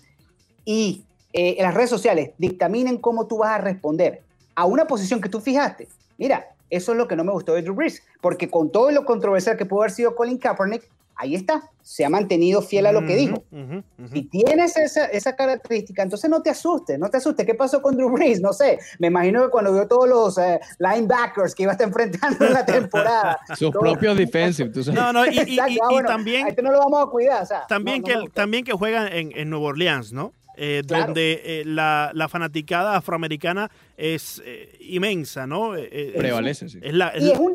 y 0.66 1.06
eh, 1.32 1.56
las 1.62 1.74
redes 1.74 1.90
sociales 1.90 2.32
dictaminen 2.38 2.98
cómo 2.98 3.28
tú 3.28 3.38
vas 3.38 3.52
a 3.52 3.58
responder 3.60 4.24
a 4.56 4.66
una 4.66 4.88
posición 4.88 5.22
que 5.22 5.30
tú 5.30 5.40
fijaste. 5.40 5.88
Mira, 6.18 6.54
eso 6.70 6.92
es 6.92 6.98
lo 6.98 7.08
que 7.08 7.16
no 7.16 7.24
me 7.24 7.32
gustó 7.32 7.54
de 7.54 7.62
Drew 7.62 7.76
Brees, 7.76 8.04
porque 8.20 8.50
con 8.50 8.72
todo 8.72 8.92
lo 8.92 9.06
controversial 9.06 9.56
que 9.56 9.66
pudo 9.66 9.84
haber 9.84 9.92
sido 9.92 10.16
Colin 10.16 10.38
Kaepernick, 10.38 10.84
ahí 11.16 11.36
está, 11.36 11.70
se 11.82 12.04
ha 12.06 12.10
mantenido 12.10 12.62
fiel 12.62 12.86
a 12.86 12.92
lo 12.92 13.06
que 13.06 13.16
dijo. 13.16 13.44
Ujú. 13.52 13.84
Si 14.12 14.24
tienes 14.24 14.76
esa, 14.78 15.06
esa 15.06 15.36
característica, 15.36 16.02
entonces 16.02 16.30
no 16.30 16.42
te 16.42 16.50
asustes, 16.50 16.98
no 16.98 17.10
te 17.10 17.18
asustes. 17.18 17.46
¿Qué 17.46 17.54
pasó 17.56 17.82
con 17.82 17.96
Drew 17.96 18.10
Brees? 18.10 18.42
No 18.42 18.54
sé, 18.54 18.80
me 19.00 19.08
imagino 19.08 19.44
que 19.44 19.50
cuando 19.50 19.74
vio 19.74 19.88
todos 19.88 20.08
los 20.08 20.38
eh, 20.38 20.60
linebackers 20.80 21.54
que 21.56 21.64
iba 21.64 21.72
a 21.72 21.74
estar 21.74 21.88
enfrentando 21.88 22.46
en 22.46 22.54
la 22.54 22.66
temporada. 22.66 23.38
Sus 23.58 23.72
propios 23.72 24.18
defensive, 24.18 24.70
tú 24.70 24.84
sabes. 24.84 25.00
No, 25.00 25.12
no, 25.14 25.26
y, 25.26 25.30
y- 25.40 25.56
y- 25.56 25.60
ah, 25.60 25.68
y 25.70 26.04
también, 26.06 26.46
a 26.46 26.50
este 26.50 26.62
no 26.62 26.72
lo 26.72 26.80
vamos 26.80 27.04
a 27.06 27.10
cuidar. 27.10 27.44
o 27.44 27.46
sea, 27.46 27.66
también, 27.68 28.02
no, 28.02 28.08
que, 28.08 28.14
no, 28.16 28.22
no. 28.22 28.30
también 28.30 28.64
que 28.64 28.74
juegan 28.74 29.12
en, 29.12 29.32
en 29.36 29.50
Nueva 29.50 29.66
Orleans, 29.68 30.14
¿no? 30.14 30.34
Eh, 30.56 30.84
Claro. 30.88 31.06
Donde 31.06 31.42
eh, 31.44 31.64
la, 31.66 32.12
la 32.14 32.30
fanaticada 32.30 32.96
afroamericana 32.96 33.72
es 33.98 34.40
eh, 34.46 34.78
inmensa, 34.82 35.48
¿no? 35.48 35.72
Prevalece, 36.16 36.70
sí. 36.70 36.78
Es 36.82 36.94
la, 36.94 37.08
es 37.10 37.24
Y 37.24 37.32
es 37.32 37.40
un 37.40 37.54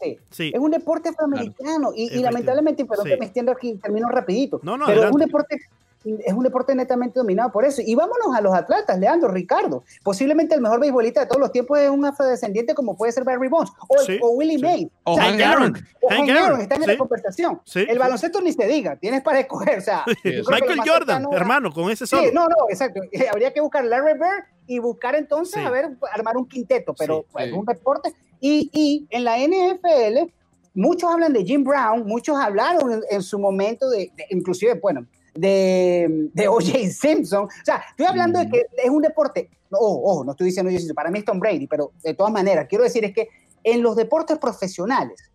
deporte, 0.00 0.20
Sí. 0.30 0.50
es 0.54 0.60
un 0.60 0.70
deporte 0.70 1.08
afroamericano. 1.10 1.92
Y, 1.94 2.18
lamentablemente, 2.20 2.84
perdón 2.84 3.06
Sí. 3.06 3.12
que 3.12 3.18
me 3.18 3.24
extiendo 3.26 3.52
aquí, 3.52 3.74
termino 3.76 4.08
rapidito. 4.08 4.60
No, 4.62 4.76
no, 4.76 4.86
pero 4.86 5.04
es 5.04 5.10
un 5.12 5.20
deporte 5.20 5.58
es 6.02 6.32
un 6.32 6.42
deporte 6.42 6.74
netamente 6.74 7.18
dominado 7.18 7.52
por 7.52 7.62
eso. 7.66 7.82
Y 7.84 7.94
vámonos 7.94 8.34
a 8.34 8.40
los 8.40 8.54
atletas, 8.54 8.98
Leandro, 8.98 9.28
Ricardo. 9.30 9.84
Posiblemente 10.02 10.54
el 10.54 10.62
mejor 10.62 10.80
beisbolista 10.80 11.20
de 11.20 11.26
todos 11.26 11.38
los 11.42 11.52
tiempos 11.52 11.78
es 11.78 11.90
un 11.90 12.02
afrodescendiente 12.06 12.72
como 12.74 12.96
puede 12.96 13.12
ser 13.12 13.22
Barry 13.22 13.48
Bonds 13.48 13.70
o, 13.86 13.98
Sí, 13.98 14.18
o 14.22 14.30
Willie 14.30 14.56
sí. 14.56 14.62
Mays. 14.62 14.88
O 15.04 15.14
sea, 15.14 15.24
Hank 15.24 15.40
Aaron. 15.42 15.76
o 16.00 16.08
Hank 16.08 16.30
Aaron, 16.30 16.60
están 16.62 16.78
en 16.78 16.84
sí. 16.84 16.90
la 16.92 16.96
conversación. 16.96 17.60
Sí, 17.66 17.80
el 17.80 17.88
sí. 17.92 17.98
baloncesto 17.98 18.40
ni 18.40 18.50
se 18.54 18.66
diga, 18.66 18.96
tienes 18.96 19.20
para 19.20 19.40
escoger. 19.40 19.76
O 19.78 19.82
sea, 19.82 20.04
Michael 20.24 20.80
Jordan, 20.86 21.26
hermano, 21.32 21.70
con 21.70 21.90
ese 21.90 22.06
Sí, 22.06 22.16
solo. 22.16 22.32
no, 22.32 22.48
no, 22.48 22.56
exacto. 22.70 23.00
Habría 23.30 23.52
que 23.52 23.60
buscar 23.60 23.84
Larry 23.84 24.14
Bird 24.14 24.44
y 24.68 24.78
buscar 24.78 25.14
entonces, 25.16 25.60
Sí. 25.60 25.66
a 25.66 25.68
ver, 25.68 25.90
armar 26.14 26.38
un 26.38 26.48
quinteto, 26.48 26.94
pero 26.98 27.18
Sí, 27.20 27.26
pues, 27.30 27.44
sí. 27.44 27.50
es 27.50 27.56
un 27.58 27.66
deporte. 27.66 28.14
Y, 28.40 28.70
y 28.72 29.06
en 29.10 29.24
la 29.24 29.36
NFL, 29.38 30.30
muchos 30.74 31.10
hablan 31.10 31.32
de 31.32 31.44
Jim 31.44 31.62
Brown, 31.64 32.06
muchos 32.06 32.36
hablaron 32.38 32.92
en, 32.92 33.00
en 33.10 33.22
su 33.22 33.38
momento 33.38 33.88
de, 33.90 34.10
de- 34.16 34.26
inclusive, 34.30 34.74
bueno, 34.74 35.06
de, 35.34 36.28
de 36.32 36.48
O.J. 36.48 36.78
Simpson. 36.90 37.44
O 37.44 37.64
sea, 37.64 37.82
estoy 37.90 38.06
hablando 38.06 38.38
de 38.38 38.48
que 38.48 38.66
es 38.82 38.90
un 38.90 39.02
deporte, 39.02 39.48
ojo, 39.70 40.00
ojo, 40.04 40.24
no 40.24 40.32
estoy 40.32 40.46
diciendo 40.46 40.68
O.J. 40.70 40.78
Simpson, 40.80 40.94
para 40.94 41.10
mí 41.10 41.18
es 41.20 41.24
Tom 41.24 41.38
Brady, 41.38 41.66
pero 41.66 41.92
de 42.02 42.14
todas 42.14 42.32
maneras, 42.32 42.66
quiero 42.68 42.84
decir 42.84 43.04
es 43.04 43.12
que 43.12 43.28
en 43.62 43.82
los 43.82 43.94
deportes 43.96 44.38
profesionales 44.38 45.30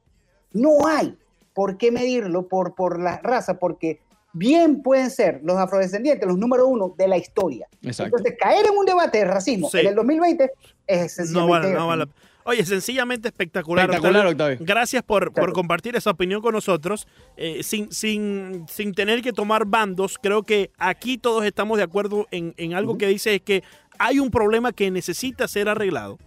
no 0.51 0.87
hay 0.87 1.17
por 1.53 1.77
qué 1.77 1.91
medirlo 1.91 2.47
por, 2.47 2.75
por 2.75 2.99
la 2.99 3.17
raza, 3.19 3.59
porque 3.59 3.99
bien 4.33 4.81
pueden 4.81 5.09
ser 5.09 5.39
los 5.43 5.55
afrodescendientes 5.57 6.27
los 6.27 6.37
número 6.37 6.67
uno 6.67 6.93
de 6.97 7.07
la 7.07 7.17
historia. 7.17 7.67
Exacto. 7.81 8.17
Entonces, 8.17 8.37
caer 8.39 8.65
en 8.65 8.77
un 8.77 8.85
debate 8.85 9.19
de 9.19 9.25
racismo 9.25 9.69
Sí. 9.69 9.77
en 9.79 9.87
el 9.87 9.95
2020 9.95 10.51
es 10.87 11.19
No 11.31 11.47
vale, 11.47 11.71
no 11.71 11.87
vale. 11.87 12.05
Oye, 12.47 12.63
sencillamente 12.63 13.27
espectacular. 13.27 13.89
Espectacular, 13.89 14.27
Octavio. 14.27 14.58
Gracias 14.62 15.01
por, 15.01 15.34
por 15.34 15.51
compartir 15.51 15.95
esa 15.95 16.12
opinión 16.12 16.41
con 16.41 16.53
nosotros, 16.53 17.08
eh, 17.38 17.63
sin, 17.63 17.91
sin, 17.91 18.65
sin 18.69 18.93
tener 18.93 19.23
que 19.23 19.34
tomar 19.34 19.65
bandos. 19.65 20.19
Creo 20.21 20.43
que 20.43 20.69
aquí 20.77 21.17
todos 21.17 21.43
estamos 21.43 21.77
de 21.77 21.84
acuerdo 21.84 22.27
en, 22.29 22.53
en 22.58 22.75
algo 22.75 22.99
que 22.99 23.08
dice 23.08 23.34
es 23.36 23.41
que 23.41 23.63
hay 23.97 24.19
un 24.19 24.29
problema 24.29 24.71
que 24.73 24.91
necesita 24.91 25.47
ser 25.47 25.69
arreglado. 25.69 26.19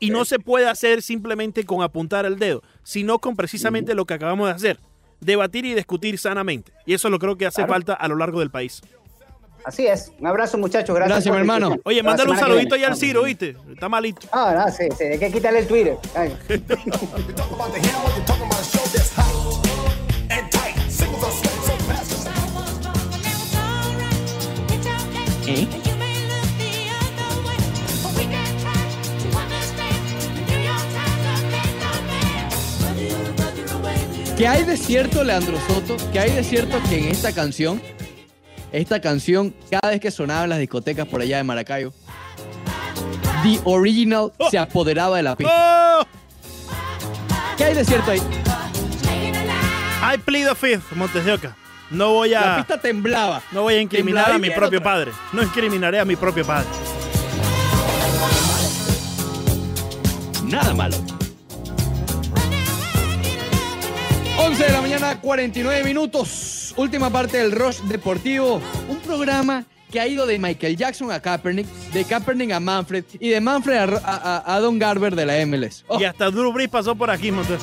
Y 0.00 0.10
no 0.10 0.24
se 0.24 0.40
puede 0.40 0.68
hacer 0.68 1.00
simplemente 1.00 1.62
con 1.64 1.80
apuntar 1.80 2.26
el 2.26 2.40
dedo, 2.40 2.64
sino 2.82 3.20
con 3.20 3.36
precisamente 3.36 3.94
lo 3.94 4.04
que 4.04 4.14
acabamos 4.14 4.48
de 4.48 4.54
hacer, 4.54 4.80
debatir 5.20 5.64
y 5.64 5.74
discutir 5.74 6.18
sanamente. 6.18 6.72
Y 6.86 6.94
eso 6.94 7.08
lo 7.08 7.20
creo 7.20 7.36
que 7.36 7.46
hace 7.46 7.60
Claro. 7.62 7.72
falta 7.72 7.92
a 7.94 8.08
lo 8.08 8.16
largo 8.16 8.40
del 8.40 8.50
país. 8.50 8.82
Así 9.64 9.86
es. 9.86 10.12
Un 10.18 10.26
abrazo, 10.26 10.58
muchachos. 10.58 10.94
Gracias, 10.94 11.24
Gracias, 11.24 11.34
mi 11.34 11.40
hermano. 11.40 11.76
Oye, 11.84 12.02
mándale 12.02 12.30
un 12.30 12.36
saludito 12.36 12.74
allá 12.74 12.88
al 12.88 12.96
Ciro, 12.96 13.22
¿viste? 13.22 13.56
Está 13.72 13.88
malito. 13.88 14.26
Ah, 14.32 14.64
no, 14.66 14.72
sí, 14.72 14.88
sí, 14.96 15.04
hay 15.04 15.18
que 15.18 15.30
quitarle 15.30 15.60
el 15.60 15.66
Twitter. 15.66 15.96
¿Qué 34.42 34.48
hay 34.48 34.64
de 34.64 34.76
cierto, 34.76 35.22
Leandro 35.22 35.56
Soto? 35.68 35.96
¿Qué 36.12 36.18
hay 36.18 36.32
de 36.32 36.42
cierto 36.42 36.76
que 36.88 36.98
en 36.98 37.04
esta 37.10 37.32
canción, 37.32 37.80
esta 38.72 39.00
canción, 39.00 39.54
cada 39.70 39.90
vez 39.90 40.00
que 40.00 40.10
sonaba 40.10 40.44
en 40.44 40.50
las 40.50 40.58
discotecas 40.58 41.06
por 41.06 41.20
allá 41.20 41.36
de 41.38 41.44
Maracayo, 41.44 41.92
The 43.42 43.60
Original 43.64 44.32
se 44.50 44.58
apoderaba 44.58 45.16
de 45.16 45.22
la 45.22 45.36
pista? 45.36 46.00
¡Oh! 46.00 46.06
¿Qué 47.56 47.64
hay 47.64 47.74
de 47.74 47.84
cierto 47.84 48.10
ahí? 48.10 48.20
I 50.04 50.18
plead 50.18 50.48
the 50.48 50.54
fifth, 50.54 50.92
Montes 50.92 51.24
de 51.24 51.32
Oca. 51.32 51.56
No 51.90 52.12
voy 52.14 52.30
La 52.30 52.54
a, 52.54 52.56
pista 52.56 52.80
temblaba. 52.80 53.42
no 53.52 53.62
voy 53.62 53.74
a 53.74 53.80
incriminar 53.80 54.24
temblaba 54.24 54.36
a 54.36 54.38
mi 54.38 54.50
propio 54.50 54.78
otra. 54.78 54.90
padre. 54.92 55.12
No 55.32 55.42
incriminaré 55.42 56.00
a 56.00 56.04
mi 56.04 56.16
propio 56.16 56.44
padre. 56.46 56.66
Nada 60.44 60.74
malo. 60.74 60.96
11 64.38 64.64
de 64.64 64.72
la 64.72 64.80
mañana, 64.80 65.20
49 65.20 65.84
minutos. 65.84 66.61
Última 66.76 67.10
parte 67.10 67.36
del 67.38 67.52
Rush 67.52 67.80
Deportivo. 67.82 68.60
Un 68.88 68.98
programa 69.00 69.64
que 69.90 70.00
ha 70.00 70.06
ido 70.06 70.26
de 70.26 70.38
Michael 70.38 70.76
Jackson 70.76 71.10
a 71.12 71.20
Kaepernick, 71.20 71.66
de 71.92 72.04
Kaepernick 72.04 72.50
a 72.52 72.60
Manfred 72.60 73.04
y 73.20 73.28
de 73.28 73.40
Manfred 73.42 73.76
a, 73.76 73.88
a- 74.04 74.54
a 74.54 74.60
Don 74.60 74.78
Garber 74.78 75.14
de 75.14 75.26
la 75.26 75.44
MLS. 75.46 75.84
Oh, 75.88 76.00
Y 76.00 76.04
hasta 76.04 76.30
Drew 76.30 76.50
Brees 76.52 76.70
pasó 76.70 76.94
por 76.94 77.10
aquí, 77.10 77.30
Montes. 77.30 77.60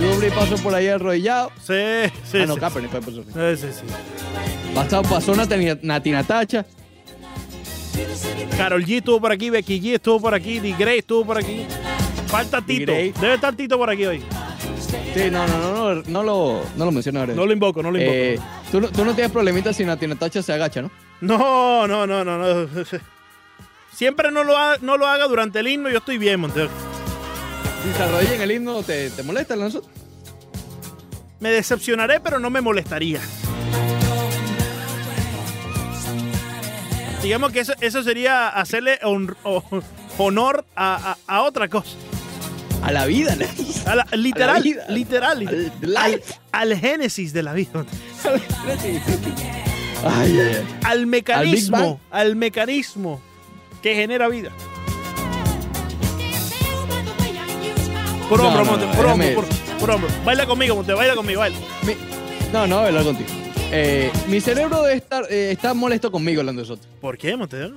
Lubre 0.00 0.30
pasó 0.30 0.56
por 0.58 0.74
ahí 0.74 0.86
arrodillado. 0.88 1.50
Sí, 1.58 1.74
sí, 2.30 2.38
ah, 2.42 2.46
no, 2.46 2.54
sí. 2.54 2.60
Kaepernick 2.60 2.90
fue 2.92 3.00
por 3.00 3.14
su 3.14 3.24
fin. 3.24 3.32
Sí, 3.34 3.56
sí, 3.66 3.72
sí. 3.72 4.72
Pasó, 4.74 5.02
pasó 5.02 5.34
Nati, 5.34 5.54
Nati 5.82 6.10
Natacha. 6.12 6.64
Carol 8.56 8.84
G 8.84 8.98
estuvo 8.98 9.20
por 9.20 9.32
aquí, 9.32 9.50
Becky 9.50 9.80
G 9.80 9.94
estuvo 9.96 10.20
por 10.20 10.34
aquí, 10.34 10.60
D. 10.60 10.74
Gray 10.78 10.98
estuvo 10.98 11.24
por 11.24 11.38
aquí. 11.38 11.66
Falta 12.28 12.60
Tito. 12.64 12.92
Debe 12.92 13.34
estar 13.34 13.54
Tito 13.54 13.76
por 13.76 13.90
aquí 13.90 14.04
hoy. 14.04 14.22
Sí, 15.14 15.30
no, 15.30 15.46
no, 15.46 15.58
no, 15.58 15.94
no, 15.94 16.02
no 16.06 16.22
lo, 16.22 16.62
no 16.76 16.84
lo 16.84 16.90
menciono 16.92 17.20
ahora. 17.20 17.34
No 17.34 17.46
lo 17.46 17.52
invoco, 17.52 17.82
no 17.82 17.90
lo 17.90 17.98
invoco. 17.98 18.14
Eh, 18.16 18.38
tú, 18.72 18.80
no- 18.80 18.88
tú 18.88 19.04
no 19.04 19.14
tienes 19.14 19.30
problemitas 19.32 19.76
si 19.76 19.84
Nati 19.84 20.06
Natacha 20.06 20.42
se 20.42 20.52
agacha, 20.52 20.82
¿no? 20.82 20.90
No, 21.20 21.86
no, 21.86 22.06
no, 22.06 22.24
no, 22.24 22.38
no. 22.38 22.68
Siempre 23.92 24.32
no 24.32 24.42
lo, 24.42 24.56
ha- 24.58 24.78
no 24.80 24.96
lo 24.96 25.06
haga 25.06 25.26
durante 25.28 25.60
el 25.60 25.68
himno, 25.68 25.88
yo 25.88 25.98
estoy 25.98 26.18
bien, 26.18 26.40
Montes. 26.40 26.68
Si 27.84 27.92
se 27.96 28.02
arrodilla 28.02 28.34
en 28.34 28.40
el 28.42 28.50
himno, 28.50 28.82
¿te, 28.82 29.10
te 29.10 29.22
molesta 29.22 29.54
nosotros? 29.56 29.90
Me 31.38 31.50
decepcionaré, 31.50 32.18
pero 32.20 32.38
no 32.38 32.50
me 32.50 32.60
molestaría. 32.60 33.20
Digamos 37.22 37.52
que 37.52 37.60
eso, 37.60 37.72
eso 37.80 38.02
sería 38.02 38.48
hacerle 38.48 38.98
hon- 39.02 39.34
o- 39.44 39.62
honor 40.18 40.64
a, 40.76 41.16
a- 41.26 41.36
a 41.36 41.42
otra 41.42 41.68
cosa. 41.68 41.96
A 42.84 42.92
la 42.92 43.06
vida, 43.06 43.34
¿no? 43.36 43.46
A 43.90 43.94
la- 43.96 44.06
literal, 44.12 44.62
vida. 44.62 44.84
literal. 44.88 45.48
Al 45.96 46.22
Al, 46.52 46.76
génesis 46.78 47.32
de 47.32 47.42
la 47.42 47.52
vida. 47.54 47.84
Ay. 50.04 50.62
Al 50.84 51.06
mecanismo. 51.06 51.98
Al, 52.10 52.36
mecanismo 52.36 53.20
que 53.82 53.94
genera 53.94 54.28
vida. 54.28 54.50
Por 58.28 58.38
No, 58.40 58.48
hombro, 58.48 58.64
no, 58.64 58.70
Monte, 58.72 58.86
no, 58.86 58.92
por 58.92 59.06
hombro, 59.06 59.26
déjame- 59.26 59.34
por, 59.34 59.78
por 59.78 59.90
hombro. 59.90 60.10
Baila 60.24 60.46
conmigo, 60.46 60.74
Monte, 60.76 60.92
baila 60.94 61.14
conmigo, 61.14 61.40
baila. 61.40 61.58
Mi- 61.86 61.96
No, 62.52 62.66
no, 62.66 62.76
voy 62.76 62.84
a 62.84 62.88
hablar 62.88 63.04
contigo. 63.04 63.28
Eh, 63.70 64.10
mi 64.28 64.40
cerebro 64.40 64.82
debe 64.82 64.96
estar, 64.96 65.24
eh, 65.30 65.50
está 65.52 65.74
molesto 65.74 66.10
conmigo, 66.10 66.40
Orlando 66.40 66.64
Soto. 66.64 66.86
¿Por 67.00 67.18
qué, 67.18 67.36
Monte? 67.36 67.70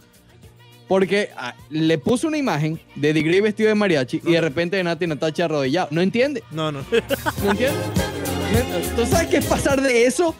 Porque 0.88 1.30
ah, 1.36 1.54
le 1.70 1.98
puse 1.98 2.28
una 2.28 2.38
imagen 2.38 2.80
de 2.96 3.14
Degree 3.14 3.42
vestido 3.42 3.68
de 3.70 3.76
mariachi 3.76 4.22
y 4.24 4.32
de 4.32 4.42
repente 4.42 4.78
de 4.78 4.84
Nati 4.84 5.06
Natacha 5.08 5.46
arrodillado. 5.46 5.90
No 5.92 6.02
entiende, 6.02 6.44
No, 6.52 6.72
no. 6.72 6.80
no 7.44 7.52
entiende. 7.52 7.78
¿Tú 8.96 9.06
sabes 9.06 9.28
qué 9.28 9.38
es 9.38 9.46
pasar 9.46 9.82
de 9.82 10.06
eso 10.06 10.34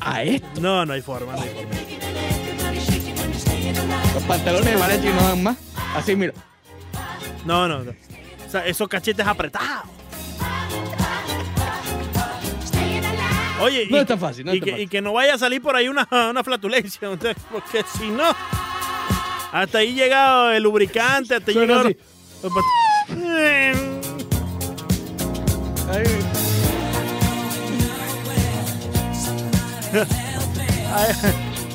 a 0.00 0.22
esto? 0.22 0.48
No, 0.60 0.86
no 0.86 0.94
hay 0.94 1.02
forma, 1.02 1.34
no 1.36 1.42
hay 1.42 1.48
forma. 1.50 1.70
Los 4.14 4.22
pantalones 4.24 4.70
de 4.72 4.76
mariachi 4.78 5.08
no 5.08 5.22
dan 5.22 5.42
más. 5.42 5.56
Así, 5.94 6.16
mira. 6.16 6.32
No, 7.44 7.68
no, 7.68 7.80
no. 7.84 7.90
O 8.46 8.50
sea, 8.50 8.66
esos 8.66 8.88
cachetes 8.88 9.26
apretados. 9.26 9.88
Oye, 13.60 13.86
No 13.90 13.98
y, 13.98 14.00
es 14.00 14.06
tan 14.06 14.18
fácil, 14.18 14.46
no 14.46 14.54
y 14.54 14.60
que, 14.60 14.70
fácil. 14.70 14.84
y 14.84 14.88
que 14.88 15.02
no 15.02 15.12
vaya 15.12 15.34
a 15.34 15.38
salir 15.38 15.60
por 15.60 15.76
ahí 15.76 15.86
una, 15.88 16.08
una 16.30 16.42
flatulencia, 16.42 17.10
porque 17.52 17.84
si 17.98 18.08
no, 18.08 18.24
hasta 19.52 19.78
ahí 19.78 19.94
llega 19.94 20.56
el 20.56 20.62
lubricante, 20.62 21.34
hasta 21.34 21.50
ahí 21.50 21.56
llega... 21.56 21.80
así. 21.80 21.96
Ay, 25.92 26.04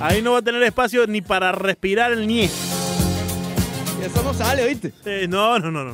Ahí, 0.01 0.21
no 0.21 0.33
va 0.33 0.39
a 0.39 0.41
tener 0.41 0.61
espacio 0.63 1.07
ni 1.07 1.21
para 1.21 1.51
respirar 1.53 2.11
el 2.11 2.27
nie. 2.27 2.45
eso 2.45 4.23
no 4.23 4.33
sale, 4.33 4.63
¿oíste? 4.63 4.91
Eh, 5.05 5.25
no, 5.27 5.57
no, 5.59 5.71
no, 5.71 5.85
no. 5.85 5.93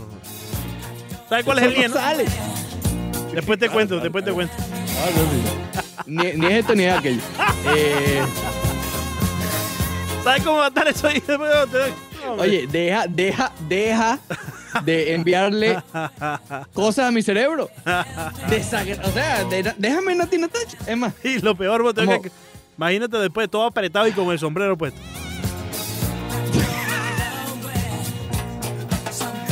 ¿Sabes 1.29 1.45
cuál 1.45 1.59
es 1.59 1.65
el 1.65 1.71
Eso 1.73 1.79
nie? 1.81 1.87
no 1.89 1.93
sale. 1.95 2.25
Después 3.33 3.59
te 3.59 3.69
cuento, 3.69 3.99
después 3.99 4.25
te 4.25 4.31
cuento. 4.31 4.53
Ah. 4.57 6.03
Ni, 6.07 6.33
ni 6.33 6.45
es 6.47 6.51
esto 6.53 6.75
ni 6.75 6.83
es 6.85 6.97
aquello. 6.97 7.21
Eh, 7.75 8.21
¿Sabes 10.23 10.43
cómo 10.43 10.57
va 10.57 10.65
a 10.65 10.67
estar 10.69 10.87
eso 10.87 11.07
ahí? 11.07 11.21
Oye, 12.37 12.67
deja, 12.67 13.05
deja, 13.07 13.51
deja 13.67 14.19
de 14.85 15.15
enviarle 15.15 15.81
cosas 16.73 17.07
a 17.07 17.11
mi 17.11 17.21
cerebro. 17.23 17.69
Desagra- 18.49 19.01
o 19.03 19.11
sea, 19.11 19.43
de- 19.45 19.73
déjame 19.77 20.13
no 20.15 20.27
tiene 20.27 20.47
touch. 20.47 20.75
Es 20.85 20.95
más, 20.97 21.13
Y 21.23 21.39
lo 21.39 21.55
peor, 21.55 21.93
que 22.21 22.31
imagínate 22.77 23.17
después 23.17 23.49
todo 23.49 23.63
apretado 23.65 24.07
y 24.07 24.11
con 24.11 24.29
el 24.31 24.37
sombrero 24.39 24.77
puesto. 24.77 24.99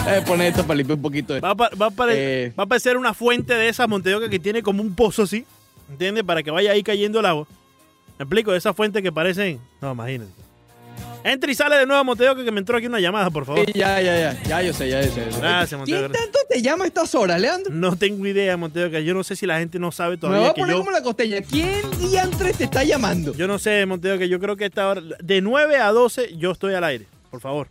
eh, 0.08 0.24
poner 0.26 0.48
esto 0.48 0.64
para 0.64 0.76
limpiar 0.78 0.96
un 0.98 1.02
poquito 1.04 1.34
de 1.36 1.40
Va 1.40 1.52
a, 1.52 1.56
pa- 1.56 1.70
va 1.80 1.86
a 1.88 1.92
pare- 1.92 2.46
Eh. 2.48 2.54
va 2.58 2.64
a 2.64 2.66
parecer 2.66 2.98
una 2.98 3.14
fuente 3.14 3.54
de 3.54 3.70
esas 3.70 3.88
Monteoca 3.88 4.28
que 4.30 4.40
tiene 4.40 4.64
como 4.64 4.82
un 4.82 4.96
pozo 4.96 5.24
así, 5.24 5.46
¿entiendes? 5.90 6.24
Para 6.24 6.42
que 6.42 6.50
vaya 6.52 6.72
ahí 6.72 6.82
cayendo 6.84 7.20
el 7.20 7.26
agua. 7.28 7.46
¿Me 8.18 8.24
explico? 8.24 8.54
Esas 8.54 8.76
fuentes 8.76 9.02
que 9.04 9.12
parecen... 9.12 9.60
No, 9.82 9.92
imagínate. 9.92 10.32
Entra 11.24 11.52
y 11.52 11.56
sale 11.56 11.76
de 11.78 11.86
nuevo 11.86 12.04
Monteoca 12.06 12.43
que 12.43 12.52
me 12.52 12.60
entró 12.60 12.78
aquí 12.78 12.88
una 12.88 13.00
llamada, 13.00 13.30
por 13.30 13.45
favor. 13.45 13.66
Sí, 13.66 13.74
ya, 13.76 14.02
ya, 14.02 14.18
ya, 14.34 14.43
ya, 14.43 14.62
yo 14.64 14.74
sé, 14.74 14.89
ya 14.89 15.02
yo 15.04 15.12
sé. 15.12 15.26
Gracias, 15.39 15.78
Montego, 15.78 16.00
¿Quién 16.00 16.12
tanto 16.14 16.39
te 16.50 16.62
llama 16.62 16.86
a 16.86 16.88
estas 16.88 17.14
horas, 17.14 17.39
Leandro? 17.41 17.74
No 17.74 17.95
tengo 17.97 18.26
idea, 18.26 18.56
Monteoca. 18.56 19.00
Yo 19.02 19.14
no 19.14 19.24
sé 19.24 19.36
si 19.36 19.45
la 19.45 19.60
gente 19.60 19.80
no 19.80 19.91
sabe 19.91 20.12
Me 20.12 20.16
voy 20.16 20.30
todavía 20.30 20.50
a 20.52 20.54
que 20.54 20.62
poner 20.62 20.76
yo... 20.76 20.80
como 20.80 20.91
la 20.91 21.04
costeña. 21.04 21.41
¿Quién 21.41 21.82
diantres 22.00 22.58
te 22.58 22.64
está 22.64 22.84
llamando? 22.84 23.34
Yo 23.36 23.47
no 23.47 23.60
sé, 23.60 23.86
Monteoca. 23.86 24.26
Yo 24.26 24.39
creo 24.39 24.56
que 24.56 24.66
esta 24.66 24.88
hora... 24.88 25.02
De 25.22 25.41
9 25.41 25.78
a 25.78 25.89
12 25.91 26.38
yo 26.38 26.52
estoy 26.52 26.74
al 26.74 26.84
aire. 26.86 27.06
Por 27.30 27.41
favor. 27.41 27.68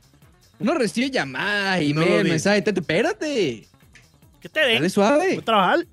Uno 0.60 0.74
recibe 0.74 1.10
llamadas, 1.10 1.78
No 1.80 1.82
email, 2.02 2.08
digas. 2.08 2.24
mensajes. 2.24 2.64
te- 2.64 2.72
te- 2.74 2.80
Espérate. 2.80 3.66
Que 4.40 4.48
te 4.48 4.60
den. 4.60 4.74
Dale 4.74 4.90
suave. 4.90 5.28
Voy 5.28 5.38
a 5.38 5.42
trabajar. 5.42 5.86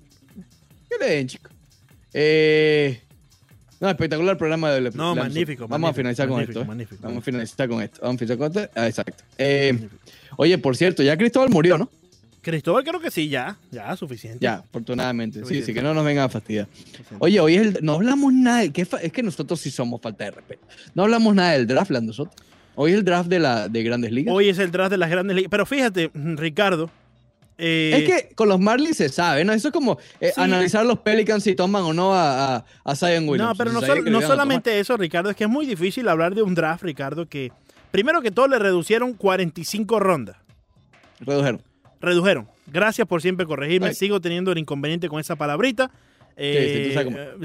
¿Qué 0.90 0.96
le 1.00 1.06
den, 1.10 1.26
chico? 1.28 1.48
Eh, 2.12 3.00
no, 3.80 3.90
espectacular 3.90 4.32
el 4.32 4.38
programa 4.38 4.70
de 4.72 4.90
No, 4.92 5.14
magnífico, 5.14 5.68
Vamos 5.68 5.80
magnífico, 5.80 5.88
a 5.90 5.94
finalizar 5.94 6.28
con 6.28 6.40
esto. 6.40 6.60
¿eh? 6.60 6.64
magnífico, 6.64 7.02
Vamos 7.02 7.18
a 7.18 7.22
finalizar 7.22 7.68
con 7.68 7.82
esto. 7.82 8.00
Vamos 8.02 8.14
a 8.16 8.18
finalizar 8.18 8.38
con 8.38 8.62
esto. 8.62 8.70
Ah, 8.80 8.86
exacto. 8.86 9.24
Eh, 9.38 9.88
oye, 10.36 10.58
por 10.58 10.76
cierto, 10.76 11.02
ya 11.02 11.16
Cristóbal 11.16 11.50
murió, 11.50 11.76
¿no? 11.78 11.90
Cristóbal 12.42 12.84
creo 12.84 13.00
que 13.00 13.10
sí, 13.10 13.28
ya. 13.28 13.56
Ya, 13.72 13.96
suficiente. 13.96 14.38
Ya, 14.40 14.54
afortunadamente. 14.58 15.38
Sí, 15.38 15.40
Suficiente. 15.40 15.66
sí, 15.66 15.74
que 15.74 15.82
no 15.82 15.92
nos 15.94 16.04
vengan 16.04 16.26
a 16.26 16.28
fastidiar. 16.28 16.68
Oye, 17.18 17.40
hoy 17.40 17.56
es 17.56 17.62
el, 17.62 17.78
no 17.82 17.94
hablamos 17.94 18.32
nada. 18.32 18.60
de- 18.60 18.70
¿qué 18.70 18.84
fa- 18.84 18.98
es 18.98 19.12
que 19.12 19.22
nosotros 19.22 19.58
sí 19.60 19.70
somos 19.70 20.00
falta 20.00 20.24
de 20.24 20.30
respeto. 20.30 20.64
No 20.94 21.02
hablamos 21.02 21.34
nada 21.34 21.52
del 21.52 21.66
draft, 21.66 21.90
Soto. 22.12 22.30
Hoy 22.76 22.92
es 22.92 22.98
el 22.98 23.04
draft 23.04 23.28
de, 23.28 23.40
la, 23.40 23.68
de 23.68 23.82
Grandes 23.82 24.12
Ligas. 24.12 24.32
Hoy 24.34 24.48
es 24.48 24.58
el 24.60 24.70
draft 24.70 24.90
de 24.92 24.98
las 24.98 25.10
grandes 25.10 25.34
ligas. 25.34 25.50
Pero 25.50 25.66
fíjate, 25.66 26.10
Ricardo. 26.14 26.88
Eh, 27.58 27.92
Es 27.94 28.04
que 28.28 28.34
con 28.34 28.48
los 28.48 28.60
Marlins 28.60 28.96
se 28.98 29.08
sabe, 29.08 29.44
¿no? 29.44 29.52
Eso 29.52 29.68
es 29.68 29.72
como 29.74 29.98
eh, 30.20 30.32
Sí. 30.34 30.40
analizar 30.40 30.84
los 30.84 30.98
Pelicans 30.98 31.42
si 31.42 31.54
toman 31.54 31.82
o 31.84 31.92
no 31.94 32.12
a, 32.14 32.56
a, 32.56 32.64
a 32.84 32.94
Zion 32.96 33.28
Williams. 33.28 33.50
No, 33.50 33.54
pero 33.56 33.72
no, 33.72 33.80
sol- 33.80 34.04
no 34.10 34.20
solamente 34.22 34.78
eso, 34.78 34.96
Ricardo, 34.96 35.30
es 35.30 35.36
que 35.36 35.44
es 35.44 35.50
muy 35.50 35.64
difícil 35.66 36.08
hablar 36.08 36.34
de 36.34 36.42
un 36.42 36.54
draft, 36.54 36.82
Ricardo, 36.82 37.26
que 37.26 37.50
primero 37.90 38.20
que 38.20 38.30
todo 38.30 38.46
le 38.48 38.58
reducieron 38.58 39.14
45 39.14 39.98
rondas. 40.00 40.36
Redujeron. 41.20 41.62
Redujeron. 42.00 42.48
Gracias 42.66 43.06
por 43.08 43.22
siempre 43.22 43.46
corregirme. 43.46 43.88
Ay. 43.88 43.94
Sigo 43.94 44.20
teniendo 44.20 44.52
el 44.52 44.58
inconveniente 44.58 45.08
con 45.08 45.18
esa 45.20 45.36
palabrita. 45.36 45.90
Eh, 46.36 46.94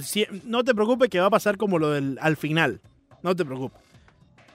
sí, 0.02 0.26
si- 0.26 0.42
no 0.46 0.64
te 0.66 0.76
preocupes 0.76 1.10
que 1.10 1.20
va 1.22 1.28
a 1.28 1.30
pasar 1.30 1.56
como 1.58 1.80
lo 1.80 1.92
del 1.92 2.18
al 2.22 2.36
final. 2.36 2.82
No 3.24 3.34
te 3.36 3.46
preocupes. 3.46 3.80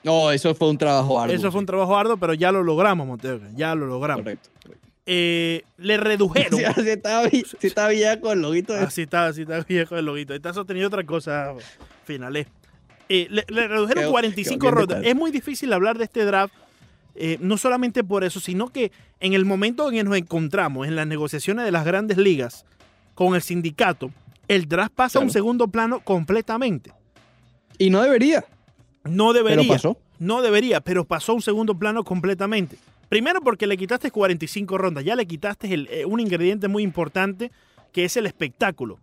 No, 0.04 0.30
eso 0.30 0.54
fue 0.54 0.68
un 0.68 0.76
trabajo 0.78 1.18
arduo. 1.18 1.34
Eso 1.34 1.50
fue 1.50 1.60
un 1.60 1.66
trabajo 1.66 1.96
arduo, 1.96 2.16
pero 2.18 2.34
ya 2.34 2.52
lo 2.52 2.62
logramos, 2.62 3.06
Monteo. 3.06 3.40
Ya 3.56 3.74
lo 3.74 3.86
logramos. 3.86 4.22
Correcto. 4.22 4.50
correcto. 4.62 4.85
Eh, 5.06 5.62
le 5.78 5.96
redujeron. 5.98 6.58
Sí, 6.58 6.64
así 6.64 6.88
estaba, 6.90 7.28
sí 7.30 7.44
estaba 7.62 7.92
el 7.92 8.40
loguito 8.42 8.72
de... 8.74 8.80
Así 8.80 9.02
está, 9.02 9.26
así 9.26 9.42
está 9.42 9.60
viejo 9.60 9.96
el 9.96 10.04
loguito. 10.04 10.34
Está 10.34 10.52
sostenido 10.52 10.88
otra 10.88 11.04
cosa, 11.04 11.54
finales. 12.04 12.46
Eh, 13.08 13.28
le, 13.30 13.44
le 13.48 13.68
redujeron 13.68 14.04
Qué- 14.04 14.10
45 14.10 14.58
qué- 14.58 14.66
qué 14.66 14.70
rondas. 14.74 15.02
Es 15.04 15.14
muy 15.14 15.30
difícil 15.30 15.72
hablar 15.72 15.96
de 15.96 16.04
este 16.04 16.24
draft, 16.24 16.52
eh, 17.14 17.38
no 17.40 17.56
solamente 17.56 18.02
por 18.02 18.24
eso, 18.24 18.40
sino 18.40 18.68
que 18.72 18.90
en 19.20 19.32
el 19.32 19.44
momento 19.44 19.88
en 19.88 19.94
que 19.94 20.04
nos 20.04 20.16
encontramos 20.16 20.86
en 20.88 20.96
las 20.96 21.06
negociaciones 21.06 21.64
de 21.64 21.70
las 21.70 21.84
grandes 21.84 22.18
ligas 22.18 22.64
con 23.14 23.34
el 23.36 23.42
sindicato, 23.42 24.10
el 24.48 24.68
draft 24.68 24.92
pasa 24.94 25.18
a 25.20 25.22
un 25.22 25.30
segundo 25.30 25.68
plano 25.68 26.00
completamente. 26.00 26.92
Y 27.78 27.90
no 27.90 28.02
debería, 28.02 28.44
No 29.04 29.32
debería. 29.32 29.58
pero 29.62 29.68
pasó. 29.72 29.98
No 30.18 30.42
debería, 30.42 30.80
pero 30.80 31.04
pasó 31.04 31.32
a 31.32 31.34
un 31.36 31.42
segundo 31.42 31.78
plano 31.78 32.02
completamente. 32.04 32.76
Primero 33.08 33.40
porque 33.40 33.66
le 33.66 33.76
quitaste 33.76 34.10
45 34.10 34.78
rondas, 34.78 35.04
ya 35.04 35.14
le 35.14 35.26
quitaste 35.26 35.72
eh, 35.72 36.04
un 36.04 36.20
ingrediente 36.20 36.68
muy 36.68 36.82
importante 36.82 37.52
que 37.92 38.04
es 38.04 38.16
el 38.16 38.26
espectáculo. 38.26 38.98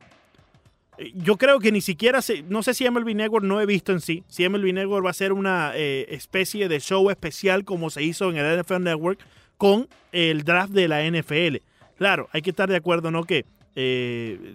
Eh, 0.98 1.14
Yo 1.16 1.38
creo 1.38 1.60
que 1.60 1.72
ni 1.72 1.80
siquiera, 1.80 2.22
se, 2.22 2.44
no 2.44 2.64
sé 2.64 2.74
si 2.74 2.90
MLB 2.90 3.16
Network 3.16 3.46
no 3.46 3.62
he 3.62 3.66
visto 3.66 3.94
en 3.94 4.02
sí, 4.02 4.24
si 4.28 4.48
MLB 4.48 4.74
Network 4.74 5.06
va 5.06 5.12
a 5.12 5.14
ser 5.14 5.32
una 5.32 5.72
eh, 5.76 6.08
especie 6.10 6.68
de 6.68 6.80
show 6.80 7.10
especial 7.10 7.64
como 7.64 7.90
se 7.90 8.04
hizo 8.04 8.30
en 8.30 8.38
el 8.38 8.62
NFL 8.62 8.84
Network 8.84 9.20
con 9.58 9.88
el 10.12 10.44
draft 10.44 10.74
de 10.74 10.88
la 10.90 11.10
NFL. 11.10 11.58
Claro, 11.98 12.28
hay 12.34 12.42
que 12.42 12.50
estar 12.50 12.70
de 12.70 12.76
acuerdo, 12.76 13.10
¿no? 13.12 13.24
Que 13.24 13.46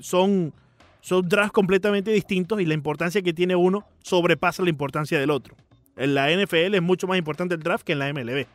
son, 0.01 0.53
son 1.01 1.29
drafts 1.29 1.53
completamente 1.53 2.11
distintos 2.13 2.61
y 2.61 2.67
la 2.67 2.75
importancia 2.75 3.23
que 3.23 3.33
tiene 3.33 3.57
uno 3.57 3.85
sobrepasa 4.03 4.63
la 4.63 4.71
importancia 4.71 5.19
del 5.19 5.31
otro. 5.31 5.57
En 5.97 6.15
la 6.15 6.31
NFL 6.31 6.75
es 6.75 6.83
mucho 6.83 7.09
más 7.09 7.19
importante 7.19 7.55
el 7.55 7.63
draft 7.63 7.85
que 7.85 7.93
en 7.93 7.99
la 7.99 8.13
MLB, 8.13 8.47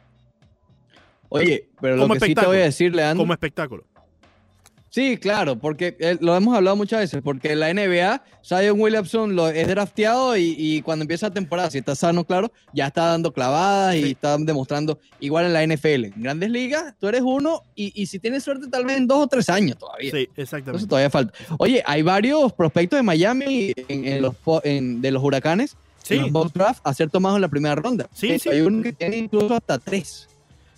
Oye, 1.41 1.67
pero 1.81 1.95
lo 1.97 2.07
que 2.09 2.19
sí 2.19 2.35
te 2.35 2.45
voy 2.45 2.57
a 2.57 2.61
decir, 2.63 2.93
Leandro... 2.95 3.23
como 3.23 3.33
espectáculo. 3.33 3.83
Sí, 4.89 5.17
claro, 5.17 5.55
porque 5.57 5.97
eh, 5.99 6.17
lo 6.21 6.35
hemos 6.35 6.55
hablado 6.55 6.75
muchas 6.75 6.99
veces, 6.99 7.19
porque 7.23 7.53
en 7.53 7.61
la 7.61 7.73
NBA, 7.73 8.23
Zion 8.45 8.79
Williamson 8.79 9.35
lo, 9.35 9.47
es 9.49 9.67
drafteado 9.67 10.37
y, 10.37 10.53
y 10.55 10.83
cuando 10.83 11.01
empieza 11.01 11.29
la 11.29 11.33
temporada, 11.33 11.71
si 11.71 11.79
está 11.79 11.95
sano, 11.95 12.23
claro, 12.25 12.51
ya 12.73 12.85
está 12.87 13.05
dando 13.07 13.33
clavadas 13.33 13.95
y 13.95 14.11
está 14.11 14.37
demostrando 14.37 14.99
igual 15.19 15.45
en 15.47 15.53
la 15.53 15.65
NFL. 15.65 16.05
En 16.05 16.13
grandes 16.21 16.51
ligas, 16.51 16.93
tú 16.99 17.07
eres 17.07 17.21
uno 17.25 17.63
y, 17.73 17.91
y 17.99 18.05
si 18.05 18.19
tienes 18.19 18.43
suerte, 18.43 18.67
tal 18.67 18.85
vez 18.85 18.97
en 18.97 19.07
dos 19.07 19.23
o 19.23 19.27
tres 19.27 19.49
años 19.49 19.79
todavía. 19.79 20.11
Sí, 20.11 20.17
Entonces 20.17 20.43
exactamente. 20.43 20.85
todavía 20.87 21.09
falta. 21.09 21.33
Oye, 21.57 21.81
hay 21.87 22.03
varios 22.03 22.53
prospectos 22.53 22.97
de 22.97 23.03
Miami 23.03 23.73
en, 23.87 24.05
en 24.07 24.21
los, 24.21 24.35
en- 24.63 25.01
de 25.01 25.09
los 25.09 25.23
huracanes, 25.23 25.75
Sí. 26.03 26.15
en 26.17 26.31
los 26.33 26.53
draft, 26.53 26.81
a 26.83 26.93
ser 26.93 27.09
tomados 27.09 27.37
en 27.37 27.41
la 27.41 27.47
primera 27.47 27.73
ronda. 27.73 28.07
Sí, 28.13 28.37
sí. 28.37 28.49
Hay 28.49 28.61
uno 28.61 28.83
que 28.83 28.93
tiene 28.93 29.17
incluso 29.17 29.55
hasta 29.55 29.79
tres. 29.79 30.27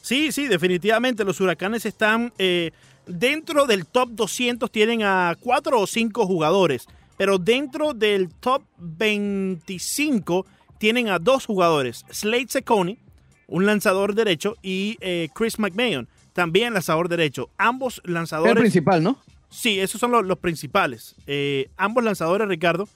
Sí, 0.05 0.31
sí, 0.31 0.47
definitivamente 0.47 1.23
los 1.23 1.41
huracanes 1.41 1.83
están 1.83 2.31
eh, 2.37 2.69
dentro 3.07 3.65
del 3.65 3.87
top 3.87 4.09
200, 4.11 4.69
tienen 4.71 5.01
a 5.01 5.35
cuatro 5.39 5.79
o 5.79 5.87
cinco 5.87 6.27
jugadores, 6.27 6.85
pero 7.17 7.39
dentro 7.39 7.95
del 7.95 8.29
top 8.29 8.61
25 8.77 10.45
tienen 10.77 11.09
a 11.09 11.17
dos 11.17 11.47
jugadores, 11.47 12.05
Slade 12.11 12.49
Seconi, 12.49 12.99
un 13.47 13.65
lanzador 13.65 14.13
derecho, 14.13 14.57
y 14.61 14.97
eh, 15.01 15.29
Chris 15.33 15.57
McMahon, 15.57 16.07
también 16.33 16.75
lanzador 16.75 17.09
derecho. 17.09 17.49
Ambos 17.57 17.95
Es 17.97 18.01
el 18.05 18.13
lanzadores... 18.13 18.61
principal, 18.61 19.01
¿no? 19.01 19.19
Sí, 19.49 19.79
esos 19.79 19.99
son 19.99 20.11
los, 20.11 20.23
los 20.23 20.37
principales. 20.37 21.15
Eh, 21.25 21.69
ambos 21.77 22.03
lanzadores, 22.03 22.47
Ricardo, 22.47 22.87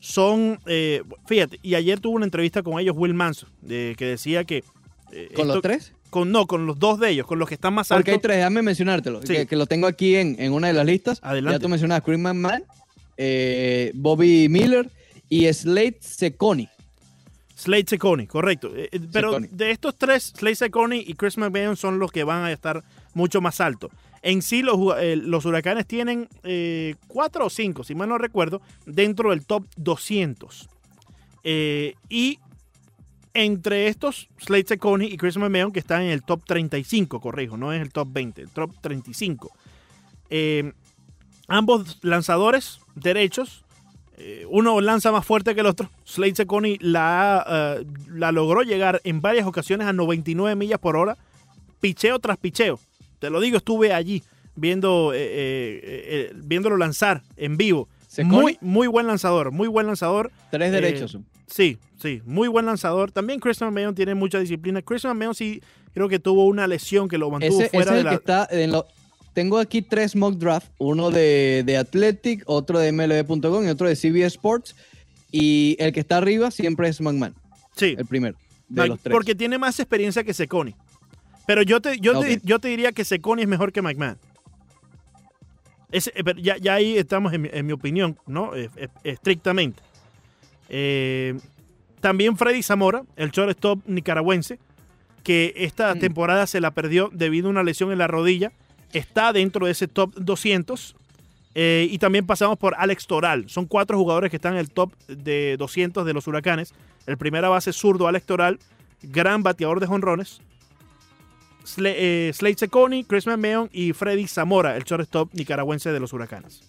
son, 0.00 0.58
eh, 0.66 1.04
fíjate, 1.28 1.60
y 1.62 1.76
ayer 1.76 2.00
tuve 2.00 2.16
una 2.16 2.24
entrevista 2.24 2.64
con 2.64 2.80
ellos, 2.80 2.96
Will 2.98 3.14
Manso, 3.14 3.46
que 3.64 3.94
decía 3.96 4.42
que... 4.42 4.64
eh, 5.12 5.30
¿Con 5.36 5.46
los 5.46 5.60
tres? 5.62 5.92
Con, 6.10 6.32
no, 6.32 6.46
con 6.46 6.66
los 6.66 6.78
dos 6.78 6.98
de 7.00 7.10
ellos, 7.10 7.26
con 7.26 7.38
los 7.38 7.48
que 7.48 7.54
están 7.54 7.74
más 7.74 7.88
Porque 7.88 8.10
hay 8.10 8.14
altos. 8.14 8.22
tres, 8.28 8.36
déjame 8.38 8.62
mencionártelo, 8.62 9.20
Sí. 9.22 9.32
que, 9.34 9.46
que 9.46 9.56
lo 9.56 9.66
tengo 9.66 9.86
aquí 9.86 10.16
en, 10.16 10.36
en 10.38 10.52
una 10.52 10.68
de 10.68 10.72
las 10.72 10.86
listas. 10.86 11.20
Adelante. 11.22 11.56
Ya 11.58 11.60
tú 11.62 11.68
mencionabas 11.68 12.02
Chris 12.04 12.18
McMahon, 12.18 12.62
eh, 13.16 13.92
Bobby 13.94 14.48
Miller 14.48 14.90
y 15.28 15.52
Slade 15.52 15.98
Seconi. 16.00 16.68
Slade 17.56 17.84
Seconi, 17.88 18.26
correcto. 18.26 18.70
Eh, 18.74 18.88
eh, 18.92 19.00
pero 19.12 19.38
de 19.40 19.70
estos 19.70 19.96
tres, 19.96 20.32
Slade 20.36 20.54
Seconi 20.56 21.04
y 21.06 21.14
Chris 21.14 21.36
McMahon 21.36 21.76
son 21.76 21.98
los 21.98 22.10
que 22.12 22.24
van 22.24 22.44
a 22.44 22.52
estar 22.52 22.82
mucho 23.14 23.40
más 23.40 23.60
altos. 23.60 23.90
En 24.22 24.42
sí, 24.42 24.62
los, 24.62 24.78
eh, 25.00 25.16
los 25.16 25.44
huracanes 25.44 25.86
tienen 25.86 26.28
cuatro 27.06 27.46
o 27.46 27.50
cinco, 27.50 27.84
si 27.84 27.94
mal 27.94 28.08
no 28.08 28.18
recuerdo, 28.18 28.60
dentro 28.86 29.30
del 29.30 29.44
top 29.44 29.64
200. 29.76 30.68
Eh, 31.44 31.94
y 32.08 32.38
entre 33.34 33.88
estos, 33.88 34.28
Slade 34.38 34.66
Seconi 34.66 35.06
y 35.06 35.16
Chris 35.16 35.36
McMahon, 35.36 35.72
que 35.72 35.80
están 35.80 36.02
en 36.02 36.10
el 36.10 36.22
top 36.22 36.44
35, 36.44 37.20
corrijo, 37.20 37.56
no 37.56 37.72
es 37.72 37.80
el 37.80 37.92
top 37.92 38.08
20, 38.10 38.42
el 38.42 38.50
top 38.50 38.72
35. 38.80 39.50
Eh, 40.30 40.72
ambos 41.46 41.98
lanzadores 42.02 42.80
derechos, 42.94 43.64
eh, 44.16 44.44
uno 44.48 44.80
lanza 44.80 45.12
más 45.12 45.24
fuerte 45.24 45.54
que 45.54 45.60
el 45.60 45.66
otro. 45.66 45.90
Slade 46.04 46.34
Seconi 46.34 46.78
la, 46.80 47.78
eh, 47.80 47.86
la 48.10 48.32
logró 48.32 48.62
llegar 48.62 49.00
en 49.04 49.20
varias 49.20 49.46
ocasiones 49.46 49.86
a 49.86 49.92
99 49.92 50.56
millas 50.56 50.78
por 50.78 50.96
hora, 50.96 51.16
picheo 51.80 52.18
tras 52.18 52.38
picheo. 52.38 52.80
Te 53.18 53.30
lo 53.30 53.40
digo, 53.40 53.56
estuve 53.56 53.92
allí 53.92 54.22
viendo, 54.54 55.12
viéndolo 56.34 56.76
lanzar 56.76 57.22
en 57.36 57.56
vivo. 57.56 57.88
Muy, 58.24 58.58
muy 58.60 58.86
buen 58.88 59.06
lanzador, 59.06 59.50
muy 59.52 59.68
buen 59.68 59.86
lanzador. 59.86 60.30
Tres 60.50 60.68
Eh, 60.68 60.72
derechos. 60.72 61.18
Sí, 61.46 61.78
sí, 62.00 62.20
muy 62.24 62.48
buen 62.48 62.66
lanzador. 62.66 63.10
También 63.12 63.38
Christian 63.40 63.72
Mayon 63.72 63.94
tiene 63.94 64.14
mucha 64.14 64.38
disciplina. 64.38 64.82
Christian 64.82 65.16
Mayon 65.16 65.34
sí 65.34 65.62
creo 65.94 66.08
que 66.08 66.18
tuvo 66.18 66.46
una 66.46 66.66
lesión 66.66 67.08
que 67.08 67.18
lo 67.18 67.30
mantuvo 67.30 67.50
ese, 67.60 67.64
ese 67.66 67.70
fuera 67.76 67.90
es 67.90 67.94
de 67.94 67.98
el 68.00 68.04
la... 68.04 68.10
que 68.10 68.16
está 68.16 68.48
en, 68.50 68.72
lo- 68.72 68.86
tengo 69.34 69.58
aquí 69.58 69.82
tres 69.82 70.16
mock 70.16 70.34
draft, 70.34 70.68
uno 70.78 71.10
de, 71.10 71.62
de 71.64 71.76
Athletic, 71.76 72.42
otro 72.46 72.78
de 72.78 72.90
MLB.com 72.92 73.64
y 73.64 73.68
otro 73.68 73.86
de 73.88 73.94
CBS 73.94 74.26
Sports. 74.36 74.74
Y 75.30 75.76
el 75.78 75.92
que 75.92 76.00
está 76.00 76.16
arriba 76.16 76.50
siempre 76.50 76.88
es 76.88 77.00
McMahon, 77.00 77.34
Sí, 77.76 77.94
el 77.98 78.06
primero 78.06 78.36
de 78.68 78.88
los 78.88 78.98
tres. 79.00 79.12
porque 79.12 79.34
tiene 79.34 79.58
más 79.58 79.78
experiencia 79.78 80.24
que 80.24 80.32
Seconi. 80.34 80.74
Pero 81.46 81.62
yo 81.62 81.80
te, 81.80 81.98
yo, 82.00 82.18
te, 82.20 82.40
yo 82.42 82.58
te 82.58 82.68
diría 82.68 82.92
que 82.92 83.04
Seconi 83.04 83.42
es 83.42 83.48
mejor 83.48 83.72
que 83.72 83.80
McMahon. 83.82 84.18
Ese- 85.90 86.12
eh, 86.14 86.22
ya, 86.38 86.56
ya 86.58 86.74
ahí 86.74 86.96
estamos 86.98 87.32
en 87.32 87.42
mi, 87.42 87.48
en 87.52 87.66
mi 87.66 87.72
opinión, 87.72 88.18
¿no? 88.26 88.54
Eh, 88.54 88.68
eh, 88.76 88.88
estrictamente. 89.04 89.82
Eh, 90.68 91.38
también 92.00 92.36
Freddy 92.36 92.62
Zamora, 92.62 93.02
el 93.16 93.30
shortstop 93.30 93.80
nicaragüense, 93.86 94.58
que 95.24 95.52
esta 95.56 95.94
Mm. 95.94 95.98
temporada 95.98 96.46
se 96.46 96.60
la 96.60 96.70
perdió 96.70 97.10
debido 97.12 97.48
a 97.48 97.50
una 97.50 97.62
lesión 97.62 97.90
en 97.92 97.98
la 97.98 98.06
rodilla, 98.06 98.52
está 98.92 99.32
dentro 99.32 99.66
de 99.66 99.72
ese 99.72 99.88
top 99.88 100.14
200. 100.16 100.94
Eh, 101.54 101.88
y 101.90 101.98
también 101.98 102.24
pasamos 102.24 102.56
por 102.56 102.74
Alex 102.78 103.06
Toral. 103.06 103.48
Son 103.48 103.66
cuatro 103.66 103.98
jugadores 103.98 104.30
que 104.30 104.36
están 104.36 104.52
en 104.52 104.60
el 104.60 104.70
top 104.70 104.92
de 105.08 105.56
200 105.58 106.06
de 106.06 106.12
los 106.12 106.26
huracanes. 106.28 106.72
El 107.06 107.16
primera 107.18 107.48
base 107.48 107.72
zurdo, 107.72 108.06
Alex 108.06 108.26
Toral, 108.26 108.58
gran 109.02 109.42
bateador 109.42 109.80
de 109.80 109.86
jonrones. 109.86 110.40
Eh, 111.84 112.30
Slade 112.34 112.56
Seconi, 112.56 113.04
Chris 113.04 113.26
Meon 113.26 113.68
y 113.72 113.92
Freddy 113.92 114.26
Zamora, 114.26 114.76
el 114.76 114.84
shortstop 114.84 115.32
nicaragüense 115.34 115.92
de 115.92 116.00
los 116.00 116.12
huracanes. 116.12 116.62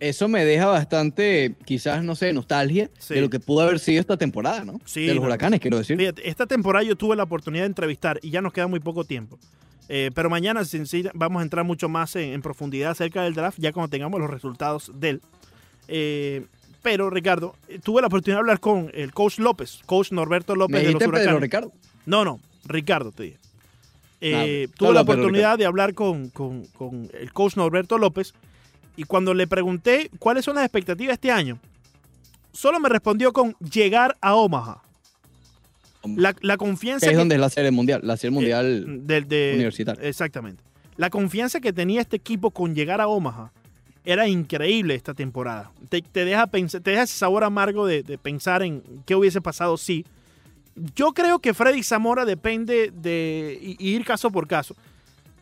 Eso 0.00 0.28
me 0.28 0.44
deja 0.44 0.66
bastante, 0.66 1.54
quizás, 1.64 2.04
no 2.04 2.14
sé, 2.14 2.32
nostalgia 2.32 2.88
Sí. 2.98 3.14
de 3.14 3.20
lo 3.20 3.30
que 3.30 3.40
pudo 3.40 3.62
haber 3.62 3.78
sido 3.80 4.00
esta 4.00 4.16
temporada, 4.16 4.64
¿no? 4.64 4.80
Sí, 4.84 5.02
de 5.06 5.14
los 5.14 5.22
no. 5.22 5.26
huracanes, 5.28 5.60
quiero 5.60 5.78
decir. 5.78 5.96
Fíjate, 5.98 6.28
esta 6.28 6.46
temporada 6.46 6.84
yo 6.84 6.94
tuve 6.96 7.16
la 7.16 7.24
oportunidad 7.24 7.64
de 7.64 7.68
entrevistar 7.68 8.20
y 8.22 8.30
ya 8.30 8.40
nos 8.40 8.52
queda 8.52 8.68
muy 8.68 8.80
poco 8.80 9.04
tiempo. 9.04 9.38
Eh, 9.88 10.10
pero 10.14 10.30
mañana 10.30 10.64
sencilla- 10.64 11.10
vamos 11.14 11.40
a 11.40 11.42
entrar 11.42 11.64
mucho 11.64 11.88
más 11.88 12.14
en, 12.16 12.32
en 12.32 12.42
profundidad 12.42 12.90
acerca 12.92 13.22
del 13.24 13.34
draft, 13.34 13.58
ya 13.58 13.72
cuando 13.72 13.88
tengamos 13.90 14.20
los 14.20 14.30
resultados 14.30 14.92
del. 14.94 15.20
Eh, 15.88 16.44
pero, 16.82 17.10
Ricardo, 17.10 17.56
eh, 17.68 17.80
tuve 17.82 18.00
la 18.00 18.06
oportunidad 18.06 18.36
de 18.36 18.40
hablar 18.40 18.60
con 18.60 18.90
el 18.94 19.12
coach 19.12 19.38
López, 19.38 19.80
coach 19.86 20.12
Norberto 20.12 20.54
López 20.54 20.74
Me 20.80 20.86
de 20.86 20.92
los 20.92 20.98
Pedro 21.00 21.10
Huracanes. 21.16 21.40
Ricardo. 21.40 21.72
No, 22.06 22.24
no, 22.24 22.38
Ricardo 22.66 23.10
te 23.10 23.22
dije. 23.24 23.38
Eh, 24.20 24.68
tuve 24.76 24.88
la 24.94 25.00
oportunidad 25.02 25.58
de 25.58 25.66
hablar 25.66 25.94
con, 25.94 26.28
con- 26.30 26.64
con 26.76 27.08
el 27.12 27.32
coach 27.32 27.56
Norberto 27.56 27.98
López 27.98 28.34
y 28.96 29.04
cuando 29.04 29.32
le 29.32 29.46
pregunté 29.46 30.10
cuáles 30.18 30.44
son 30.44 30.56
las 30.56 30.64
expectativas 30.64 31.14
este 31.14 31.30
año, 31.30 31.58
solo 32.52 32.80
me 32.80 32.88
respondió 32.88 33.32
con 33.32 33.54
llegar 33.60 34.16
a 34.20 34.34
Omaha. 34.34 34.82
La, 36.16 36.34
la 36.40 36.56
confianza 36.56 37.06
es 37.06 37.12
que- 37.12 37.16
donde 37.18 37.34
es 37.36 37.40
la 37.40 37.50
serie 37.50 37.70
mundial, 37.70 38.00
la 38.04 38.16
serie 38.16 38.32
mundial. 38.34 38.84
eh, 38.88 38.98
del- 39.02 39.28
de- 39.28 39.52
universitaria. 39.54 40.02
Exactamente. 40.08 40.62
La 40.96 41.10
confianza 41.10 41.60
que 41.60 41.72
tenía 41.72 42.00
este 42.00 42.16
equipo 42.16 42.50
con 42.50 42.74
llegar 42.74 43.00
a 43.00 43.06
Omaha 43.08 43.52
era 44.04 44.26
increíble 44.26 44.94
esta 44.94 45.14
temporada. 45.14 45.70
Te, 45.88 46.00
te 46.02 46.24
deja, 46.24 46.46
te 46.46 46.90
deja 46.90 47.02
ese 47.02 47.16
sabor 47.18 47.44
amargo 47.44 47.86
de, 47.86 48.02
de 48.02 48.16
pensar 48.18 48.62
en 48.62 48.82
qué 49.06 49.14
hubiese 49.14 49.40
pasado 49.40 49.76
si. 49.76 50.04
Yo 50.94 51.12
creo 51.12 51.38
que 51.40 51.54
Freddy 51.54 51.82
Zamora 51.82 52.24
depende 52.24 52.90
de 52.94 53.58
ir 53.78 54.04
caso 54.04 54.30
por 54.30 54.46
caso. 54.46 54.76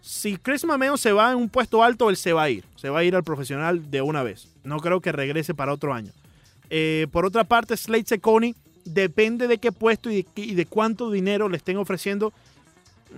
Si 0.00 0.36
Chris 0.36 0.64
Mameo 0.64 0.96
se 0.96 1.12
va 1.12 1.32
en 1.32 1.38
un 1.38 1.48
puesto 1.48 1.82
alto, 1.82 2.08
él 2.10 2.16
se 2.16 2.32
va 2.32 2.44
a 2.44 2.50
ir. 2.50 2.64
Se 2.76 2.88
va 2.90 3.00
a 3.00 3.04
ir 3.04 3.16
al 3.16 3.24
profesional 3.24 3.90
de 3.90 4.02
una 4.02 4.22
vez. 4.22 4.48
No 4.64 4.78
creo 4.78 5.00
que 5.00 5.10
regrese 5.12 5.52
para 5.54 5.72
otro 5.72 5.92
año. 5.92 6.12
Eh, 6.70 7.06
por 7.10 7.24
otra 7.26 7.44
parte, 7.44 7.76
Slade 7.76 8.04
Seconi 8.06 8.54
depende 8.84 9.48
de 9.48 9.58
qué 9.58 9.72
puesto 9.72 10.10
y 10.10 10.16
de, 10.16 10.22
qué- 10.24 10.42
y 10.44 10.54
de 10.54 10.64
cuánto 10.66 11.10
dinero 11.10 11.48
le 11.48 11.56
estén 11.56 11.76
ofreciendo. 11.76 12.32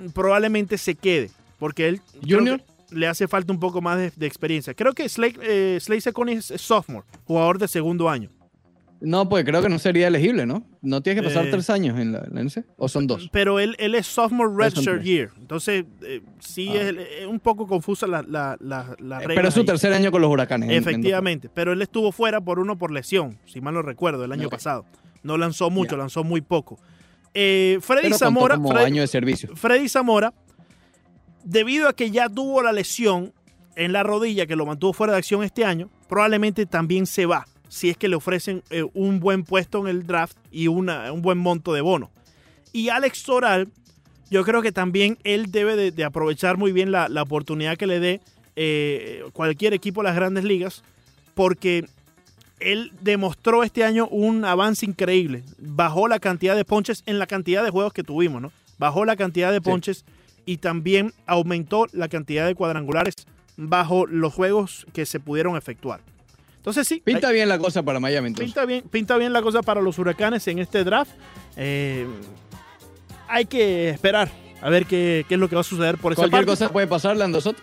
mm, 0.03 0.09
Probablemente 0.11 0.79
se 0.79 0.95
quede. 0.95 1.31
Porque 1.59 1.89
él 1.89 2.01
Junior. 2.27 2.63
le 2.91 3.07
hace 3.07 3.29
falta 3.29 3.53
un 3.53 3.61
poco 3.61 3.81
más 3.83 3.99
de, 3.99 4.13
de 4.17 4.27
experiencia. 4.27 4.73
Creo 4.73 4.95
que 4.95 5.09
Slade, 5.09 5.37
eh, 5.43 5.79
Slade 5.81 6.01
Seconi 6.01 6.33
es 6.33 6.51
es 6.51 6.63
sophomore, 6.63 7.05
jugador 7.27 7.59
de 7.59 7.69
segundo 7.69 8.09
año. 8.09 8.31
No, 9.01 9.29
pues 9.29 9.45
creo 9.45 9.63
que 9.63 9.69
no 9.69 9.79
sería 9.79 10.09
elegible, 10.09 10.45
¿no? 10.45 10.65
No 10.83 11.01
tienes 11.03 11.23
que 11.23 11.29
pasar 11.29 11.47
Eh, 11.47 11.51
tres 11.53 11.71
años 11.71 11.99
en 12.01 12.11
la, 12.13 12.19
en 12.25 12.35
la 12.35 12.41
NC, 12.41 12.65
o 12.77 12.89
son 12.89 13.07
dos. 13.07 13.29
Pero 13.31 13.61
él, 13.61 13.77
él 13.79 13.95
es 13.95 14.09
sophomore 14.09 14.51
redshirt 14.57 15.03
year. 15.03 15.31
Entonces, 15.39 15.85
eh, 16.03 16.21
sí 16.41 16.69
Ah. 16.71 16.81
es, 16.83 16.97
es 17.21 17.27
un 17.29 17.39
poco 17.39 17.69
confusa 17.69 18.09
la, 18.09 18.23
la, 18.23 18.57
la, 18.61 18.97
la 18.99 19.17
Eh, 19.19 19.21
regla 19.21 19.35
Pero 19.37 19.49
es 19.49 19.55
su 19.55 19.61
ahí. 19.61 19.67
tercer 19.67 19.93
año 19.93 20.11
con 20.11 20.21
los 20.21 20.29
huracanes. 20.31 20.69
en- 20.71 20.75
en 20.77 20.83
dos- 20.83 20.91
Efectivamente, 20.91 21.49
pero 21.53 21.73
él 21.73 21.81
estuvo 21.81 22.11
fuera 22.11 22.41
por 22.41 22.59
uno 22.59 22.77
por 22.77 22.91
lesión, 22.91 23.39
si 23.47 23.61
mal 23.61 23.75
no 23.75 23.83
recuerdo, 23.83 24.25
el 24.25 24.33
año 24.33 24.49
pasado. 24.49 24.85
No 25.23 25.39
lanzó 25.39 25.71
mucho, 25.71 25.97
lanzó 25.97 26.25
muy 26.25 26.41
poco. 26.41 26.79
Eh, 27.35 27.79
Freddy 27.83 28.03
pero 28.05 28.19
Zamora, 28.19 28.57
como 28.57 28.71
Freddy- 28.73 28.87
año 28.87 29.03
de 29.03 29.07
servicio. 29.07 29.55
Freddy 29.55 29.89
Zamora, 29.89 30.35
debido 31.45 31.89
a 31.89 31.93
que 31.93 32.11
ya 32.11 32.29
tuvo 32.29 32.63
la 32.63 32.73
lesión 32.73 33.33
en 33.77 33.93
la 33.93 34.03
rodilla 34.03 34.47
que 34.47 34.57
lo 34.57 34.67
mantuvo 34.67 34.93
fuera 34.93 35.13
de 35.13 35.19
acción 35.21 35.45
este 35.45 35.65
año, 35.65 35.89
probablemente 36.09 36.67
también 36.67 37.07
se 37.07 37.27
va 37.27 37.47
si 37.69 37.91
es 37.91 37.97
que 37.97 38.09
le 38.09 38.17
ofrecen 38.17 38.63
eh, 38.71 38.85
un 38.95 39.21
buen 39.21 39.45
puesto 39.45 39.81
en 39.81 39.89
el 39.89 40.07
draft 40.07 40.37
y 40.51 40.69
una- 40.69 41.13
un 41.13 41.23
buen 41.23 41.39
monto 41.39 41.73
de 41.73 41.81
bono. 41.81 42.11
Y 42.73 42.89
Alex 42.89 43.23
Toral, 43.25 43.69
yo 44.31 44.45
creo 44.45 44.63
que 44.63 44.73
también 44.73 45.19
él 45.25 45.51
debe 45.51 45.77
de, 45.77 45.91
de 45.91 46.05
aprovechar 46.05 46.57
muy 46.57 46.73
bien 46.73 46.91
la, 46.93 47.09
la 47.09 47.23
oportunidad 47.23 47.77
que 47.77 47.87
le 47.87 48.01
dé 48.01 48.21
eh, 48.57 49.23
cualquier 49.33 49.73
equipo 49.75 50.01
de 50.03 50.09
las 50.09 50.17
grandes 50.17 50.45
ligas, 50.45 50.83
porque 51.35 51.87
él 52.61 52.91
demostró 53.01 53.63
este 53.63 53.85
año 53.85 54.09
un 54.09 54.45
avance 54.45 54.85
increíble. 54.85 55.45
Bajó 55.59 56.09
la 56.09 56.19
cantidad 56.19 56.57
de 56.57 56.65
ponches 56.65 57.03
en 57.07 57.19
la 57.19 57.27
cantidad 57.27 57.63
de 57.63 57.71
juegos 57.71 57.93
que 57.93 58.03
tuvimos, 58.03 58.43
¿no? 58.43 58.51
Bajó 58.79 59.05
la 59.05 59.17
cantidad 59.17 59.53
de 59.53 59.61
ponches 59.61 60.05
y 60.45 60.57
también 60.57 61.13
aumentó 61.27 61.87
la 61.93 62.09
cantidad 62.09 62.47
de 62.47 62.55
cuadrangulares 62.55 63.15
bajo 63.57 64.07
los 64.07 64.35
juegos 64.35 64.87
que 64.93 65.07
se 65.07 65.21
pudieron 65.21 65.57
efectuar. 65.57 66.01
Entonces 66.69 66.87
sí, 66.87 67.01
Pinta 67.05 67.29
hay- 67.29 67.35
bien 67.35 67.49
la 67.49 67.59
cosa 67.59 67.83
para 67.83 67.99
Miami, 67.99 68.29
entonces. 68.29 68.47
pinta 68.53 68.67
bien, 68.67 68.83
pinta 68.91 69.17
bien 69.17 69.33
la 69.33 69.41
cosa 69.43 69.63
para 69.63 69.81
los 69.81 69.99
huracanes 69.99 70.47
en 70.49 70.59
este 70.59 70.85
draft. 70.85 71.11
Eh, 71.57 72.07
hay 73.29 73.45
que 73.47 73.91
esperar 73.91 74.31
a 74.61 74.69
ver 74.71 74.87
qué, 74.87 75.25
qué 75.29 75.35
es 75.35 75.41
lo 75.41 75.49
que 75.49 75.55
va 75.55 75.61
a 75.61 75.65
suceder 75.65 75.99
por 75.99 76.13
esa 76.13 76.23
Cualquier 76.23 76.45
parte. 76.47 76.59
cosa 76.65 76.73
puede 76.73 76.87
pasarle 76.87 77.25
a 77.25 77.29
nosotros. 77.29 77.63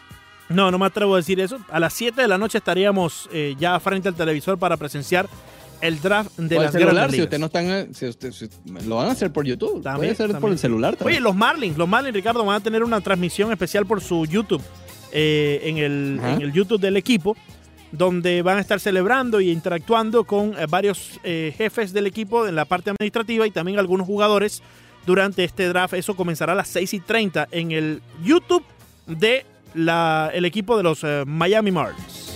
No, 0.50 0.70
no 0.72 0.78
me 0.78 0.86
atrevo 0.86 1.16
a 1.16 1.18
decir 1.18 1.40
eso. 1.40 1.60
A 1.72 1.80
las 1.80 1.94
7 1.94 2.22
de 2.22 2.28
la 2.28 2.38
noche 2.38 2.58
estaríamos 2.60 3.28
eh, 3.34 3.56
ya 3.60 3.80
frente 3.80 4.08
al 4.10 4.16
televisor 4.16 4.58
para 4.60 4.78
presenciar 4.78 5.28
el 5.82 6.00
draft 6.02 6.38
de 6.38 6.56
las 6.60 6.72
celular, 6.72 6.94
grandes 6.96 7.12
si 7.12 7.18
ligas. 7.18 7.26
usted 7.28 7.40
no 7.40 7.46
están, 7.48 7.66
eh, 7.70 7.88
si 7.94 8.06
usted- 8.08 8.32
si- 8.32 8.50
lo 8.88 8.96
van 8.98 9.10
a 9.10 9.12
hacer 9.12 9.32
por 9.34 9.46
YouTube. 9.46 9.82
También, 9.84 10.14
puede 10.14 10.16
ser 10.16 10.26
por 10.28 10.34
también. 10.36 10.54
el 10.54 10.60
celular 10.60 10.94
Oye, 10.94 10.98
también. 11.00 11.24
los 11.24 11.36
Marlins, 11.36 11.78
los 11.78 11.88
Marlins, 11.88 12.14
Ricardo, 12.16 12.46
van 12.46 12.56
a 12.58 12.60
tener 12.60 12.84
una 12.84 13.02
transmisión 13.02 13.52
especial 13.52 13.86
por 13.86 14.02
su 14.02 14.26
YouTube, 14.26 14.62
eh, 15.12 15.62
en, 15.64 15.78
el, 15.80 16.20
Ajá. 16.20 16.34
en 16.34 16.42
el 16.42 16.54
YouTube 16.54 16.80
del 16.80 16.96
equipo, 16.98 17.36
donde 17.92 18.42
van 18.42 18.58
a 18.58 18.62
estar 18.62 18.80
celebrando 18.80 19.40
y 19.42 19.52
interactuando 19.52 20.24
con 20.26 20.58
eh, 20.58 20.66
varios 20.70 21.20
eh, 21.24 21.54
jefes 21.58 21.94
del 21.94 22.08
equipo 22.08 22.48
en 22.48 22.56
la 22.56 22.66
parte 22.66 22.90
administrativa 22.90 23.46
y 23.48 23.52
también 23.52 23.80
algunos 23.80 24.06
jugadores 24.08 24.62
durante 25.06 25.44
este 25.44 25.68
draft. 25.68 25.94
Eso 25.94 26.16
comenzará 26.16 26.54
a 26.54 26.56
las 26.56 26.68
6 26.70 26.94
y 26.96 27.00
30 27.00 27.48
en 27.52 27.72
el 27.72 28.02
YouTube 28.24 28.64
de 29.08 29.46
la, 29.74 30.32
el 30.34 30.46
equipo 30.46 30.76
de 30.78 30.84
los 30.84 31.04
eh, 31.04 31.24
Miami 31.26 31.72
Marlins. 31.72 32.34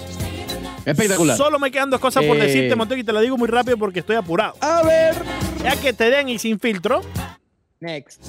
Espectacular. 0.86 1.36
Solo 1.38 1.60
me 1.60 1.72
quedan 1.72 1.90
dos 1.90 2.00
cosas 2.00 2.24
por 2.26 2.38
Eh. 2.38 2.42
decirte, 2.42 2.76
Montego, 2.76 3.00
y 3.02 3.04
te 3.04 3.12
la 3.12 3.22
digo 3.22 3.38
muy 3.38 3.48
rápido 3.48 3.78
porque 3.78 4.00
estoy 4.00 4.16
apurado. 4.16 4.54
A 4.62 4.82
ver. 4.84 5.16
Ya 5.64 5.76
que 5.76 5.92
te 5.94 6.10
den 6.10 6.30
y 6.30 6.40
sin 6.40 6.60
filtro. 6.60 7.02
Next. 7.82 8.22